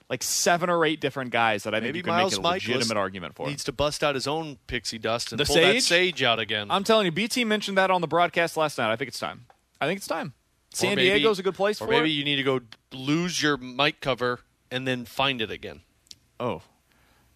[0.09, 2.97] like seven or eight different guys that I think you can Miles make a legitimate
[2.97, 3.47] argument for.
[3.47, 5.75] Needs to bust out his own pixie dust and the pull sage?
[5.75, 6.67] that sage out again.
[6.69, 8.91] I'm telling you, BT mentioned that on the broadcast last night.
[8.91, 9.45] I think it's time.
[9.79, 10.33] I think it's time.
[10.73, 12.13] San maybe, Diego's a good place or for maybe it.
[12.13, 12.59] you need to go
[12.93, 15.81] lose your mic cover and then find it again.
[16.39, 16.61] Oh,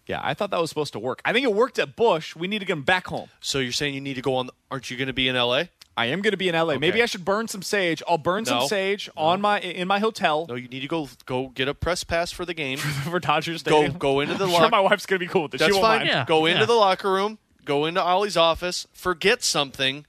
[0.06, 1.20] yeah, I thought that was supposed to work.
[1.24, 2.36] I think it worked at Busch.
[2.36, 3.28] We need to get him back home.
[3.40, 4.50] So you're saying you need to go on?
[4.70, 5.70] Aren't you going to be in L.A.?
[5.96, 6.72] I am going to be in LA.
[6.72, 6.78] Okay.
[6.78, 8.02] Maybe I should burn some sage.
[8.06, 9.22] I'll burn no, some sage no.
[9.22, 10.46] on my in my hotel.
[10.48, 13.60] No, you need to go go get a press pass for the game for Dodgers
[13.60, 13.92] Stadium.
[13.92, 14.46] Go go into the.
[14.46, 14.64] locker.
[14.64, 15.60] sure my wife's going to be cool with this.
[15.60, 16.00] That's she fine.
[16.00, 16.08] Mind.
[16.08, 16.24] Yeah.
[16.26, 16.66] Go into yeah.
[16.66, 17.38] the locker room.
[17.64, 18.86] Go into Oli's office.
[18.92, 20.06] Forget something,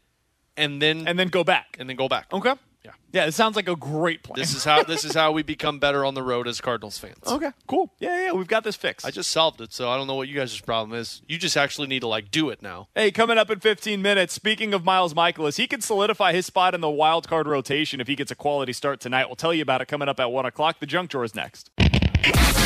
[0.57, 2.27] and then and then go back and then go back.
[2.33, 2.53] Okay.
[2.87, 2.93] Yeah.
[3.21, 4.39] Yeah, it sounds like a great plan.
[4.39, 7.17] This is how this is how we become better on the road as Cardinals fans.
[7.25, 7.91] Okay, cool.
[7.99, 9.05] Yeah, yeah, we've got this fixed.
[9.05, 11.21] I just solved it, so I don't know what you guys' problem is.
[11.27, 12.87] You just actually need to like do it now.
[12.95, 16.75] Hey, coming up in 15 minutes, speaking of Miles Mikolas, he can solidify his spot
[16.75, 19.25] in the wild card rotation if he gets a quality start tonight.
[19.27, 20.79] We'll tell you about it coming up at 1 o'clock.
[20.79, 21.71] The junk drawer is next.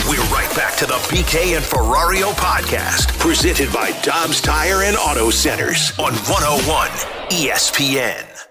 [0.09, 5.29] We're right back to the BK and Ferrario podcast, presented by Dobbs Tire and Auto
[5.29, 6.89] Centers on 101
[7.29, 8.50] ESPN.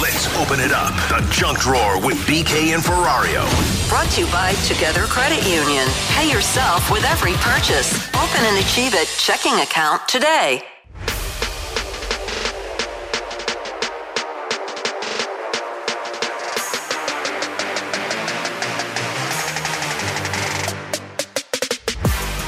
[0.00, 0.92] Let's open it up.
[1.08, 3.46] The junk drawer with BK and Ferrario.
[3.88, 5.86] Brought to you by Together Credit Union.
[6.10, 7.92] Pay yourself with every purchase.
[8.14, 10.62] Open an Achieve It checking account today.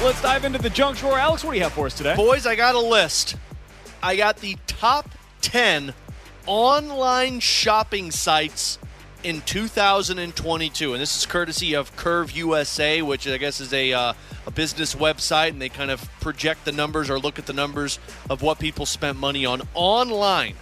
[0.03, 1.19] Let's dive into the junk drawer.
[1.19, 2.17] Alex, what do you have for us today?
[2.17, 3.37] Boys, I got a list.
[4.03, 5.11] I got the top
[5.43, 5.95] 10
[6.47, 8.79] online shopping sites
[9.23, 14.13] in 2022, and this is courtesy of Curve USA, which I guess is a uh,
[14.47, 17.99] a business website, and they kind of project the numbers or look at the numbers
[18.29, 20.55] of what people spent money on online.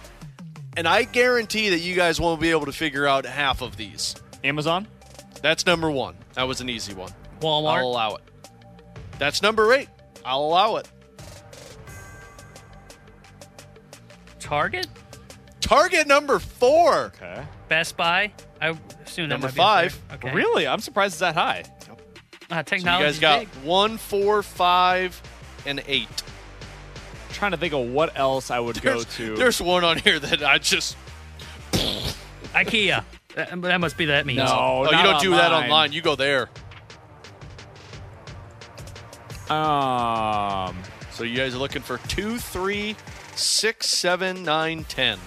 [0.77, 4.15] And I guarantee that you guys won't be able to figure out half of these.
[4.43, 4.87] Amazon.
[5.41, 6.15] That's number one.
[6.33, 7.11] That was an easy one.
[7.39, 7.79] Walmart.
[7.79, 8.21] I'll allow it.
[9.17, 9.89] That's number eight.
[10.25, 10.87] I'll allow it.
[14.39, 14.87] Target,
[15.61, 17.11] Target number four.
[17.21, 17.43] Okay.
[17.67, 18.31] Best Buy.
[18.61, 18.69] I
[19.05, 19.89] assume that Number might be up there.
[19.89, 20.01] five.
[20.25, 20.33] Okay.
[20.35, 20.67] Really?
[20.67, 21.61] I'm surprised it's that high.
[21.61, 23.03] Uh, So you technology.
[23.05, 25.21] guys got one, four, five,
[25.65, 26.07] and eight.
[26.09, 29.35] I'm trying to think of what else I would go There's, to.
[29.35, 30.97] there's one on here that I just.
[31.71, 33.03] IKEA.
[33.35, 34.39] That, that must be that means.
[34.39, 35.63] No, Oh, you don't do that online.
[35.65, 35.91] online.
[35.93, 36.49] You go there.
[39.49, 40.75] Um,
[41.11, 42.95] So you guys are looking for two, three,
[43.35, 45.19] six, seven, nine, ten.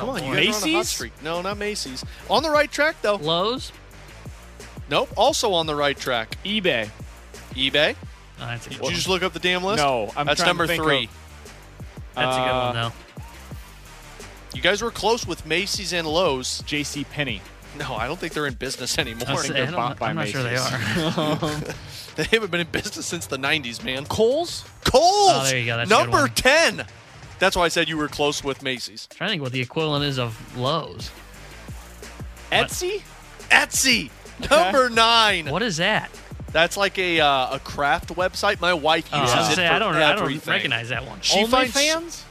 [0.00, 0.88] Come on, you guys are on a hot Macy's?
[0.88, 1.22] streak.
[1.22, 2.04] No, not Macy's.
[2.30, 3.16] On the right track though.
[3.16, 3.72] Lowe's.
[4.88, 5.10] Nope.
[5.16, 6.36] Also on the right track.
[6.44, 6.90] eBay.
[7.54, 7.94] eBay.
[8.38, 8.90] Oh, that's a good Did one.
[8.90, 9.82] you just look up the damn list?
[9.82, 11.04] No, I'm That's trying to number think three.
[11.04, 11.10] of-
[12.14, 12.92] That's a good Uh, one though.
[14.54, 16.62] You guys were close with Macy's and Lowe's.
[16.66, 17.04] J.C.
[17.04, 17.42] Penney.
[17.78, 19.28] No, I don't think they're in business anymore.
[19.28, 21.18] I was- I they're don't- bought by I'm not sure they Macy's.
[21.18, 21.74] are.
[22.16, 24.06] They haven't been in business since the 90s, man.
[24.06, 24.64] Kohl's.
[24.84, 25.32] Kohl's.
[25.34, 25.76] Oh, there you go.
[25.76, 26.30] That's a good number one.
[26.30, 26.86] 10.
[27.38, 29.06] That's why I said you were close with Macy's.
[29.08, 31.10] trying to think what the equivalent is of Lowe's.
[32.50, 33.02] Etsy.
[33.50, 34.10] Etsy.
[34.50, 35.50] Number 9.
[35.50, 36.10] What is that?
[36.52, 38.60] That's like a uh, a craft website.
[38.60, 39.94] My wife Oh, uses gonna it say, for I don't.
[39.96, 41.20] I don't recognize that one.
[41.20, 42.22] She OnlyFans.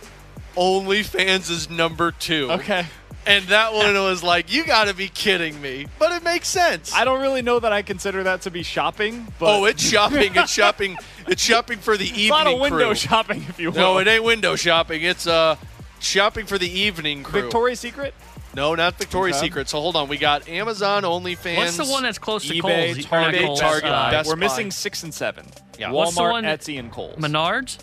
[0.55, 2.51] OnlyFans is number 2.
[2.53, 2.85] Okay.
[3.27, 5.87] And that one was like, you got to be kidding me.
[5.97, 6.93] But it makes sense.
[6.93, 10.35] I don't really know that I consider that to be shopping, but oh, it's shopping.
[10.35, 10.97] It's shopping.
[11.27, 12.95] It's shopping for the it's evening not a window crew.
[12.95, 13.77] shopping, if you will.
[13.79, 15.01] No, it ain't window shopping.
[15.01, 15.55] It's uh
[15.99, 17.41] shopping for the evening crew.
[17.41, 18.13] Victoria's Secret.
[18.53, 19.47] no, not Victoria's Okay.
[19.47, 19.69] Secret.
[19.69, 20.07] So hold on.
[20.07, 21.57] We got Amazon, OnlyFans.
[21.57, 22.61] What's the one that's close to eBay,
[22.93, 22.97] Kohl's?
[22.97, 25.47] Or not Target, Kohl's, Target, uh, Best We're missing six and seven.
[25.79, 25.89] Yeah.
[25.89, 27.15] Walmart, What's the one- Etsy, and Kohl's.
[27.17, 27.79] Menards.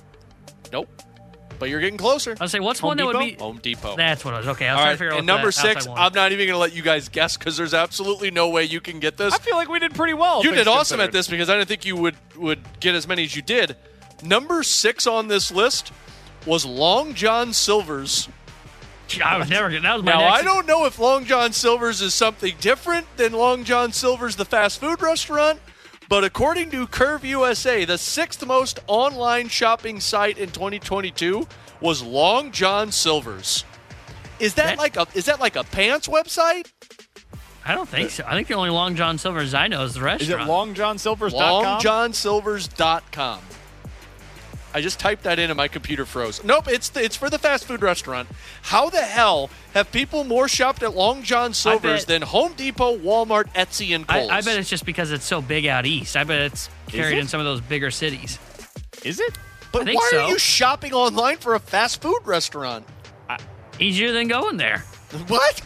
[0.73, 0.89] Nope.
[1.63, 2.35] But you're getting closer.
[2.41, 3.35] I was say, what's Home one that would be?
[3.35, 3.95] Home Depot.
[3.95, 4.49] That's what it was.
[4.49, 4.93] Okay, I was All trying right.
[4.95, 5.19] to figure out.
[5.19, 5.87] And number that six.
[5.87, 8.81] I'm not even going to let you guys guess because there's absolutely no way you
[8.81, 9.33] can get this.
[9.33, 10.43] I feel like we did pretty well.
[10.43, 11.03] You did awesome considered.
[11.05, 13.77] at this because I didn't think you would would get as many as you did.
[14.25, 15.93] Number six on this list
[16.47, 18.29] was Long John Silver's.
[19.25, 19.71] I was never.
[19.71, 20.41] That was my Now next.
[20.41, 24.45] I don't know if Long John Silver's is something different than Long John Silver's, the
[24.45, 25.61] fast food restaurant,
[26.13, 31.49] but according to Curve USA, the sixth most online shopping site in 2022
[31.81, 33.65] was Long John Silver's.
[34.39, 36.71] Is that, That- like a is that like a pants website?
[37.65, 38.25] I don't think so.
[38.27, 40.21] I think the only Long John Silver's I know is the restaurant.
[40.21, 40.77] Is it restaurant.
[40.77, 41.81] longjohnsilvers.com?
[41.81, 43.39] LongJohnSilvers.com.
[44.75, 46.43] I just typed that in and my computer froze.
[46.45, 48.29] Nope, it's the, it's for the fast food restaurant.
[48.63, 52.97] How the hell have people more shopped at Long John Silver's bet- than Home Depot,
[52.99, 54.31] Walmart, Etsy, and I, Kohl's?
[54.31, 56.17] I bet it's just because it's so big out east.
[56.17, 57.21] I bet it's carried it?
[57.21, 58.39] in some of those bigger cities.
[59.05, 59.37] Is it?
[59.73, 60.21] But I think why so.
[60.21, 62.87] are you shopping online for a fast food restaurant?
[63.79, 64.85] Easier than going there.
[65.29, 65.61] What?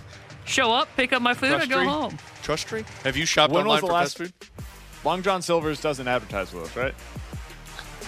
[0.45, 1.87] Show up, pick up my food, Trust and go tree?
[1.87, 2.19] home.
[2.43, 2.85] Trust Tree?
[3.05, 4.65] Have you shopped When online was the for last fast food?
[5.05, 6.95] Long John Silver's doesn't advertise with us, right?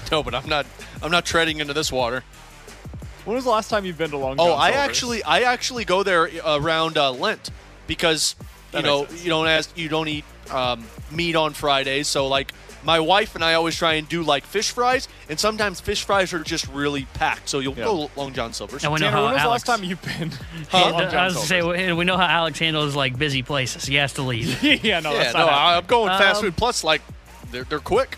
[0.13, 0.67] No, but I'm not.
[1.03, 2.23] I'm not treading into this water.
[3.25, 4.89] When was the last time you've been to Long John Oh, I Silver's?
[4.89, 7.51] actually, I actually go there around uh, Lent
[7.87, 9.23] because you That know sense.
[9.25, 12.09] you don't ask, you don't eat um, meat on Fridays.
[12.09, 12.53] So like
[12.85, 16.33] my wife and I always try and do like fish fries, and sometimes fish fries
[16.33, 17.51] are just really packed.
[17.51, 17.85] So you'll Yeah.
[17.85, 18.83] go Long John Silver's.
[18.85, 20.31] And we know Tanner, how when was Alex, the last time you've been?
[20.73, 21.87] Yeah, to Long I John was to say, Silver's?
[21.89, 23.85] we we know how Alex handles like busy places.
[23.85, 24.63] He has to leave.
[24.85, 26.57] yeah, no, yeah, that's no, I, I'm going fast Um, food.
[26.57, 27.03] Plus, like
[27.51, 28.17] they're they're quick.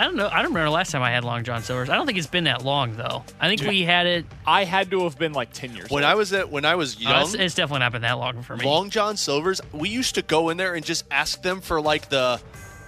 [0.00, 0.28] I don't know.
[0.28, 1.90] I don't remember the last time I had Long John Silver's.
[1.90, 3.22] I don't think it's been that long though.
[3.38, 4.24] I think we had it.
[4.46, 5.90] I had to have been like ten years.
[5.90, 6.10] When old.
[6.10, 8.40] I was at when I was oh, young, it's, it's definitely not been that long
[8.40, 8.64] for me.
[8.64, 12.08] Long John Silver's, we used to go in there and just ask them for like
[12.08, 12.40] the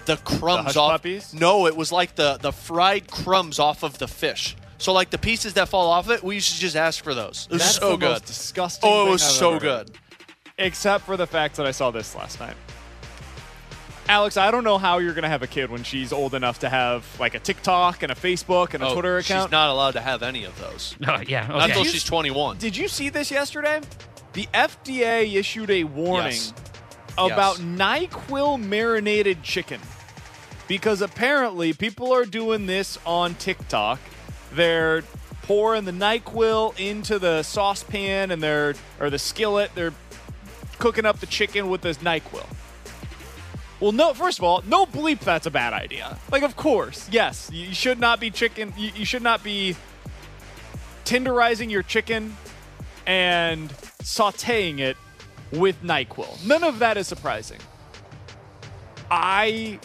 [0.06, 0.92] the crumbs hush off.
[0.92, 1.34] puppies?
[1.34, 4.56] No, it was like the the fried crumbs off of the fish.
[4.78, 7.46] So like the pieces that fall off it, we used to just ask for those.
[7.50, 8.08] It was That's so the good.
[8.08, 8.88] most disgusting.
[8.90, 9.86] oh, it was I've so ever heard.
[9.88, 9.98] good.
[10.56, 12.56] Except for the fact that I saw this last night.
[14.08, 16.68] Alex, I don't know how you're gonna have a kid when she's old enough to
[16.68, 19.46] have like a TikTok and a Facebook and a Oh, Twitter account.
[19.48, 21.46] She's not allowed to have any of those Oh yeah.
[21.46, 22.58] Not until she's 21.
[22.58, 23.80] Did you see this yesterday?
[24.32, 26.52] The FDA issued a warning Yes.
[27.16, 27.66] about Yes.
[27.66, 29.80] NyQuil marinated chicken
[30.68, 34.00] because apparently people are doing this on TikTok.
[34.52, 35.02] They're
[35.42, 39.70] pouring the NyQuil into the saucepan and they're or the skillet.
[39.74, 39.92] They're
[40.78, 42.46] cooking up the chicken with this NyQuil.
[43.82, 44.14] Well, no.
[44.14, 45.18] First of all, no bleep.
[45.18, 46.16] That's a bad idea.
[46.30, 48.72] Like, of course, yes, you should not be chicken.
[48.78, 49.74] You, you should not be
[51.04, 52.36] tenderizing your chicken
[53.08, 53.70] and
[54.04, 54.96] sautéing it
[55.50, 56.46] with NyQuil.
[56.46, 57.58] None of that is surprising.
[59.10, 59.80] I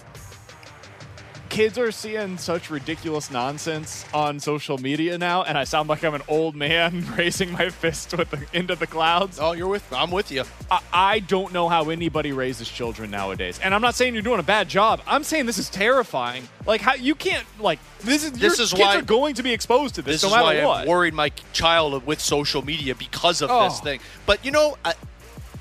[1.50, 6.14] kids are seeing such ridiculous nonsense on social media now, and I sound like I'm
[6.14, 9.40] an old man raising my fist with the, into the clouds.
[9.42, 9.86] Oh, you're with.
[9.94, 10.44] I'm with you.
[10.70, 14.40] I, I don't know how anybody raises children nowadays, and I'm not saying you're doing
[14.40, 15.02] a bad job.
[15.08, 16.48] I'm saying this is terrifying.
[16.66, 19.54] Like how you can't like this is This is kids why- are going to be
[19.54, 20.82] exposed to this, This no is matter why what.
[20.82, 23.84] I'm worried my child with social media because of this Oh.
[23.84, 24.00] thing.
[24.26, 24.94] But you know, I,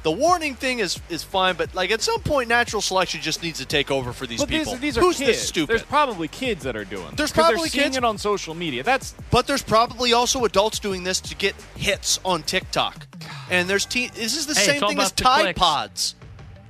[0.06, 1.56] the warning thing is is fine.
[1.56, 4.48] But like at some point, natural selection just needs to take over for these but
[4.48, 4.74] people.
[4.74, 5.30] these, these are Who's kids.
[5.30, 5.72] this stupid?
[5.72, 7.08] There's probably kids that are doing.
[7.16, 8.84] There's probably they're seeing kids- it on social media.
[8.84, 13.04] That's But there's probably also adults doing this to get hits on TikTok.
[13.50, 14.10] And there's teen.
[14.14, 15.58] This is the Hey, same thing as about Tide clicks.
[15.58, 16.14] Pods.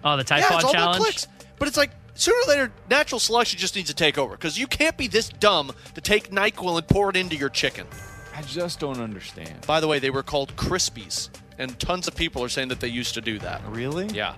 [0.02, 0.96] Oh, the Tide yeah, Pod it's all challenge.
[0.96, 1.26] about clicks.
[1.58, 4.66] But it's like sooner or later, natural selection just needs to take over because you
[4.66, 7.86] can't be this dumb to take Nyquil and pour it into your chicken.
[8.34, 9.66] I just don't understand.
[9.66, 12.88] By the way, they were called Crispies, and tons of people are saying that they
[12.88, 13.62] used to do that.
[13.68, 14.06] Really?
[14.08, 14.34] Yeah.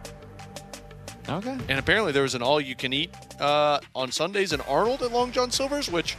[1.29, 1.57] Okay.
[1.69, 5.91] And apparently there was an all-you-can-eat uh, on Sundays in Arnold at Long John Silver's,
[5.91, 6.17] which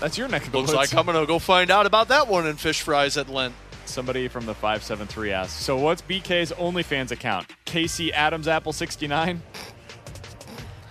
[0.00, 0.92] That's your neck of the looks woods.
[0.92, 3.54] like I'm gonna go find out about that one in fish fries at Lent.
[3.86, 7.46] Somebody from the 573 asked, so what's BK's OnlyFans account?
[7.66, 9.42] Casey Adams Apple 69?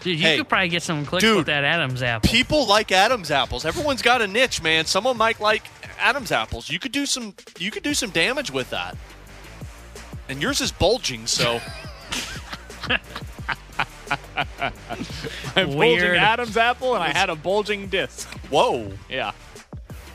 [0.02, 2.30] Dude, you Hey, could probably get some clicks dude, with that Adams apple.
[2.30, 3.65] People like Adam's apples.
[3.65, 4.85] Everyone's got a niche, man.
[4.85, 5.64] Someone might like
[5.99, 6.70] Adam's apples.
[6.70, 7.36] You could do some.
[7.60, 8.95] You could do some damage with that.
[10.30, 11.60] And yours is bulging, so
[15.56, 18.28] I'm bulging Adam's apple, and I had a bulging disc.
[18.49, 19.32] whoa, Yeah.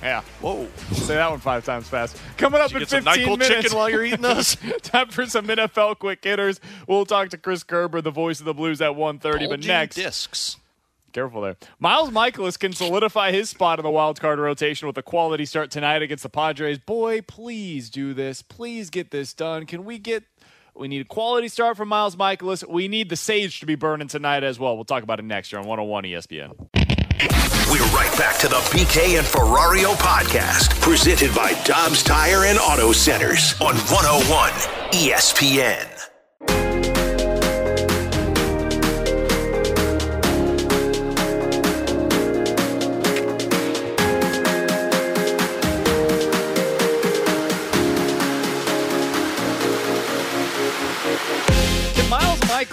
[0.02, 0.22] Yeah.
[0.40, 0.68] whoa.
[0.92, 2.16] Say that one five times fast.
[2.36, 3.48] Coming up Did you in get some 15 NyQuil minutes.
[3.64, 4.56] chicken while you're eating those?
[4.82, 6.60] Time for some NFL quick hitters.
[6.86, 9.20] We'll talk to Chris Kerber, the voice of the Blues, at 1.30.
[9.20, 10.56] But Bulging next, discs.
[11.18, 11.56] Careful there.
[11.80, 15.68] Miles Mikolas can solidify his spot in the wild card rotation with a quality start
[15.68, 16.78] tonight against the Padres.
[16.78, 18.40] Boy, please do this.
[18.40, 19.66] Please get this done.
[19.66, 20.22] Can we get.
[20.76, 22.64] We need a quality start from Miles Mikolas.
[22.68, 24.76] We need the Sage to be burning tonight as well.
[24.76, 26.52] We'll talk about it next year on 101 ESPN.
[27.68, 32.92] We're right back to the BK and Ferrario podcast, presented by Dobbs Tire and Auto
[32.92, 34.50] Centers on 101
[34.92, 36.17] ESPN.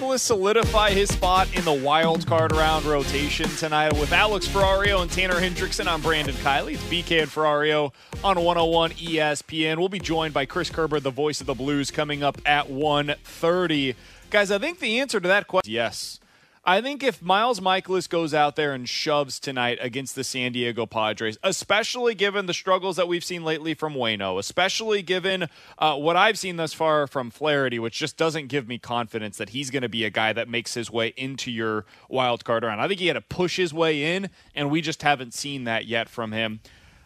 [0.05, 5.09] Mikolas solidify his spot in the wild card round rotation tonight with Alex Ferrario and
[5.09, 5.87] Tanner Hendrickson?
[5.87, 6.73] I'm Brandon Kiley.
[6.73, 7.91] It's BK and Ferrario
[8.23, 9.77] on 101 ESPN.
[9.77, 13.95] We'll be joined by Chris Kerber, the voice of the Blues, coming up at 1.30.
[14.29, 16.19] Guys, I think the answer to that question yes.
[16.67, 20.87] I think if Miles Mikolas goes out there and shoves tonight against the San Diego
[20.87, 25.47] Padres, especially given the struggles that we've seen lately from Waino, especially given
[25.77, 29.49] uh, what I've seen thus far from Flaherty, which just doesn't give me confidence that
[29.49, 32.81] he's going to be a guy that makes his way into your wild card round.
[32.81, 35.85] I think he had to push his way in, and we just haven't seen that
[35.85, 36.61] yet from him.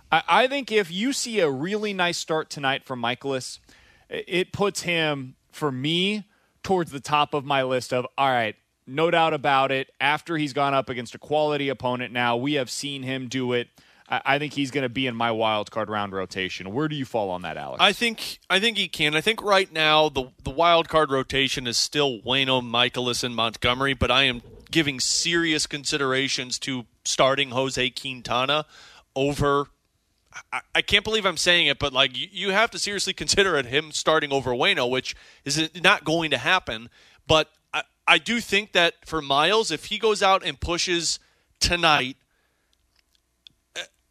[0.10, 3.60] I, I think if you see a really nice start tonight from Mikolas,
[4.10, 6.24] it- it puts him, for me,
[6.64, 8.56] towards the top of my list of, all right,
[8.90, 9.92] no doubt about it.
[10.00, 13.68] After he's gone up against a quality opponent now, we have seen him do it.
[14.10, 16.74] I, I think he's going to be in my wild card round rotation.
[16.74, 17.78] Where do you fall on that, Alex?
[17.80, 19.16] I think I think he can.
[19.16, 23.94] I think right now the the wild card rotation is still Waino, Mikolas, and Montgomery,
[23.94, 24.42] but I am
[24.72, 28.66] giving serious considerations to starting Jose Quintana
[29.16, 29.68] over.
[30.76, 33.92] I, can't believe I'm saying it, but like you have to seriously consider it him
[33.92, 36.90] starting over Waino, which is not going to happen.
[37.28, 37.50] But
[38.14, 41.20] I, do think that for Miles, if he goes out and pushes
[41.60, 42.18] tonight,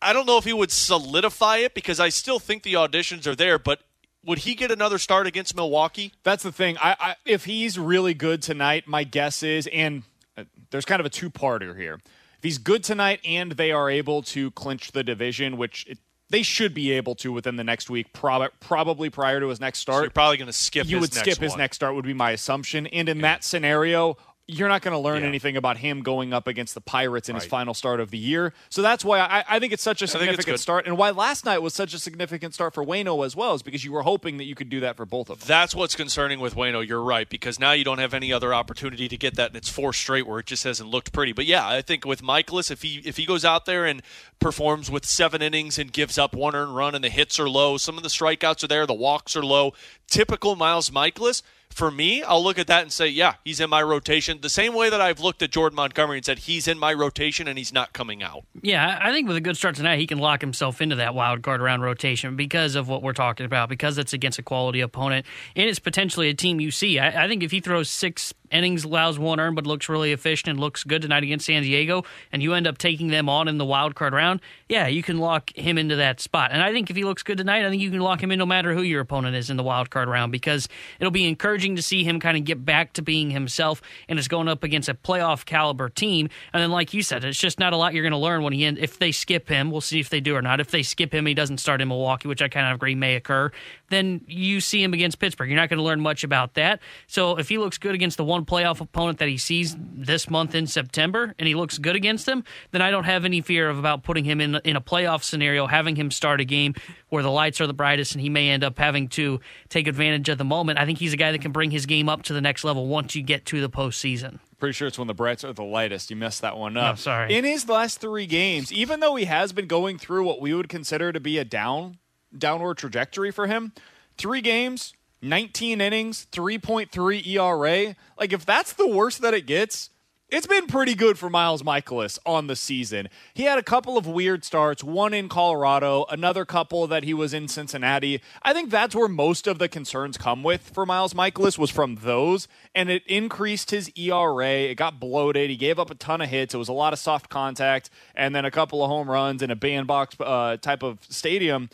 [0.01, 3.35] I don't know if he would solidify it because I still think the auditions are
[3.35, 3.81] there, but
[4.25, 6.13] would he get another start against Milwaukee?
[6.23, 6.77] That's the thing.
[6.79, 10.03] I, I if he's really good tonight, my guess is, and
[10.37, 12.01] uh, there's kind of a two-parter here.
[12.37, 15.99] If he's good tonight and they are able to clinch the division, which it,
[16.31, 19.79] they should be able to within the next week, prob- probably prior to his next
[19.79, 19.99] start.
[19.99, 20.87] So you're probably going to skip.
[20.87, 22.87] you would skip his next start would be my assumption.
[22.89, 24.17] And in that scenario,
[24.51, 25.29] you're not going to learn Yeah.
[25.29, 28.55] anything about him going up against the Pirates in his final start of the year.
[28.71, 31.59] So that's why I, I think it's such a significant start, and why last night
[31.59, 34.45] was such a significant start for Waino as well, is because you were hoping that
[34.45, 35.47] you could do that for both of them.
[35.49, 36.87] That's what's concerning with Waino.
[36.87, 39.69] You're right because now you don't have any other opportunity to get that, and it's
[39.69, 41.33] four straight where it just hasn't looked pretty.
[41.33, 44.03] But yeah, I think with Mikolas, if he if he goes out there and
[44.39, 47.77] performs with seven innings and gives up one earned run, and the hits are low,
[47.77, 49.75] some of the strikeouts are there, the walks are low,
[50.07, 51.43] typical Miles Mikolas.
[51.79, 54.41] For me, I'll look at that and say, yeah, he's in my rotation.
[54.41, 57.47] The same way that I've looked at Jordan Montgomery and said he's in my rotation
[57.47, 58.43] and he's not coming out.
[58.63, 61.45] Yeah, I think with a good start tonight, he can lock himself into that wild
[61.45, 65.25] card round rotation because of what we're talking about, because it's against a quality opponent,
[65.55, 66.99] and it's potentially a team you see.
[66.99, 70.49] I, I think if he throws six innings allows one earn, but looks really efficient
[70.49, 73.59] and looks good tonight against San Diego, and you end up taking them on in
[73.59, 76.51] the wild card round, yeah, you can lock him into that spot.
[76.53, 78.39] And I think if he looks good tonight, I think you can lock him in
[78.39, 80.69] no matter who your opponent is in the wild card round because
[81.01, 84.29] it'll be encouraging to see him kind of get back to being himself, and it's
[84.29, 86.29] going up against a playoff caliber team.
[86.53, 88.53] And then, like you said, it's just not a lot you're going to learn when
[88.53, 88.79] he end.
[88.79, 90.61] If they skip him, we'll see if they do or not.
[90.61, 93.17] If they skip him, he doesn't start in Milwaukee, which I kind of agree may
[93.17, 93.51] occur.
[93.89, 95.49] Then you see him against Pittsburgh.
[95.49, 96.81] You're not going to learn much about that.
[97.07, 100.55] So if he looks good against the one playoff opponent that he sees this month
[100.55, 103.79] in September, and he looks good against them, then I don't have any fear of
[103.79, 106.75] about putting him in in a playoff scenario, having him start a game
[107.09, 110.29] where the lights are the brightest, and he may end up having to take advantage
[110.29, 110.79] of the moment.
[110.79, 112.87] I think he's a guy that can bring his game up to the next level
[112.87, 114.39] once you get to the postseason.
[114.59, 116.11] Pretty sure it's when the brights are the lightest.
[116.11, 116.95] You messed that one up.
[116.95, 117.35] Oh, sorry.
[117.35, 120.69] In his last three games, even though he has been going through what we would
[120.69, 121.99] consider to be a down
[122.37, 123.73] downward trajectory for him,
[124.17, 127.97] three games, 19 innings, 3.3 ERA.
[128.19, 129.91] Like if that's the worst that it gets,
[130.31, 133.09] it's been pretty good for Miles Mikolas on the season.
[133.33, 137.33] He had a couple of weird starts, one in Colorado, another couple that he was
[137.33, 138.21] in Cincinnati.
[138.43, 141.97] I think that's where most of the concerns come with for Miles Mikolas was from
[142.03, 144.51] those, and it increased his ERA.
[144.51, 145.49] It got bloated.
[145.49, 146.53] He gave up a ton of hits.
[146.53, 149.51] It was a lot of soft contact, and then a couple of home runs in
[149.51, 151.71] a bandbox uh, type of stadium.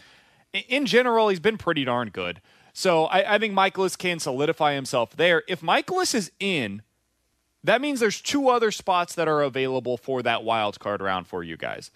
[0.68, 2.40] In general, he's been pretty darn good.
[2.74, 5.44] So I, I think Mikolas can solidify himself there.
[5.48, 6.82] If Mikolas is in,
[7.62, 11.42] that means there's two other spots that are available for that wild card round for
[11.42, 11.90] you guys.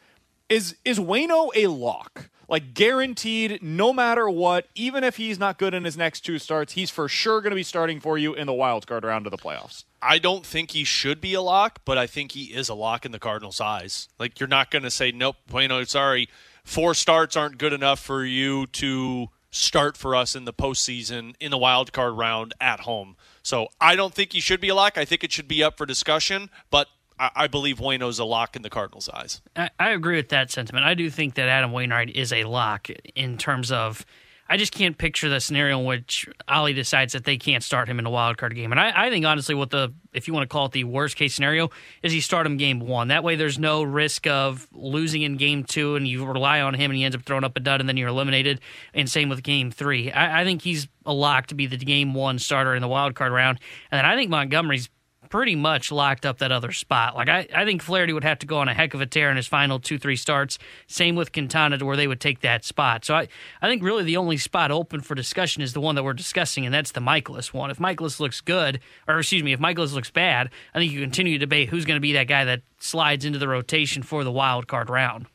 [0.49, 2.31] Is is Waino a lock?
[2.49, 6.73] Like guaranteed, no matter what, even if he's not good in his next two starts,
[6.73, 9.33] he's for sure going to be starting for you in the wild card round of
[9.33, 9.85] the playoffs.
[10.01, 13.05] I don't think he should be a lock, but I think he is a lock
[13.05, 14.09] in the Cardinals' eyes.
[14.19, 16.31] Like you're not going to say nope, Waino, sorry,
[16.65, 21.51] four starts aren't good enough for you to start for us in the postseason in
[21.51, 23.16] the wild card round at home.
[23.43, 24.99] So I don't think he should be a lock.
[24.99, 26.89] I think it should be up for discussion, but
[27.19, 29.41] I, I believe Waino's a lock in the Cardinals' eyes.
[29.57, 30.85] I, I agree with that sentiment.
[30.85, 34.05] I do think that Adam Wainwright is a lock in terms of.
[34.49, 37.99] I just can't picture the scenario in which Oli decides that they can't start him
[37.99, 38.73] in a wild card game.
[38.73, 41.16] And I, I think honestly, what the if you want to call it the worst
[41.16, 41.70] case scenario
[42.03, 43.09] is he start him game one.
[43.09, 46.91] That way, there's no risk of losing in game two, and you rely on him,
[46.91, 48.61] and he ends up throwing up a dud, and then you're eliminated.
[48.95, 50.11] And same with game three.
[50.11, 53.15] I, I think he's a lock to be the game one starter in the wild
[53.15, 53.61] card round.
[53.91, 54.89] And then I think Montgomery's
[55.29, 57.15] pretty much locked up that other spot.
[57.15, 59.31] Like I, I think Flaherty would have to go on a heck of a tear
[59.31, 60.59] in his final two, three starts.
[60.87, 63.05] Same with Quintana to where they would take that spot.
[63.05, 63.29] So I,
[63.63, 66.65] I think really the only spot open for discussion is the one that we're discussing,
[66.65, 67.71] and that's the Mikolas one.
[67.71, 71.35] If Mikolas looks good, or excuse me, if Mikolas looks bad, I think you continue
[71.35, 74.33] to debate who's going to be that guy that slides into the rotation for the
[74.33, 75.27] wild card round.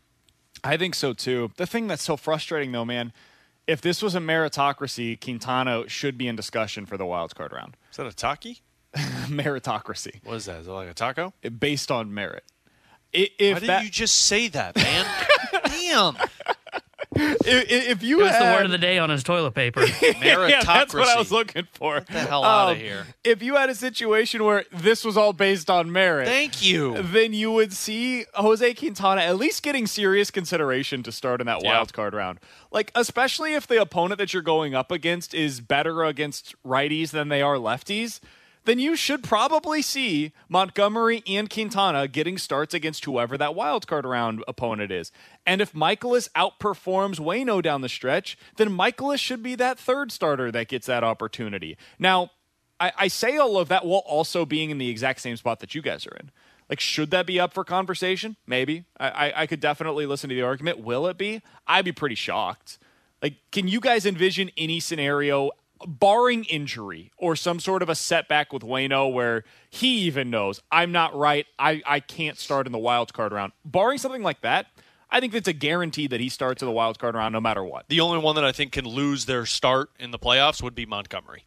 [0.64, 1.52] I think so too.
[1.58, 3.12] The thing that's so frustrating though, man,
[3.68, 7.76] if this was a meritocracy, Quintana should be in discussion for the wild card round.
[7.92, 8.62] Is that a taki?
[9.28, 10.24] meritocracy.
[10.24, 10.62] What is that?
[10.62, 11.34] Is it like a taco?
[11.60, 12.44] Based on merit.
[13.16, 15.06] I- If Why did that, you just say that, man?
[15.66, 16.18] Damn.
[17.16, 19.84] if, if you It was the had- word of the day on his toilet paper.
[20.22, 22.00] yeah, that's what I was looking for.
[22.00, 23.06] Get the hell outta um, here.
[23.24, 27.02] If you had a situation where this was all based on merit, Thank you.
[27.04, 31.64] then you would see Jose Quintana at least getting serious consideration to start in that
[31.64, 31.74] Yeah.
[31.74, 32.40] wild card round.
[32.72, 37.30] Like, especially if the opponent that you're going up against is better against righties than
[37.30, 38.22] they are lefties,
[38.66, 44.06] then you should probably see Montgomery and Quintana getting starts against whoever that wild card
[44.06, 45.12] round opponent is.
[45.46, 50.52] And if Mikolas outperforms Waino down the stretch, then Mikolas should be that third starter
[50.52, 51.78] that gets that opportunity.
[52.00, 52.32] Now,
[52.80, 55.76] I, I say all of that while also being in the exact same spot that
[55.76, 56.32] you guys are in.
[56.70, 58.38] Like, should that be up for conversation?
[58.48, 58.86] Maybe.
[58.98, 60.80] I, I, I could definitely listen to the argument.
[60.80, 61.42] Will it be?
[61.68, 62.80] I'd be pretty shocked.
[63.22, 65.52] Like, can you guys envision any scenario,
[65.88, 70.92] barring injury or some sort of a setback with Waino, where he even knows I'm
[70.92, 73.54] not right, I, I can't start in the wild card round?
[73.66, 74.68] Barring something like that,
[75.10, 77.64] I think it's a guarantee that he starts in the wild card round no matter
[77.64, 77.88] what.
[77.88, 80.86] The only one that I think can lose their start in the playoffs would be
[80.86, 81.46] Montgomery,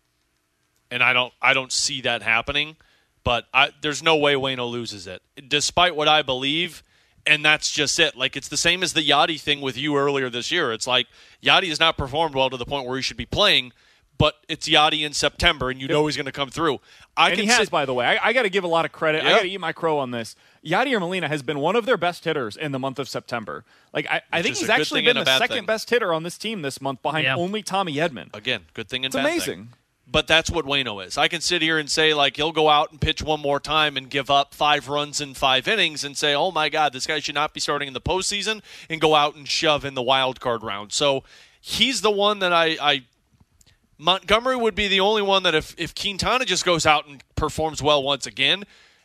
[0.91, 2.77] and I don't I don't see that happening.
[3.25, 6.85] But I, there's no way Waino loses it, despite what I believe,
[7.27, 8.17] and that's just it.
[8.17, 10.73] Like it's the same as the Yadi thing with you earlier this year.
[10.73, 11.09] It's like
[11.43, 13.73] Yadi has not performed well to the point where he should be playing,
[14.19, 16.81] but it's Yadi in September, and you know he's going to come through.
[17.17, 18.07] I and can he has, sit- by the way.
[18.07, 19.25] I, I got to give a lot of credit.
[19.25, 20.37] I got to eat my crow on this.
[20.65, 23.65] Yadier Molina has been one of their best hitters in the month of September.
[23.93, 25.67] Like I, I think he's actually been the second thing.
[25.67, 27.37] best hitter on this team this month, behind Yeah.
[27.37, 28.35] only Tommy Edman.
[28.35, 29.33] Again, good thing and It's bad thing.
[29.35, 29.69] amazing.
[30.09, 31.19] But that's what Waino is.
[31.19, 33.97] I can sit here and say like he'll go out and pitch one more time
[33.97, 37.19] and give up five runs in five innings and say, "Oh my God, this guy
[37.19, 40.39] should not be starting in the postseason," and go out and shove in the wild
[40.41, 40.93] card round.
[40.93, 41.25] So
[41.61, 43.03] he's the one that I, I
[43.99, 47.83] Montgomery would be the only one that if if Quintana just goes out and performs
[47.83, 48.65] well once again,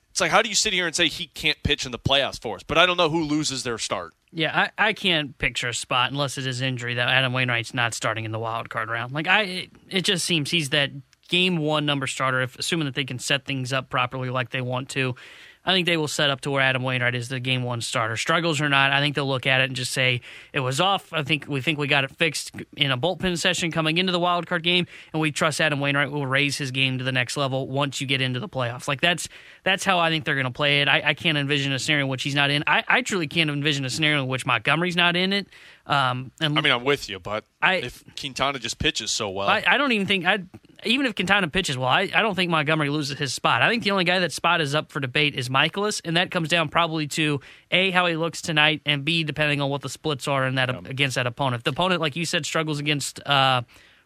[0.10, 2.42] it's like how do you sit here and say he can't pitch in the playoffs
[2.42, 2.64] for us?
[2.64, 4.14] But I don't know who loses their start.
[4.34, 7.94] Yeah, I, I can't picture a spot unless it is injury that Adam Wainwright's not
[7.94, 9.14] starting in the wild card round.
[9.14, 10.92] Like I, it, it just seems he's that
[11.28, 12.42] game one number starter.
[12.42, 15.16] If assuming that they can set things up properly like they want to,
[15.64, 18.18] I think they will set up to where Adam Wainwright is the game one starter.
[18.18, 20.22] Struggles or not, I think they'll look at it and just say
[20.54, 21.14] it was off.
[21.14, 24.20] I think we think we got it fixed in a bullpen session coming into the
[24.20, 27.38] wild card game, and we trust Adam Wainwright will raise his game to the next
[27.38, 28.88] level once you get into the playoffs.
[28.88, 29.28] Like that's
[29.64, 30.88] that's how I think they're going to play it.
[30.88, 32.64] I, I, can't envision a scenario in which he's not in.
[32.66, 35.48] I, I truly can't envision a scenario in which Montgomery's not in it.
[35.86, 39.48] Um, and I mean, I'm with you, but I, if Quintana just pitches so well,
[39.48, 40.40] I, I don't even think I
[40.84, 43.62] even if Quintana pitches well, I, I don't think Montgomery loses his spot.
[43.62, 46.32] I think the only guy that spot is up for debate is Mikolas, and that
[46.32, 47.40] comes down probably to
[47.72, 50.70] a how he looks tonight, and b depending on what the splits are in that
[50.88, 51.62] against that opponent.
[51.62, 53.26] If the opponent, like you said, struggles against.
[53.26, 53.64] Uh,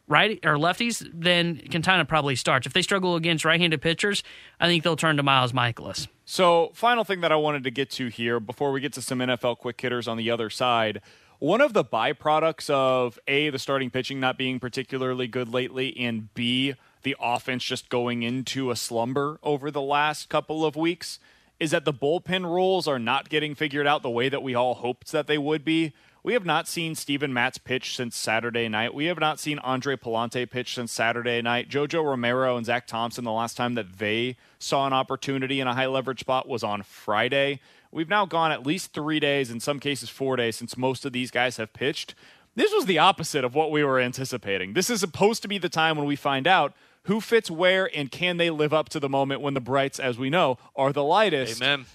[0.07, 2.67] right or lefties, then Quintana probably starts.
[2.67, 4.23] If they struggle against right-handed pitchers,
[4.59, 6.07] I think they'll turn to Miles Mikolas.
[6.25, 9.19] So, final thing that I wanted to get to here before we get to some
[9.19, 11.01] NFL quick hitters on the other side.
[11.39, 16.33] One of the byproducts of A, the starting pitching not being particularly good lately, and
[16.33, 21.19] B, the offense just going into a slumber over the last couple of weeks
[21.59, 24.75] is that the bullpen rules are not getting figured out the way that we all
[24.75, 25.93] hoped that they would be.
[26.23, 28.93] We have not seen Steven Matz pitch since Saturday night.
[28.93, 31.69] We have not seen Andre Pallante pitch since Saturday night.
[31.69, 35.75] Jojo Romero and Zach Thompson, the last time that they saw an opportunity in a
[35.75, 37.59] high leverage spot was on Friday.
[37.95, 41.13] We've now gone at least three days, in some cases four days, since most of
[41.13, 42.13] these guys have pitched.
[42.53, 44.73] This was the opposite of what we were anticipating.
[44.73, 46.73] This is supposed to be the time when we find out
[47.03, 50.17] who fits where and can they live up to the moment when the brights, as
[50.17, 51.61] we know, are the lightest.
[51.61, 51.85] Amen.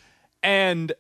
[0.43, 0.95] And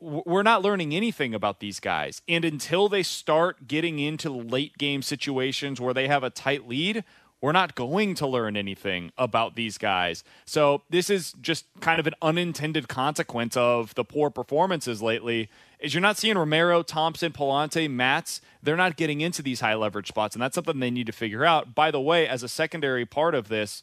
[0.00, 2.22] we're not learning anything about these guys.
[2.26, 7.04] And until they start getting into late game situations where they have a tight lead,
[7.40, 10.22] we're not going to learn anything about these guys.
[10.44, 15.48] So this is just kind of an unintended consequence of the poor performances lately.
[15.78, 18.42] Is you're not seeing Romero, Thompson, Pallante, Matz.
[18.62, 21.44] They're not getting into these high leverage spots, and that's something they need to figure
[21.44, 21.74] out.
[21.74, 23.82] By the way, as a secondary part of this,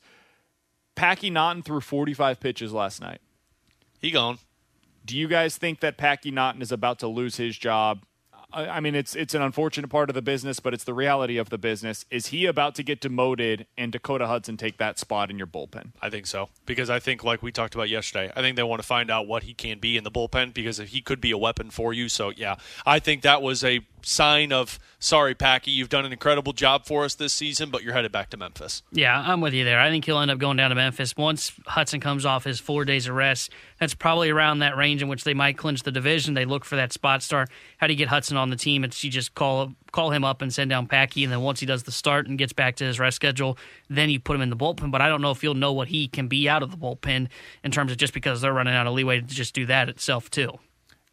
[0.95, 3.21] Packy Naughton threw 45 pitches last night.
[3.99, 4.37] He gone.
[5.03, 8.03] Do you guys think that Packy Naughton is about to lose his job?
[8.53, 11.49] I mean, it's it's an unfortunate part of the business, but it's the reality of
[11.49, 12.05] the business.
[12.09, 15.91] Is he about to get demoted and Dakota Hudson take that spot in your bullpen?
[16.01, 18.81] I think so because I think, like we talked about yesterday, I think they want
[18.81, 21.31] to find out what he can be in the bullpen because if he could be
[21.31, 22.07] a weapon for you.
[22.07, 22.55] So yeah,
[22.85, 27.03] I think that was a sign of sorry, Packy, you've done an incredible job for
[27.03, 28.81] us this season, but you're headed back to Memphis.
[28.91, 29.79] Yeah, I'm with you there.
[29.79, 32.85] I think he'll end up going down to Memphis once Hudson comes off his four
[32.85, 33.51] days of rest.
[33.79, 36.33] That's probably around that range in which they might clinch the division.
[36.33, 37.49] They look for that spot start.
[37.77, 38.83] How do you get Hudson on the team?
[38.83, 41.65] It's you just call call him up and send down Packy, and then once he
[41.65, 43.57] does the start and gets back to his rest schedule,
[43.89, 44.91] then you put him in the bullpen.
[44.91, 47.27] But I don't know if you'll know what he can be out of the bullpen
[47.63, 50.29] in terms of just because they're running out of leeway to just do that itself
[50.29, 50.59] too.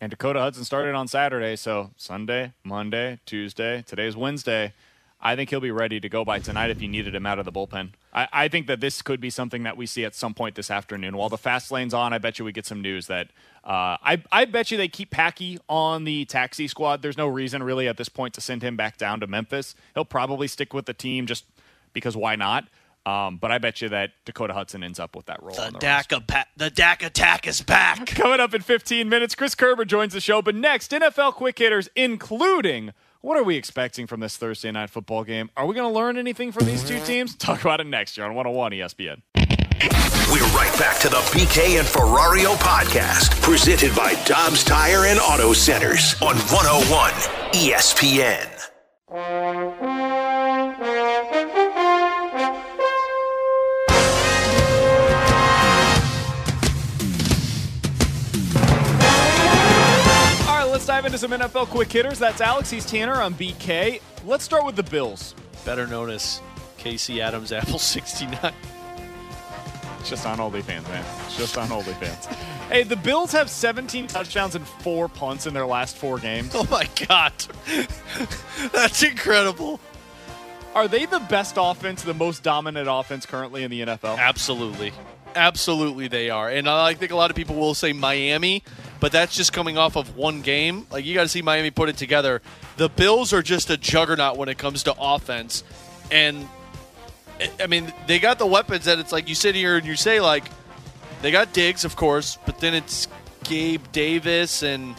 [0.05, 4.75] And Dakota Hudson started on Saturday, so Sunday, Monday, Tuesday, today's Wednesday.
[5.19, 7.47] I think he'll be ready to go by tonight if you needed him out of
[7.47, 7.93] the bullpen.
[8.13, 10.71] I, I, think that this could be something that we see at some point this
[10.71, 11.17] afternoon.
[11.17, 13.29] While the fast lane's on, I bet you we get some news that
[13.65, 17.01] uh, I, I bet you they keep Packy on the taxi squad.
[17.01, 19.75] There's no reason really at this point to send him back down to Memphis.
[19.95, 21.47] He'll probably stick with the team just
[21.95, 22.69] because why not?
[23.07, 25.55] Um, but I bet you that Dakota Hudson ends up with that role.
[25.55, 28.07] The, the Dak, pa- the Dak attack is back.
[28.15, 30.41] Coming up in 15 minutes, Chris Kerber joins the show.
[30.41, 35.25] But next, NFL quick hitters, including what are we expecting from this Thursday night football
[35.25, 35.51] game?
[35.57, 37.35] Are we going to learn anything from these two teams?
[37.35, 39.23] Talk about it next year on 101 ESPN.
[40.33, 45.53] We're right back to the BK and Ferrario podcast, presented by Dobbs Tire and Auto
[45.53, 47.11] Centers on 101
[47.53, 48.49] ESPN.
[60.95, 62.21] Dive into some NFL quick hitters.
[62.21, 62.71] That's Alex.
[62.71, 63.15] He's Tanner.
[63.15, 64.01] I'm BK.
[64.25, 65.35] Let's start with the Bills.
[65.65, 66.41] Better known as
[66.79, 68.53] Casey Adams Apple 69.
[70.05, 71.05] Just on OnlyFans, man.
[71.37, 72.27] Just on OnlyFans.
[72.69, 76.55] hey, the Bills have 17 touchdowns and four punts in their last four games.
[76.55, 77.33] Oh my god,
[78.73, 79.81] that's incredible.
[80.77, 84.17] Are they the best offense, the most dominant offense currently in the NFL?
[84.19, 84.93] Absolutely.
[85.35, 86.49] Absolutely, they are.
[86.49, 88.63] And I think a lot of people will say Miami,
[89.05, 90.87] but that's just coming off of one game.
[90.91, 92.41] Like, you got to see Miami put it together.
[92.79, 95.63] The Bills are just a juggernaut when it comes to offense.
[96.11, 96.49] And,
[97.61, 100.23] I mean, they got the weapons that it's like you sit here and you say,
[100.23, 100.45] like,
[101.21, 103.07] they got Diggs, of course, but then it's
[103.43, 104.63] Gabe Davis.
[104.63, 104.95] And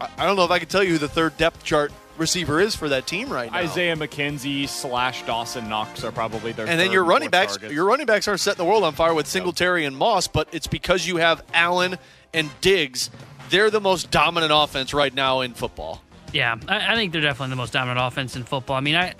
[0.00, 2.74] I don't know if I can tell you who the third depth chart receiver is
[2.74, 3.58] for that team right now.
[3.58, 7.72] Isaiah McKenzie slash Dawson Knox are probably their and then your running backs, targets.
[7.72, 10.66] your running backs aren't setting the world on fire with Singletary and Moss, but it's
[10.66, 11.98] because you have Allen
[12.34, 13.10] and Diggs.
[13.50, 16.02] They're the most dominant offense right now in football.
[16.32, 18.76] Yeah, I, I think they're definitely the most dominant offense in football.
[18.76, 19.14] I mean, I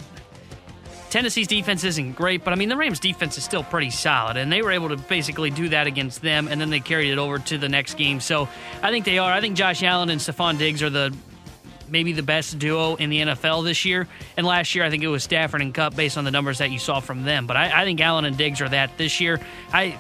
[1.10, 4.50] Tennessee's defense isn't great, but I mean the Rams' defense is still pretty solid, and
[4.50, 7.38] they were able to basically do that against them, and then they carried it over
[7.38, 8.18] to the next game.
[8.18, 8.48] So
[8.82, 9.30] I think they are.
[9.30, 11.14] I think Josh Allen and Stefon Diggs are the
[11.92, 14.08] maybe the best duo in the NFL this year.
[14.38, 16.70] And last year, I think it was Stafford and Kupp based on the numbers that
[16.70, 17.46] you saw from them.
[17.46, 19.38] But I, I think Allen and Diggs are that this year.
[19.72, 19.98] I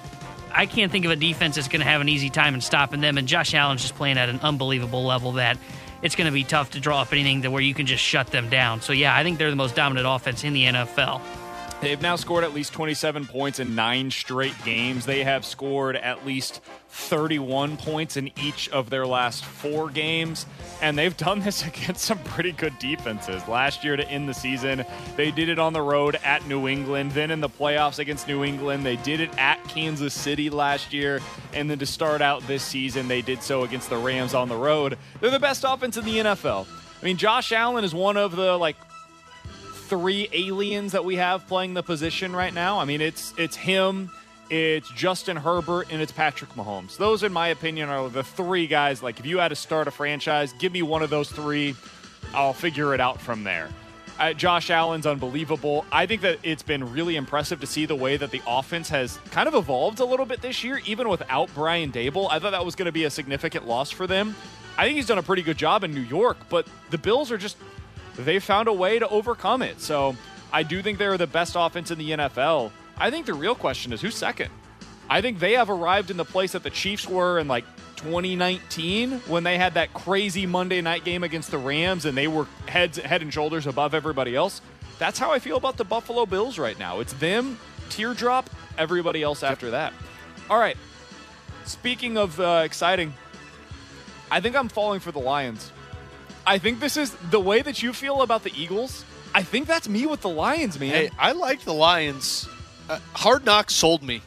[0.54, 3.00] I can't think of a defense that's going to have an easy time in stopping
[3.00, 3.18] them.
[3.18, 5.58] And Josh Allen's just playing at an unbelievable level that
[6.02, 8.28] it's going to be tough to draw up anything to where you can just shut
[8.28, 8.80] them down.
[8.80, 11.20] So yeah, I think they're the most dominant offense in the NFL.
[11.82, 15.04] They've now scored at least 27 points in nine straight games.
[15.04, 16.60] They have scored at least
[16.90, 20.46] 31 points in each of their last four games.
[20.80, 23.48] And they've done this against some pretty good defenses.
[23.48, 24.84] Last year to end the season,
[25.16, 27.10] they did it on the road at New England.
[27.10, 31.20] Then in the playoffs against New England, they did it at Kansas City last year.
[31.52, 34.54] And then to start out this season, they did so against the Rams on the
[34.56, 34.98] road.
[35.20, 36.64] They're the best offense in the NFL.
[37.02, 38.76] I mean, Josh Allen is one of the like
[39.92, 42.80] three aliens that we have playing the position right now.
[42.80, 44.10] I mean, it's it's him,
[44.48, 46.96] it's Justin Herbert, and it's Patrick Mahomes.
[46.96, 49.02] Those, in my opinion, are the three guys.
[49.02, 51.74] Like, if you had to start a franchise, give me one of those three.
[52.32, 53.68] I'll figure it out from there.
[54.18, 55.84] Uh, Josh Allen's unbelievable.
[55.92, 59.18] I think that it's been really impressive to see the way that the offense has
[59.30, 62.28] kind of evolved a little bit this year, even without Brian Daboll.
[62.30, 64.34] I thought that was going to be a significant loss for them.
[64.78, 67.36] I think he's done a pretty good job in New York, but the Bills are
[67.36, 67.58] just
[68.16, 69.80] they found a way to overcome it.
[69.80, 70.16] So
[70.52, 72.70] I do think they're the best offense in the NFL.
[72.96, 74.50] I think the real question is who's second?
[75.08, 77.64] I think they have arrived in the place that the Chiefs were in like
[77.96, 82.46] 2019 when they had that crazy Monday night game against the Rams and they were
[82.66, 84.60] heads head and shoulders above everybody else.
[84.98, 87.00] That's how I feel about the Buffalo Bills right now.
[87.00, 87.58] It's them,
[87.90, 88.48] teardrop,
[88.78, 89.92] everybody else after that.
[90.48, 90.76] All right.
[91.64, 93.14] Speaking of uh, exciting,
[94.30, 95.72] I think I'm falling for the Lions.
[96.46, 99.04] I think this is the way that you feel about the Eagles.
[99.34, 100.90] I think that's me with the Lions, man.
[100.90, 102.48] Hey, I like the Lions.
[102.88, 104.22] Uh, Hard Knocks sold me.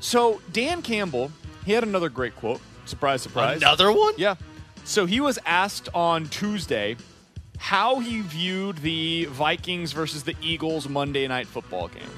[0.00, 1.32] So Dan Campbell,
[1.64, 2.60] he had another great quote.
[2.84, 3.56] Surprise, surprise.
[3.56, 4.14] Another one?
[4.16, 4.36] Yeah.
[4.84, 6.96] So he was asked on Tuesday
[7.58, 12.10] how he viewed the Vikings versus the Eagles Monday night football game.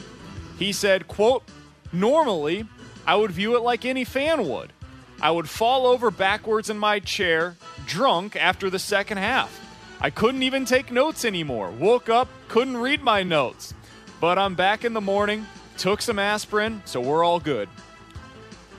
[0.58, 1.44] He said, quote,
[1.92, 2.66] normally
[3.06, 4.72] I would view it like any fan would.
[5.20, 7.56] I would fall over backwards in my chair,
[7.88, 9.64] drunk after the second half.
[10.00, 11.70] I couldn't even take notes anymore.
[11.72, 13.74] Woke up, couldn't read my notes.
[14.20, 15.46] But I'm back in the morning,
[15.76, 17.68] took some aspirin, so we're all good.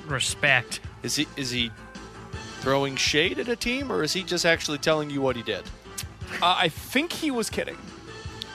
[0.07, 0.79] Respect.
[1.03, 1.71] Is he is he
[2.61, 5.63] throwing shade at a team, or is he just actually telling you what he did?
[6.41, 7.77] Uh, I think he was kidding.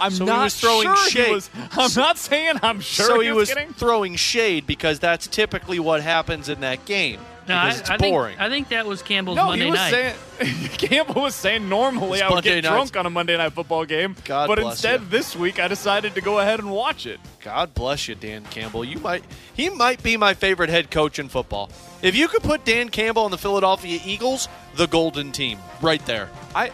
[0.01, 1.31] I'm So he not was throwing sure he shade.
[1.33, 3.73] was- I'm not saying I'm sure so he, he was, was kidding.
[3.75, 7.21] throwing shade because that's typically what happens in that game.
[7.47, 8.39] No, I, it's I think, boring.
[8.39, 9.91] I think that was Campbell's No, Monday he was night.
[10.39, 12.91] saying Campbell was saying normally It's I would Monday get nights.
[12.91, 15.07] drunk on a Monday night football game, God but bless instead you.
[15.09, 17.21] this week I decided to go ahead and watch it.
[17.43, 18.85] God bless you, Dan Campbell.
[18.85, 21.71] You might he might be my favorite head coach in football.
[22.03, 26.31] If you could put Dan Campbell on the Philadelphia Eagles, the golden team, right there.
[26.55, 26.71] I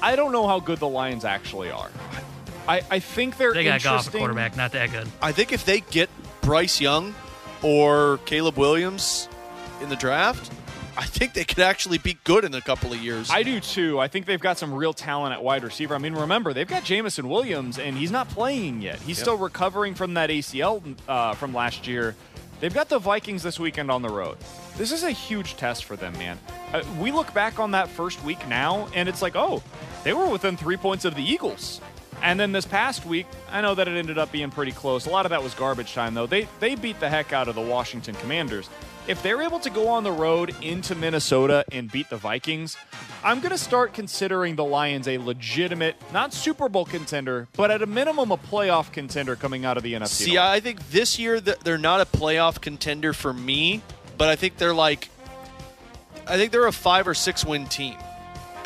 [0.00, 1.90] I don't know how good the Lions actually are.
[2.68, 5.08] I, I think they're They got Goff at quarterback, not that good.
[5.22, 6.08] I think if they get
[6.42, 7.14] Bryce Young
[7.62, 9.27] or Caleb Williams
[9.80, 10.52] in the draft,
[10.96, 13.30] I think they could actually be good in a couple of years.
[13.30, 14.00] I do too.
[14.00, 15.94] I think they've got some real talent at wide receiver.
[15.94, 18.96] I mean, remember they've got Jameson Williams, and he's not playing yet.
[19.00, 19.24] He's Yep.
[19.24, 22.16] still recovering from that ACL uh, from last year.
[22.60, 24.36] They've got the Vikings this weekend on the road.
[24.76, 26.38] This is a huge test for them, man.
[26.72, 29.62] Uh, we look back on that first week now, and it's like, oh,
[30.02, 31.80] they were within three points of the Eagles.
[32.20, 35.06] And then this past week, I know that it ended up being pretty close.
[35.06, 36.26] A lot of that was garbage time, though.
[36.26, 38.68] They they beat the heck out of the Washington Commanders.
[39.08, 42.76] If they're able to go on the road into Minnesota and beat the Vikings,
[43.24, 47.80] I'm going to start considering the Lions a legitimate, not Super Bowl contender, but at
[47.80, 50.08] a minimum a playoff contender coming out of the NFC.
[50.08, 53.80] See, I think this year that they're not a playoff contender for me,
[54.18, 55.08] but I think they're like,
[56.26, 57.96] I think they're a five or six win team.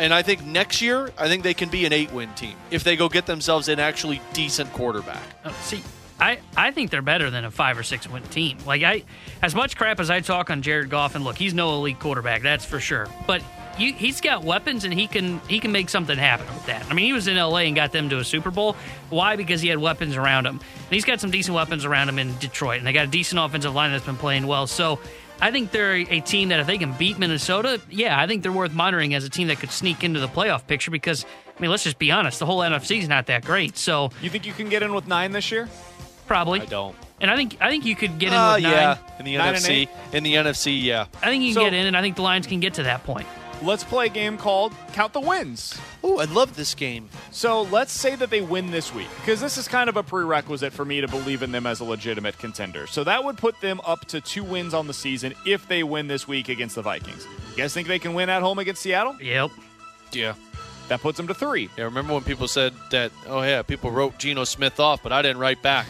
[0.01, 2.83] And I think next year, I think they can be an eight win team if
[2.83, 5.23] they go get themselves an actually decent quarterback.
[5.45, 5.85] Oh, see,
[6.23, 8.57] I, I think they're better than a five or six win team.
[8.65, 9.03] Like I,
[9.43, 12.43] as much crap as I talk on Jared Goff, and look, he's no elite quarterback,
[12.43, 13.09] that's for sure.
[13.27, 13.43] But
[13.77, 16.87] you, he's got weapons, and he can he can make something happen with that.
[16.89, 17.63] I mean, he was in L.A.
[17.63, 18.77] and got them to a Super Bowl.
[19.11, 19.35] Why?
[19.35, 22.39] Because he had weapons around him, and he's got some decent weapons around him in
[22.39, 24.67] Detroit, and they got a decent offensive line that's been playing well.
[24.67, 25.01] So.
[25.41, 28.53] I think they're a team that if they can beat Minnesota, yeah, I think they're
[28.53, 31.27] worth monitoring as a team that could sneak into the playoff picture because,
[31.59, 33.77] I mean, let's just be honest, the whole NFC is not that great.
[33.77, 35.69] So You think you can get in with nine this year?
[36.27, 36.61] Probably.
[36.61, 36.97] I don't.
[37.21, 38.73] And I think I think you could get in Uh, with nine.
[38.73, 39.89] yeah, in the Nine NFC.
[40.13, 41.07] In the NFC, yeah.
[41.23, 42.83] I think you can So- get in, and I think the Lions can get to
[42.85, 43.27] that point.
[43.63, 45.79] Let's play a game called Count the Wins.
[46.03, 47.09] Oh, I love this game.
[47.31, 50.73] So let's say that they win this week, because this is kind of a prerequisite
[50.73, 52.89] for me to believe in them as a legitimate contender.
[52.89, 56.09] So that would put them up to two wins on the season if they win
[56.09, 57.25] this week against the Vikings.
[57.53, 59.17] You guys think they can win at home against Seattle?
[59.21, 59.51] Yep.
[60.11, 60.33] Yeah.
[60.89, 61.71] That puts them to three.
[61.79, 65.23] Yeah, remember when people said that, oh, yeah, people wrote Geno Smith off, but I
[65.23, 65.87] didn't write back.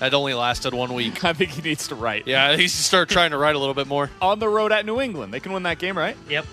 [0.00, 1.24] That only lasted one week.
[1.24, 2.26] I think he needs to write.
[2.26, 4.10] Yeah, he needs to start trying to write a little bit more.
[4.20, 5.32] On the road at New England.
[5.32, 6.16] They can win that game, right?
[6.28, 6.46] Yep.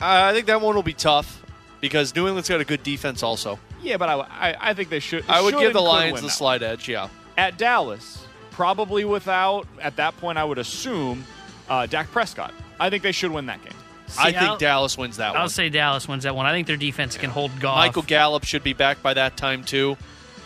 [0.00, 1.42] I think that one will be tough
[1.80, 3.58] because New England's got a good defense also.
[3.82, 5.24] Yeah, but I, I, I think they should.
[5.28, 7.08] I would should give the Lions win the slight edge, yeah.
[7.38, 11.24] At Dallas, probably without, at that point, I would assume,
[11.68, 12.52] uh, Dak Prescott.
[12.78, 13.72] I think they should win that game.
[14.18, 15.40] I See, I'll- think Dallas wins that one.
[15.40, 16.46] I'll say Dallas wins that one.
[16.46, 17.76] I think their defense can hold Goff.
[17.78, 19.96] Michael Gallup should be back by that time too.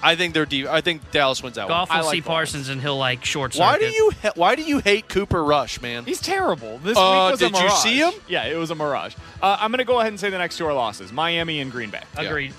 [0.02, 1.98] I think they're de- I think Dallas wins that Goff one.
[1.98, 3.64] will I like see the Parsons, and he'll like short circuit.
[3.64, 6.04] Why do you ha- Why do you hate Cooper Rush, man?
[6.06, 6.78] He's terrible.
[6.78, 8.12] This Uh, week was a did you see him?
[8.26, 9.14] Yeah, it was a mirage.
[9.42, 11.70] Uh, I'm going to go ahead and say the next two are losses: Miami and
[11.70, 12.02] Green Bay.
[12.16, 12.54] Agreed.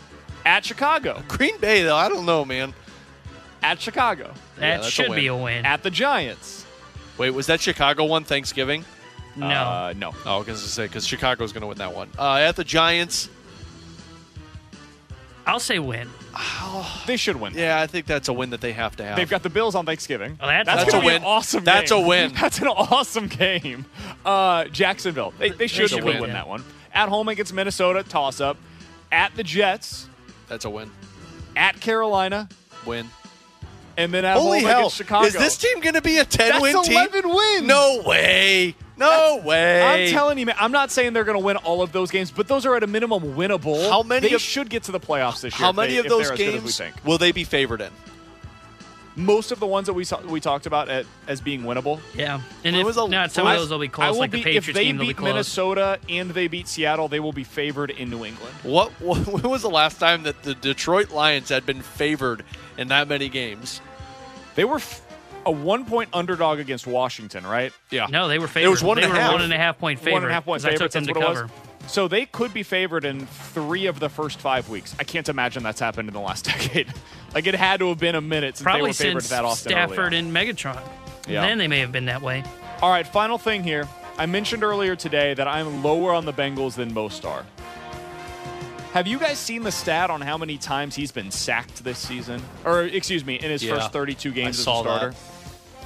[0.45, 1.23] At Chicago.
[1.27, 2.73] Green Bay though, I don't know, man.
[3.63, 4.33] At Chicago.
[4.57, 5.43] That that's a should be a win.
[5.43, 5.65] win.
[5.65, 6.65] At the Giants.
[7.17, 8.85] Wait, was that Chicago one Thanksgiving?
[9.35, 9.45] no.
[9.47, 10.13] Uh, no.
[10.25, 12.09] Oh, I was going to say because Chicago's going to win that one.
[12.17, 13.29] Uh, at the Giants,
[15.45, 16.09] I'll say win.
[17.05, 17.53] They should win.
[17.53, 19.17] yeah, I think that's a win that they have to have.
[19.17, 20.37] They've got the Bills on Thanksgiving.
[20.39, 21.21] Oh, that's That's, a gonna win.
[21.21, 21.63] Be an awesome.
[21.63, 22.03] That's game.
[22.03, 22.33] a win.
[22.39, 23.85] That's an awesome game.
[24.25, 25.33] Uh, Jacksonville.
[25.37, 26.35] They, they should should win, win, yeah.
[26.35, 26.63] that one.
[26.93, 28.57] At home against Minnesota, toss up.
[29.11, 30.07] At the Jets.
[30.47, 30.89] that's a win.
[31.55, 32.47] At Carolina.
[32.85, 33.09] Win.
[33.97, 34.79] And then at Holy home hell!
[34.79, 35.27] against Chicago.
[35.27, 36.93] Is this team going to be a ten That's win team?
[36.93, 37.67] 11 wins.
[37.67, 38.75] No way.
[39.01, 40.07] No way.
[40.07, 40.55] I'm telling you, man.
[40.59, 42.83] I'm not saying they're going to win all of those games, but those are at
[42.83, 43.89] a minimum winnable.
[43.89, 45.65] How many They of- should get to the playoffs this year.
[45.65, 46.95] How if they- many of those they're as good as we games think.
[47.05, 47.91] will they be favored in?
[49.17, 51.99] Most of the ones that we saw, we talked about at, as being winnable.
[52.15, 52.35] Yeah.
[52.63, 54.11] And When if was the- not, some when of those will be I close.
[54.13, 55.27] will Like be, the Patriots if they game will be beat close.
[55.27, 58.55] Minnesota and they beat Seattle, they will be favored in New England.
[58.63, 58.89] What?
[59.01, 62.45] When was the last time that the Detroit Lions had been favored
[62.77, 63.81] in that many games?
[64.55, 65.01] They were f-
[65.45, 67.73] a one point underdog against Washington, right?
[67.89, 68.07] Yeah.
[68.09, 68.67] No, they were favored.
[68.67, 69.31] It was one they and a were half.
[69.33, 70.13] one and a half point favorite.
[70.13, 71.43] One and a half point 'cause I took them That's to what it cover.
[71.83, 71.91] was.
[71.91, 74.95] So they could be favored in three of the first five weeks.
[74.99, 76.87] I can't imagine that's happened in the last decade.
[77.33, 79.43] like it had to have been a minute since they Probably were favored since that
[79.45, 79.73] often.
[79.73, 80.81] early Stafford and Megatron.
[81.27, 81.41] Yeah.
[81.41, 82.43] Then they may have been that way.
[82.81, 83.87] All right, final thing here.
[84.17, 87.45] I mentioned earlier today that I'm lower on the Bengals than most are.
[88.93, 92.41] Have you guys seen the stat on how many times he's been sacked this season?
[92.65, 93.75] Or, excuse me, in his Yeah.
[93.75, 94.89] first 32 games as a saw that.
[94.97, 95.15] starter?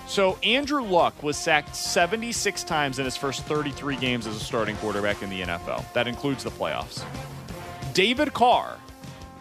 [0.08, 4.76] So, Andrew Luck was sacked 76 times in his first 33 games as a starting
[4.78, 5.86] quarterback in the NFL.
[5.94, 7.04] That includes the playoffs.
[7.94, 8.78] David Carr,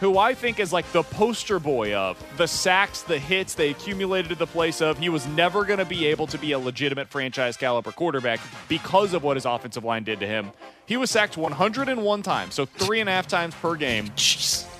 [0.01, 4.28] who I think is like the poster boy of the sacks, the hits they accumulated
[4.31, 7.09] to the place of, he was never going to be able to be a legitimate
[7.09, 10.51] franchise caliber quarterback because of what his offensive line did to him.
[10.86, 14.11] He was sacked 101 times, so three and a half times per game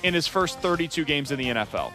[0.03, 1.93] in his first 32 games in the NFL.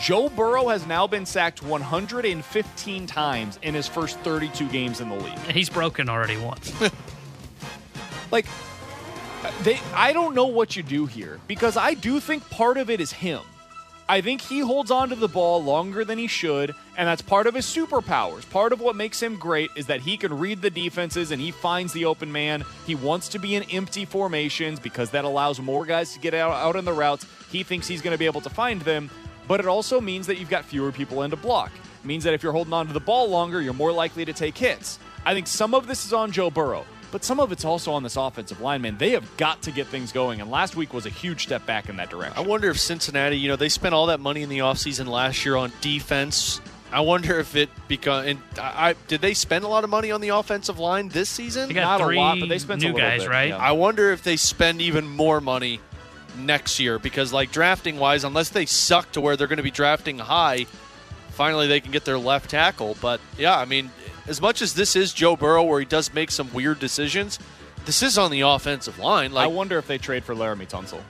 [0.00, 5.16] Joe Burrow has now been sacked 115 times in his first 32 games in the
[5.16, 5.38] league.
[5.50, 6.72] He's broken already once.
[8.30, 8.46] like
[9.62, 13.00] they I don't know what you do here because I do think part of it
[13.00, 13.40] is him.
[14.08, 17.48] I think he holds on to the ball longer than he should, and that's part
[17.48, 18.48] of his superpowers.
[18.50, 21.50] Part of what makes him great is that he can read the defenses and he
[21.50, 22.62] finds the open man.
[22.86, 26.52] He wants to be in empty formations because that allows more guys to get out,
[26.52, 27.26] out in the routes.
[27.50, 29.10] He thinks he's going to be able to find them,
[29.48, 31.72] but it also means that you've got fewer people in to block.
[31.74, 34.32] It means that if you're holding on to the ball longer, you're more likely to
[34.32, 35.00] take hits.
[35.24, 36.86] I think some of this is on Joe Burrow.
[37.12, 38.98] But some of it's also on this offensive line, man.
[38.98, 41.88] They have got to get things going, and last week was a huge step back
[41.88, 42.36] in that direction.
[42.36, 45.44] I wonder if Cincinnati, you know, they spent all that money in the offseason last
[45.44, 46.60] year on defense.
[46.92, 50.10] I wonder if it because and I, I did they spend a lot of money
[50.10, 51.68] on the offensive line this season?
[51.68, 53.48] They got Not three a lot, but they spent a new little guys, bit, right?
[53.50, 53.56] yeah.
[53.56, 55.80] I wonder if they spend even more money
[56.38, 59.70] next year because like drafting wise, unless they suck to where they're going to be
[59.70, 60.66] drafting high,
[61.30, 62.96] finally they can get their left tackle.
[63.00, 63.90] But yeah, I mean,
[64.28, 67.38] as much as this is Joe Burrow, where he does make some weird decisions,
[67.84, 69.36] this is on the offensive line.
[69.36, 71.00] I wonder if they trade for Laremy Tunsil.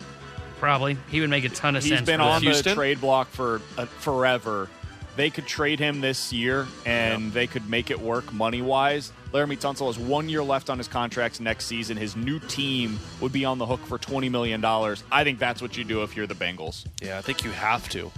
[0.58, 0.96] Probably.
[1.10, 2.00] He would make a ton of He's sense.
[2.00, 2.52] He's been on them.
[2.52, 4.68] the trade block for uh, forever.
[5.16, 9.12] They could trade him this year, and they could make it work money wise.
[9.32, 11.96] Laremy Tunsil has one year left on his contract next season.
[11.96, 15.02] His new team would be on the hook for twenty million dollars.
[15.10, 16.86] I think that's what you do if you're the Bengals.
[17.02, 18.10] yeah, I think you have to.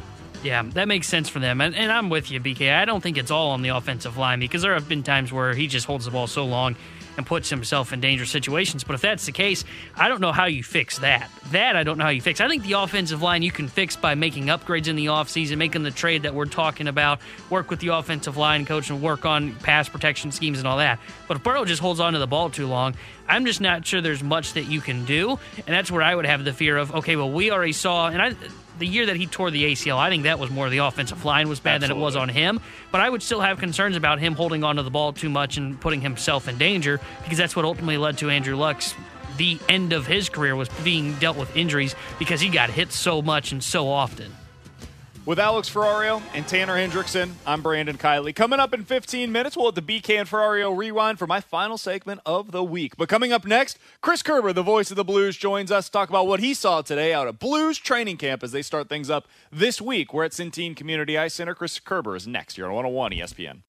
[0.42, 1.60] Yeah, that makes sense for them.
[1.60, 2.72] And, and I'm with you, BK.
[2.72, 5.52] I don't think it's all on the offensive line because there have been times where
[5.52, 6.76] he just holds the ball so long
[7.16, 8.84] and puts himself in dangerous situations.
[8.84, 9.64] But if that's the case,
[9.96, 11.28] I don't know how you fix that.
[11.50, 12.40] That I don't know how you fix.
[12.40, 15.82] I think the offensive line you can fix by making upgrades in the offseason, making
[15.82, 17.18] the trade that we're talking about,
[17.50, 21.00] work with the offensive line coach and work on pass protection schemes and all that.
[21.26, 22.94] But if Burrow just holds on to the ball too long,
[23.26, 25.40] I'm just not sure there's much that you can do.
[25.56, 28.22] And that's where I would have the fear of, okay, well, we already saw, and
[28.22, 28.36] I
[28.78, 31.48] the year that he tore the ACL, I think that was more the offensive line
[31.48, 31.94] was bad Absolutely.
[31.94, 32.60] than it was on him.
[32.90, 35.80] But I would still have concerns about him holding onto the ball too much and
[35.80, 38.94] putting himself in danger because that's what ultimately led to Andrew Luck's
[39.36, 43.22] the end of his career was being dealt with injuries because he got hit so
[43.22, 44.32] much and so often.
[45.28, 48.34] With Alex Ferrario and Tanner Hendrickson, I'm Brandon Kiley.
[48.34, 51.76] Coming up in 15 minutes, we'll have the BK and Ferrario rewind for my final
[51.76, 52.96] segment of the week.
[52.96, 56.08] But coming up next, Chris Kerber, the voice of the Blues, joins us to talk
[56.08, 59.28] about what he saw today out at Blues training camp as they start things up
[59.52, 60.14] this week.
[60.14, 61.54] We're at Centene Community Ice Center.
[61.54, 63.60] Chris Kerber is next here on 101 ESPN.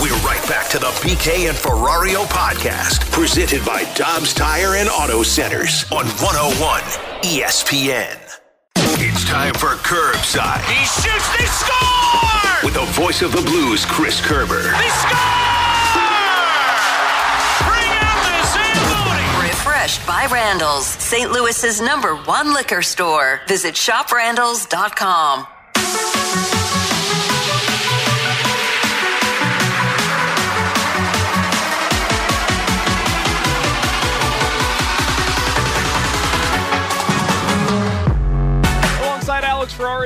[0.00, 5.24] We're right back to the BK and Ferrario podcast, presented by Dobbs Tire and Auto
[5.24, 6.82] Centers on 101
[7.24, 8.31] ESPN.
[9.32, 10.62] It's time for Curbside.
[10.64, 12.64] He shoots, they score!
[12.64, 14.60] With the voice of the Blues, Chris Kerber.
[14.60, 15.16] They score!
[17.64, 19.48] Bring out the Zamboni!
[19.48, 21.32] Refreshed by Randall's, St.
[21.32, 23.40] Louis's number one liquor store.
[23.48, 25.46] Visit shoprandalls.com.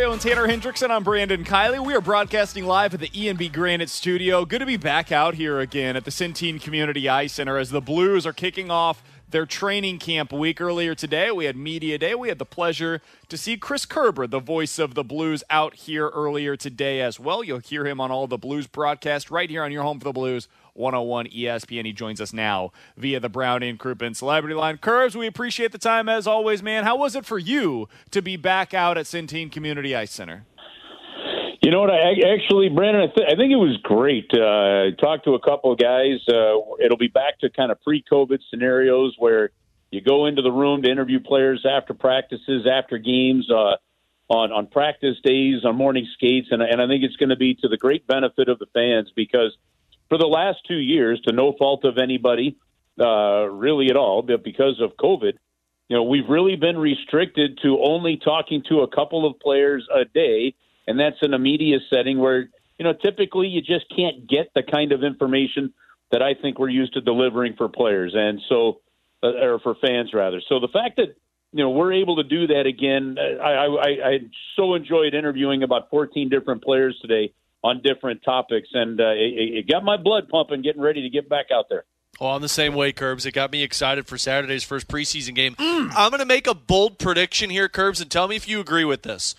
[0.06, 0.90] Ferrario and Tanner Hendrickson.
[0.90, 1.84] I'm Brandon Kiley.
[1.84, 4.44] We are broadcasting live at the E&B Granite Studio.
[4.44, 7.80] Good to be back out here again at the Centene Community Ice Center as the
[7.80, 11.32] Blues are kicking off their training camp week earlier today.
[11.32, 12.14] We had Media Day.
[12.14, 16.08] We had the pleasure to see Chris Kerber, the voice of the Blues, out here
[16.10, 17.42] earlier today as well.
[17.42, 20.12] You'll hear him on all the Blues broadcasts right here on your home for the
[20.12, 20.46] Blues
[20.76, 21.84] 101 ESPN.
[21.84, 24.78] He joins us now via the Brown and Crouppen Celebrity Line.
[24.78, 26.84] Curbs, we appreciate the time as always, man.
[26.84, 30.44] How was it for you to be back out at Centene Community Ice Center?
[31.62, 31.90] You know what?
[31.90, 34.30] I actually, Brandon, I, th- I think it was great.
[34.32, 36.20] Uh, I talked to a couple of guys.
[36.28, 39.50] Uh, it'll be back to kind of pre-COVID scenarios where
[39.90, 43.76] you go into the room to interview players after practices, after games, uh,
[44.28, 47.54] on on practice days, on morning skates, and, and I think it's going to be
[47.56, 49.56] to the great benefit of the fans because
[50.08, 52.56] for the last two years, to no fault of anybody,
[53.00, 55.34] uh, really at all, but because of COVID,
[55.88, 60.04] you know, we've really been restricted to only talking to a couple of players a
[60.04, 60.54] day,
[60.86, 64.62] and that's in a media setting where, you know, typically you just can't get the
[64.62, 65.72] kind of information
[66.10, 68.80] that I think we're used to delivering for players, and so,
[69.22, 70.40] uh, or for fans rather.
[70.48, 71.16] So the fact that
[71.52, 74.18] you know we're able to do that again, I, I, I
[74.56, 77.32] so enjoyed interviewing about 14 different players today
[77.66, 81.28] on different topics, and uh, it, it got my blood pumping, getting ready to get
[81.28, 81.84] back out there.
[82.20, 85.54] Well, on the same way, Curbs, it got me excited for Saturday's first preseason game.
[85.56, 85.92] Mm.
[85.94, 88.84] I'm going to make a bold prediction here, Curbs, and tell me if you agree
[88.84, 89.34] with this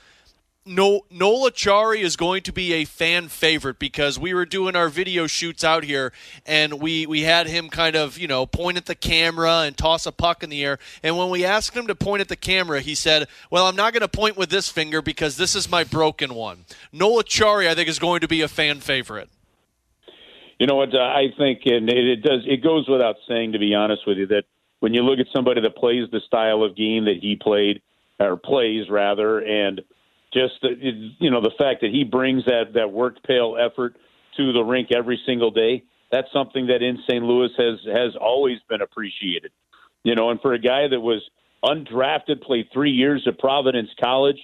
[0.68, 4.90] no, Noel Acciari is going to be a fan favorite because we were doing our
[4.90, 6.12] video shoots out here
[6.46, 10.06] and we, we had him kind of, you know, point at the camera and toss
[10.06, 10.78] a puck in the air.
[11.02, 13.94] And when we asked him to point at the camera, he said, Well, I'm not
[13.94, 16.66] going to point with this finger because this is my broken one.
[16.92, 19.30] Noel Acciari, I think, is going to be a fan favorite.
[20.60, 20.94] You know what?
[20.94, 24.18] Uh, I think, and it, it does, it goes without saying, to be honest with
[24.18, 24.44] you, that
[24.80, 27.82] when you look at somebody that plays the style of game that he played,
[28.20, 29.82] or plays rather, and
[30.34, 30.70] just the,
[31.20, 33.96] you know the fact that he brings that that work pail effort
[34.38, 35.84] to the rink every single day.
[36.12, 37.24] That's something that in St.
[37.24, 39.52] Louis has has always been appreciated.
[40.04, 41.22] You know, and for a guy that was
[41.64, 44.38] undrafted, played three years at Providence College.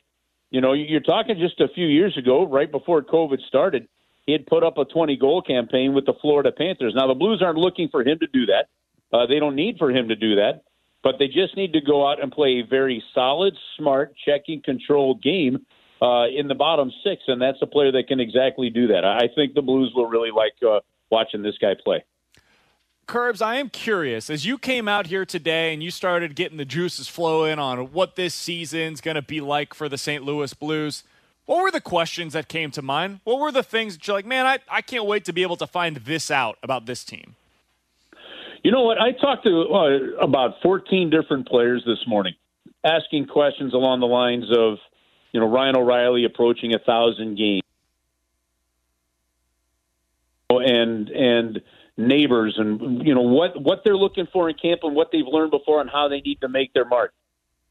[0.49, 3.87] You know, you're talking just a few years ago, right before COVID started,
[4.25, 6.93] he had put up a 20 goal campaign with the Florida Panthers.
[6.95, 8.67] Now the Blues aren't looking for him to do that.
[9.11, 10.63] Uh, they don't need for him to do that,
[11.03, 15.21] but they just need to go out and play a very solid, smart, checking, controlled
[15.21, 15.65] game
[16.01, 19.05] uh, in the bottom six, and that's a player that can exactly do that.
[19.05, 20.79] I think the Blues will really like uh,
[21.11, 22.03] watching this guy play.
[23.05, 24.29] Curbs, I am curious.
[24.29, 28.15] As you came out here today and you started getting the juices flowing on what
[28.15, 30.23] this season's going to be like for the St.
[30.23, 31.03] Louis Blues,
[31.45, 33.19] what were the questions that came to mind?
[33.25, 35.57] What were the things that you're like, man, I, I can't wait to be able
[35.57, 37.35] to find this out about this team?
[38.63, 38.99] You know what?
[38.99, 42.33] I talked to uh, about 14 different players this morning,
[42.83, 44.77] asking questions along the lines of,
[45.33, 47.61] you know, Ryan O'Reilly approaching a thousand games,
[50.49, 51.61] and and
[51.97, 55.51] Neighbours, and you know what what they're looking for in camp and what they've learned
[55.51, 57.13] before and how they need to make their mark.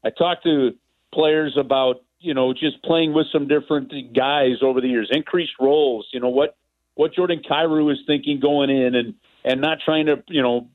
[0.03, 0.75] I talked to
[1.13, 6.07] players about you know, just playing with some different guys over the years, increased roles.
[6.11, 6.55] You know what
[6.95, 10.69] what Jordan Kyrou is thinking going in, and and not trying to you know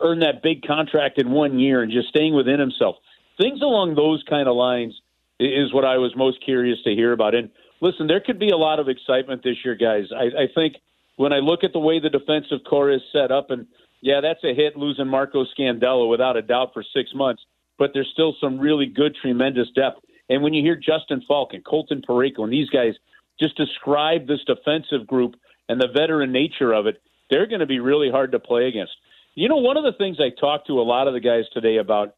[0.00, 2.96] earn that big contract in one year and just staying within himself.
[3.40, 4.94] Things along those kind of lines
[5.40, 7.34] is what I was most curious to hear about.
[7.34, 7.50] And
[7.80, 10.06] listen, there could be a lot of excitement this year, guys.
[10.14, 10.76] I, I think
[11.16, 13.66] when I look at the way the defensive core is set up, and
[14.00, 17.42] yeah, that's a hit losing Marco Scandella without a doubt for six months,
[17.78, 20.00] but there's still some really good, tremendous depth.
[20.28, 22.94] And when you hear Justin Faulk and Colton Parayko and these guys
[23.40, 25.36] just describe this defensive group
[25.68, 27.00] and the veteran nature of it,
[27.30, 28.92] they're going to be really hard to play against.
[29.38, 31.76] You know, one of the things I talked to a lot of the guys today
[31.76, 32.16] about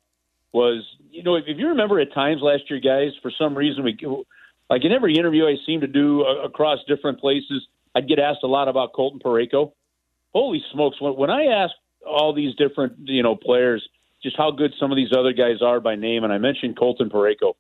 [0.55, 3.85] was, you know, if, if you remember at times last year, guys, for some reason
[3.85, 3.99] we,
[4.71, 8.41] like in every interview I seem to do uh, across different places, I'd get asked
[8.43, 9.73] a lot about Colton Parayko.
[10.33, 10.99] Holy smokes!
[10.99, 11.75] When, when I ask
[12.07, 13.87] all these different, you know, players
[14.23, 17.11] just how good some of these other guys are by name, and I mentioned Colton
[17.11, 17.53] Parayko.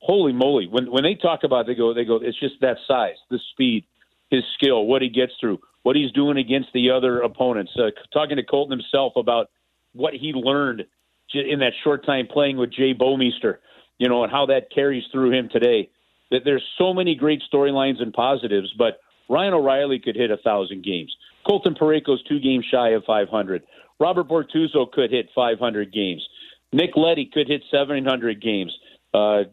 [0.00, 0.66] Holy moly!
[0.66, 2.16] When when they talk about, it, they go, they go.
[2.16, 3.86] It's just that size, the speed,
[4.30, 7.70] his skill, what he gets through, what he's doing against the other opponents.
[7.78, 9.50] Uh, talking to Colton himself about
[9.92, 10.84] what he learned
[11.32, 13.58] in that short time playing with Jay Bouwmeester,
[13.98, 15.90] you know, and how that carries through him today.
[16.30, 18.98] That there's so many great storylines and positives, but
[19.28, 21.14] Ryan O'Reilly could hit a thousand games.
[21.46, 23.62] Colton Parayko's two games shy of 500.
[24.00, 26.26] Robert Bortuzzo could hit 500 games.
[26.72, 28.76] Nick Leddy could hit 700 games.
[29.12, 29.44] Uh,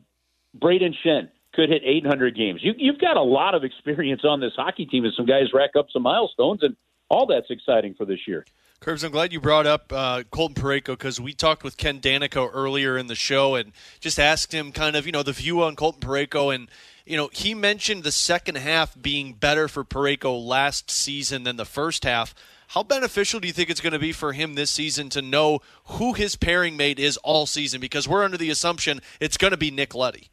[0.57, 2.61] Brayden Schenn could hit 800 games.
[2.63, 5.71] You, you've got a lot of experience on this hockey team, and some guys rack
[5.77, 6.75] up some milestones, and
[7.09, 8.45] all that's exciting for this year.
[8.79, 12.49] Curbs, I'm glad you brought up uh, Colton Parayko because we talked with Ken Daneyko
[12.51, 15.75] earlier in the show and just asked him kind of, you know, the view on
[15.75, 16.55] Colton Parayko.
[16.55, 16.67] And,
[17.05, 21.65] you know, he mentioned the second half being better for Parayko last season than the
[21.65, 22.33] first half.
[22.69, 25.59] How beneficial do you think it's going to be for him this season to know
[25.85, 27.81] who his pairing mate is all season?
[27.81, 30.31] Because we're under the assumption it's going to be Nick Leddy.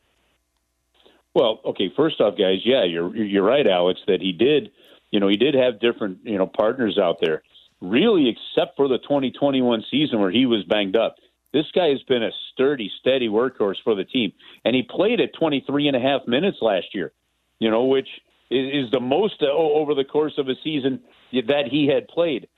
[1.38, 1.92] Well, okay.
[1.96, 4.00] First off, guys, yeah, you're you're right, Alex.
[4.08, 4.72] That he did,
[5.12, 7.44] you know, he did have different, you know, partners out there.
[7.80, 11.14] Really, except for the 2021 season where he was banged up,
[11.52, 14.32] this guy has been a sturdy, steady workhorse for the team,
[14.64, 17.12] and he played at 23 and a half minutes last year.
[17.60, 18.08] You know, which
[18.50, 21.02] is, the most uh, over the course of a season
[21.32, 22.48] that he had played.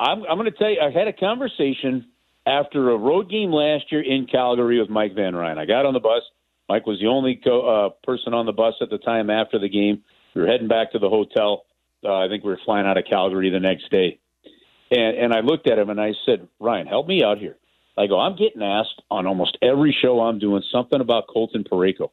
[0.00, 2.06] I'm, I'm going to tell you, I had a conversation
[2.44, 5.58] after a road game last year in Calgary with Mike Van Ryn.
[5.58, 6.22] I got on the bus.
[6.68, 9.68] Mike was the only co- uh, person on the bus at the time after the
[9.68, 10.02] game.
[10.34, 11.64] We were heading back to the hotel.
[12.04, 14.18] Uh, I think we were flying out of Calgary the next day.
[14.90, 17.56] And, and I looked at him and I said, Ryan, help me out here.
[17.96, 22.10] I go, I'm getting asked on almost every show I'm doing something about Colton Parayko.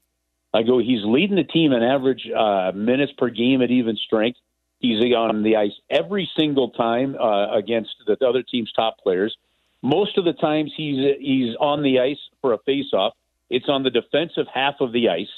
[0.54, 4.38] I go, he's leading the team in average uh, minutes per game at even strength.
[4.80, 9.36] He's on the ice every single time uh, against the other team's top players.
[9.84, 13.14] Most of the times he's he's on the ice for a face-off.
[13.52, 15.30] It's on the defensive half of the ice,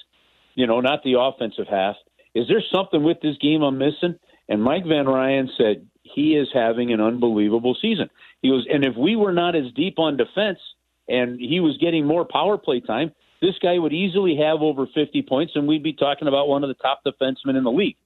[0.54, 1.96] you know, not the offensive half.
[2.36, 4.20] Is there something with this game I'm missing?
[4.48, 8.10] And Mike Van Ryn said he is having an unbelievable season.
[8.42, 10.60] He goes, and if we were not as deep on defense
[11.08, 13.12] and he was getting more power play time,
[13.42, 16.70] this guy would easily have over 50 points, and we'd be talking about one of
[16.70, 17.98] the top defensemen in the league.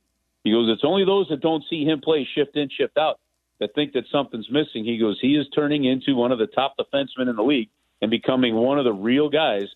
[0.43, 3.19] He goes, it's only those that don't see him play shift in, shift out
[3.59, 4.85] that think that something's missing.
[4.85, 7.69] He goes, he is turning into one of the top defensemen in the league
[8.01, 9.67] and becoming one of the real guys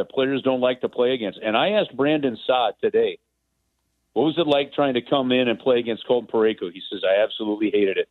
[0.00, 1.38] that players don't like to play against.
[1.42, 3.18] And I asked Brandon Saad today,
[4.14, 6.72] what was it like trying to come in and play against Colton Parayko?
[6.72, 8.08] He says, I absolutely hated it.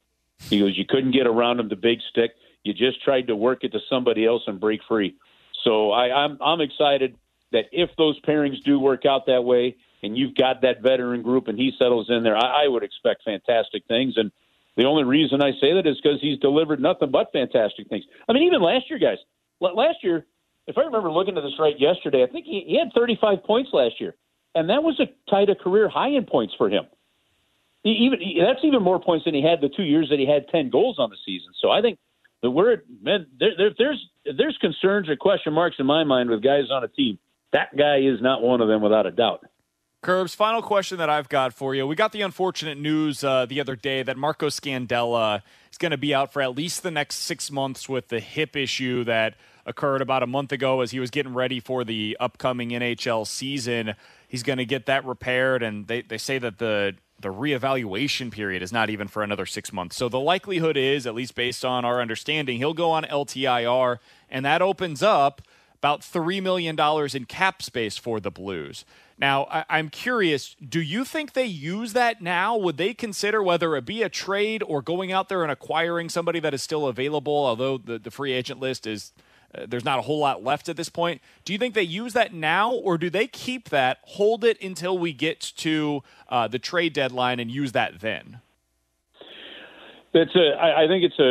[0.49, 2.32] He goes, you couldn't get around him the big stick.
[2.64, 5.16] You just tried to work it to somebody else and break free.
[5.64, 7.18] So I, I'm I'm excited
[7.52, 11.49] that if those pairings do work out that way, and you've got that veteran group,
[11.49, 14.14] and he settles in there, I, I would expect fantastic things.
[14.16, 14.32] And
[14.78, 18.06] the only reason I say that is because he's delivered nothing but fantastic things.
[18.30, 19.18] I mean, even last year, guys.
[19.60, 20.26] Last year,
[20.70, 23.72] if I remember looking at this right yesterday, I think he, he had 35 points
[23.74, 24.16] last year
[24.56, 26.86] and that was a tied a career high in points for him.
[27.84, 30.28] He even he, that's even more points than he had the two years that he
[30.28, 31.54] had ten goals on the season.
[31.62, 31.98] So I think
[32.41, 36.44] the word man, there, there, there's there's concerns or question marks in my mind with
[36.44, 37.20] guys on a team.
[37.54, 39.46] That guy is not one of them without a doubt.
[40.02, 41.86] Curbs, final question that I've got for you.
[41.86, 45.41] We got the unfortunate news uh, the other day that Marco Scandella
[45.72, 48.56] is going to be out for at least the next six months with the hip
[48.56, 49.36] issue that
[49.70, 53.96] occurred about a month ago as he was getting ready for the upcoming NHL season.
[54.28, 58.62] He's going to get that repaired, and they, they say that the the reevaluation period
[58.62, 59.98] is not even for another six months.
[59.98, 63.98] So the likelihood is, at least based on our understanding, he'll go on LTIR,
[64.30, 65.41] and that opens up
[65.76, 66.78] about $3 million
[67.14, 68.86] in cap space for the Blues.
[69.18, 72.56] Now, I- am curious, do you think they use that now?
[72.56, 76.40] Would they consider whether it be a trade or going out there and acquiring somebody
[76.40, 79.12] that is still available, although the, the free agent list is
[79.56, 81.22] uh, there's not a whole lot left at this point.
[81.46, 84.98] Do you think they use that now, or do they keep that, hold it until
[84.98, 88.40] we get to uh, the trade deadline and use that then?
[90.14, 90.58] That's a.
[90.60, 91.24] I I think it's a,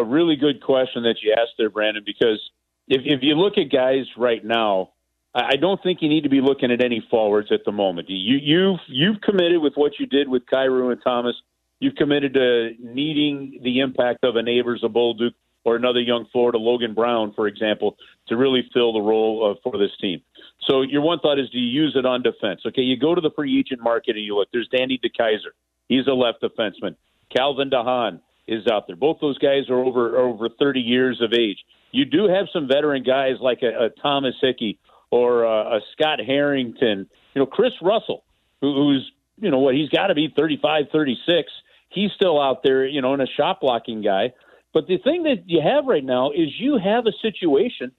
[0.00, 2.02] a really good question that you asked there, Brandon.
[2.04, 2.40] Because
[2.88, 4.90] if if you look at guys right now,
[5.34, 8.08] I don't think you need to be looking at any forwards at the moment.
[8.10, 11.34] You you've you've committed with what you did with Kyrou and Thomas.
[11.78, 15.32] You've committed to needing the impact of a Neighbours, a Bolduc,
[15.66, 17.96] or another young Florida, Logan Brown, for example,
[18.28, 20.22] to really fill the role of, for this team.
[20.68, 22.60] So your one thought is, do you use it on defense?
[22.64, 24.48] Okay, you go to the free agent market and you look.
[24.52, 25.50] There's Danny DeKeyser.
[25.88, 26.94] He's a left defenseman.
[27.36, 28.94] Calvin DeHaan is out there.
[28.94, 31.58] Both those guys are over over 30 years of age.
[31.90, 34.78] You do have some veteran guys like a, a Thomas Hickey
[35.10, 37.08] or a, a Scott Harrington.
[37.34, 38.22] You know, Chris Russell,
[38.60, 41.50] who, who's you know what he's got to be 35, 36.
[41.88, 44.32] He's still out there, you know, and a shot blocking guy.
[44.76, 47.92] But the thing that you have right now is you have a situation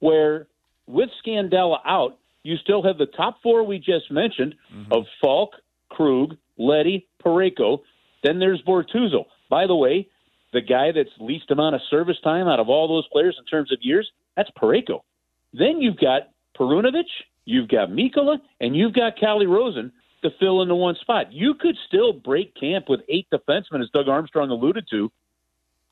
[0.00, 0.46] where
[0.86, 4.92] with Scandella out, you still have the top four we just mentioned mm-hmm.
[4.92, 5.52] of Faulk,
[5.88, 7.78] Krug, Leddy, Parayko.
[8.22, 9.24] Then there's Bortuzzo.
[9.48, 10.06] By the way,
[10.52, 13.72] the guy that's least amount of service time out of all those players in terms
[13.72, 14.06] of years,
[14.36, 15.00] that's Parayko.
[15.54, 16.28] Then you've got
[16.58, 19.92] Perunovich, you've got Mikkola, and you've got Calle Rosen
[20.22, 21.32] to fill in the one spot.
[21.32, 25.10] You could still break camp with eight defensemen, as Doug Armstrong alluded to,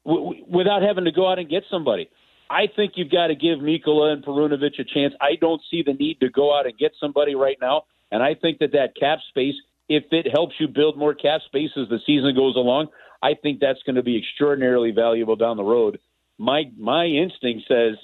[0.07, 2.09] w- without having to go out and get somebody.
[2.49, 5.15] I think you've got to give Mikkola and Perunovich a chance.
[5.20, 8.35] I don't see the need to go out and get somebody right now, and I
[8.35, 9.55] think that that cap space,
[9.89, 12.89] if it helps you build more cap space as the season goes along,
[13.23, 15.99] I think that's going to be extraordinarily valuable down the road.
[16.39, 17.97] My my instinct says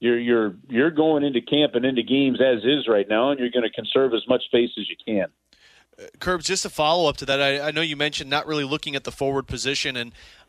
[0.00, 3.50] you're you're you're going into camp and into games as is right now, and you're
[3.50, 5.28] going to conserve as much space as you can.
[6.20, 7.40] Curbs, just a follow up to that.
[7.40, 10.41] I, I know you mentioned not really looking at the forward position, and uh,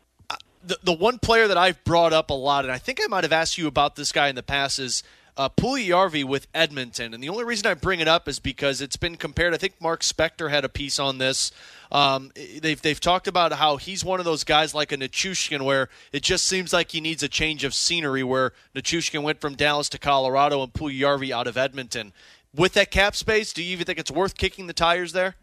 [0.65, 3.23] the the one player that I've brought up a lot, and I think I might
[3.23, 5.03] have asked you about this guy in the past, is
[5.35, 7.14] uh, Puljujärvi with Edmonton.
[7.14, 9.53] And the only reason I bring it up is because it's been compared.
[9.53, 11.52] I think Mark Spector had a piece on this.
[11.91, 15.90] Um, they've they've talked about how he's one of those guys like a Nichushkin, where
[16.11, 18.23] it just seems like he needs a change of scenery.
[18.23, 22.14] Where Nichushkin went from Dallas to Colorado and Puljujärvi out of Edmonton.
[22.56, 25.35] With that cap space, do you even think it's worth kicking the tires there?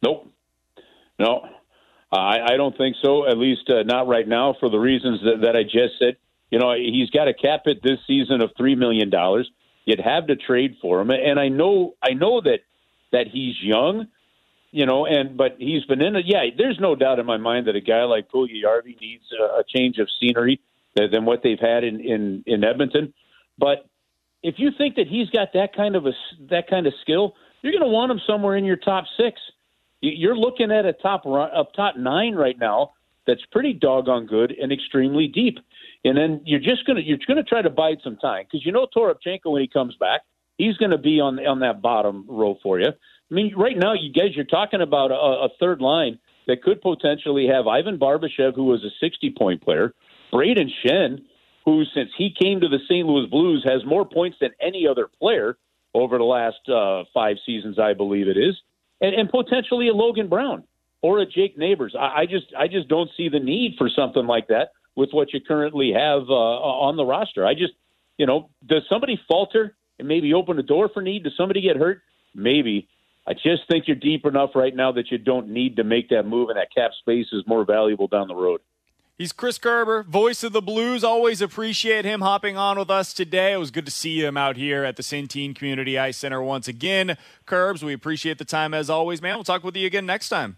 [0.00, 0.30] Nope.
[1.18, 1.48] No,
[2.18, 3.26] I, I don't think so.
[3.26, 6.16] At least uh, not right now, for the reasons that, that I just said.
[6.50, 9.50] You know, he's got a cap hit this season of three million dollars.
[9.84, 12.60] You'd have to trade for him, and I know, I know that
[13.12, 14.08] that he's young.
[14.70, 16.24] You know, and but he's been in it.
[16.26, 19.64] Yeah, there's no doubt in my mind that a guy like Puljujärvi needs a, a
[19.64, 20.60] change of scenery
[20.96, 23.14] than, than what they've had in, in in Edmonton.
[23.56, 23.86] But
[24.42, 26.12] if you think that he's got that kind of a
[26.50, 29.40] that kind of skill, you're going to want him somewhere in your top six.
[30.12, 32.92] You're looking at a top up top nine right now
[33.26, 35.58] that's pretty doggone good and extremely deep.
[36.04, 38.86] And then you're just gonna you're gonna try to bide some time because you know
[38.94, 40.22] Toropchenko when he comes back,
[40.58, 42.88] he's to be on on that bottom row for you.
[42.88, 46.82] I mean, right now, you guys, you're talking about a, a third line that could
[46.82, 49.94] potentially have Ivan Barbashev, who was a 60 point player,
[50.32, 51.22] Brayden Schenn,
[51.64, 53.06] who since he came to the St.
[53.06, 55.56] Louis Blues has more points than any other player
[55.94, 58.54] over the last uh, five seasons, I believe it is,
[59.04, 60.64] and, and potentially a Logan Brown
[61.02, 61.94] or a Jake Neighbors.
[61.98, 65.32] I, I just I just don't see the need for something like that with what
[65.32, 67.46] you currently have uh, on the roster.
[67.46, 67.74] I just
[68.16, 71.24] you know does somebody falter and maybe open a door for need?
[71.24, 72.02] Does somebody get hurt?
[72.34, 72.88] Maybe.
[73.26, 76.24] I just think you're deep enough right now that you don't need to make that
[76.24, 78.60] move, and that cap space is more valuable down the road.
[79.16, 81.04] He's Chris Kerber, voice of the Blues.
[81.04, 83.52] Always appreciate him hopping on with us today.
[83.52, 86.66] It was good to see him out here at the Centene Community Ice Center once
[86.66, 87.16] again.
[87.46, 89.36] Curbs, we appreciate the time as always, man.
[89.36, 90.56] We'll talk with you again next time.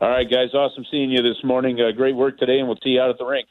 [0.00, 0.52] All right, guys.
[0.52, 1.80] Awesome seeing you this morning.
[1.80, 3.46] Uh, great work today, and we'll see you out at the rink.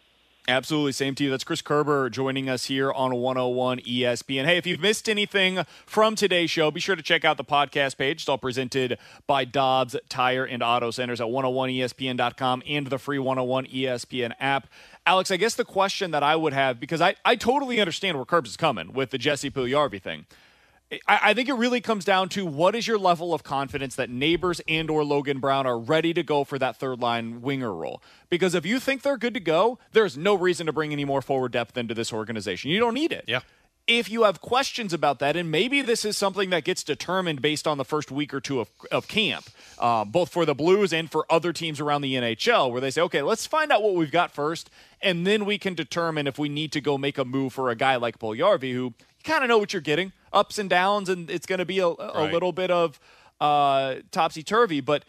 [0.48, 0.92] Absolutely.
[0.92, 1.32] Same to you.
[1.32, 4.46] That's Chris Kerber joining us here on 101 ESPN.
[4.46, 7.98] Hey, if you've missed anything from today's show, be sure to check out the podcast
[7.98, 8.22] page.
[8.22, 13.66] It's all presented by Dobbs Tire and Auto Centers at 101ESPN.com and the free 101
[13.66, 14.68] ESPN app.
[15.08, 18.26] Alex, I guess the question that I would have, because I, I totally understand where
[18.26, 20.28] Curbs is coming with the Jesse Puljujärvi thing.
[20.92, 24.10] I, I think it really comes down to what is your level of confidence that
[24.10, 28.02] Neighbors and or Logan Brown are ready to go for that third line winger role.
[28.30, 31.22] Because if you think they're good to go, there's no reason to bring any more
[31.22, 32.70] forward depth into this organization.
[32.72, 33.26] You don't need it.
[33.28, 33.42] Yeah.
[33.88, 37.68] If you have questions about that, and maybe this is something that gets determined based
[37.68, 39.46] on the first week or two of, of camp,
[39.78, 43.02] uh, both for the Blues and for other teams around the NHL, where they say,
[43.02, 44.72] okay, let's find out what we've got first,
[45.02, 47.76] and then we can determine if we need to go make a move for a
[47.76, 48.96] guy like Paul Puljujärvi, who
[49.26, 51.88] kind of know what you're getting ups and downs, and it's going to be a,
[51.88, 52.32] a Right.
[52.34, 53.00] little bit of
[53.42, 54.82] uh, topsy turvy.
[54.82, 55.04] But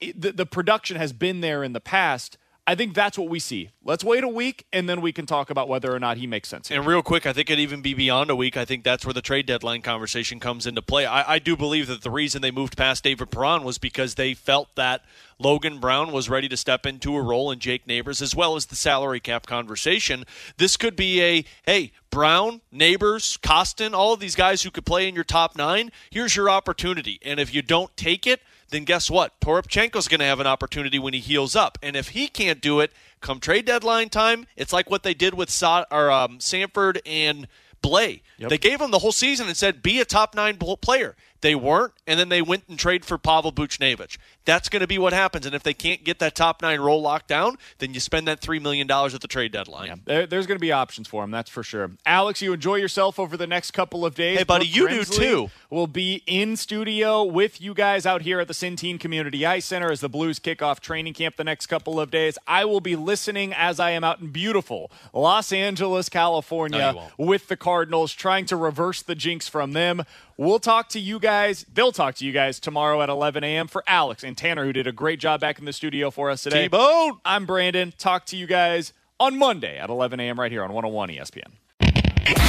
[0.00, 2.38] it, the, the production has been there in the past.
[2.68, 3.70] I think that's what we see.
[3.82, 6.50] Let's wait a week, and then we can talk about whether or not he makes
[6.50, 6.70] sense.
[6.70, 8.58] And real quick, I think it'd even be beyond a week.
[8.58, 11.06] I think that's where the trade deadline conversation comes into play.
[11.06, 14.34] I, I do believe that the reason they moved past David Perron was because they
[14.34, 15.00] felt that
[15.38, 18.66] Logan Brown was ready to step into a role in Jake Neighbors as well as
[18.66, 20.24] the salary cap conversation.
[20.58, 25.08] This could be a hey, Brown, Neighbors, Kostin, all of these guys who could play
[25.08, 25.90] in your top nine.
[26.10, 27.18] Here's your opportunity.
[27.24, 29.38] And if you don't take it, then guess what?
[29.40, 31.78] Toropchenko's going to have an opportunity when he heals up.
[31.82, 35.34] And if he can't do it, come trade deadline time, it's like what they did
[35.34, 35.50] with
[35.90, 37.48] or, um, Sanford and
[37.82, 38.22] Blais.
[38.38, 38.50] Yep.
[38.50, 41.16] They gave him the whole season and said, be a top nine player.
[41.40, 44.18] They weren't, and then they went and trade for Pavel Buchnevich.
[44.48, 45.44] That's going to be what happens.
[45.44, 48.40] And if they can't get that top nine role locked down, then you spend that
[48.40, 50.00] $3 million at the trade deadline.
[50.06, 51.90] There, there's going to be options for him, that's for sure.
[52.06, 54.38] Alex, you enjoy yourself over the next couple of days.
[54.38, 55.50] Hey, buddy, Brooke you do too.
[55.68, 59.92] Will be in studio with you guys out here at the Centene Community Ice Center
[59.92, 62.38] as the Blues kick off training camp the next couple of days.
[62.46, 67.48] I will be listening as I am out in beautiful Los Angeles, California, No, with
[67.48, 70.04] the Cardinals, trying to reverse the jinx from them.
[70.38, 71.66] We'll talk to you guys.
[71.74, 73.66] They'll talk to you guys tomorrow at 11 a.m.
[73.66, 76.44] for Alex and Tanner, who did a great job back in the studio for us
[76.44, 76.62] today.
[76.62, 77.18] T-Bone.
[77.24, 77.92] I'm Brandon.
[77.98, 80.38] Talk to you guys on Monday at 11 a.m.
[80.38, 81.52] right here on 101 ESPN.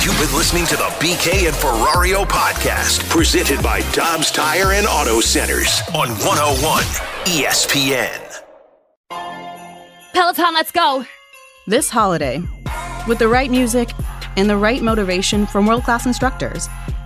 [0.03, 5.19] You've been listening to the BK and Ferrario podcast, presented by Dobbs Tire and Auto
[5.19, 6.83] Centers on 101
[7.25, 8.43] ESPN.
[10.13, 11.05] Peloton, let's go.
[11.65, 12.43] This holiday,
[13.07, 13.89] with the right music
[14.37, 16.67] and the right motivation from world class instructors,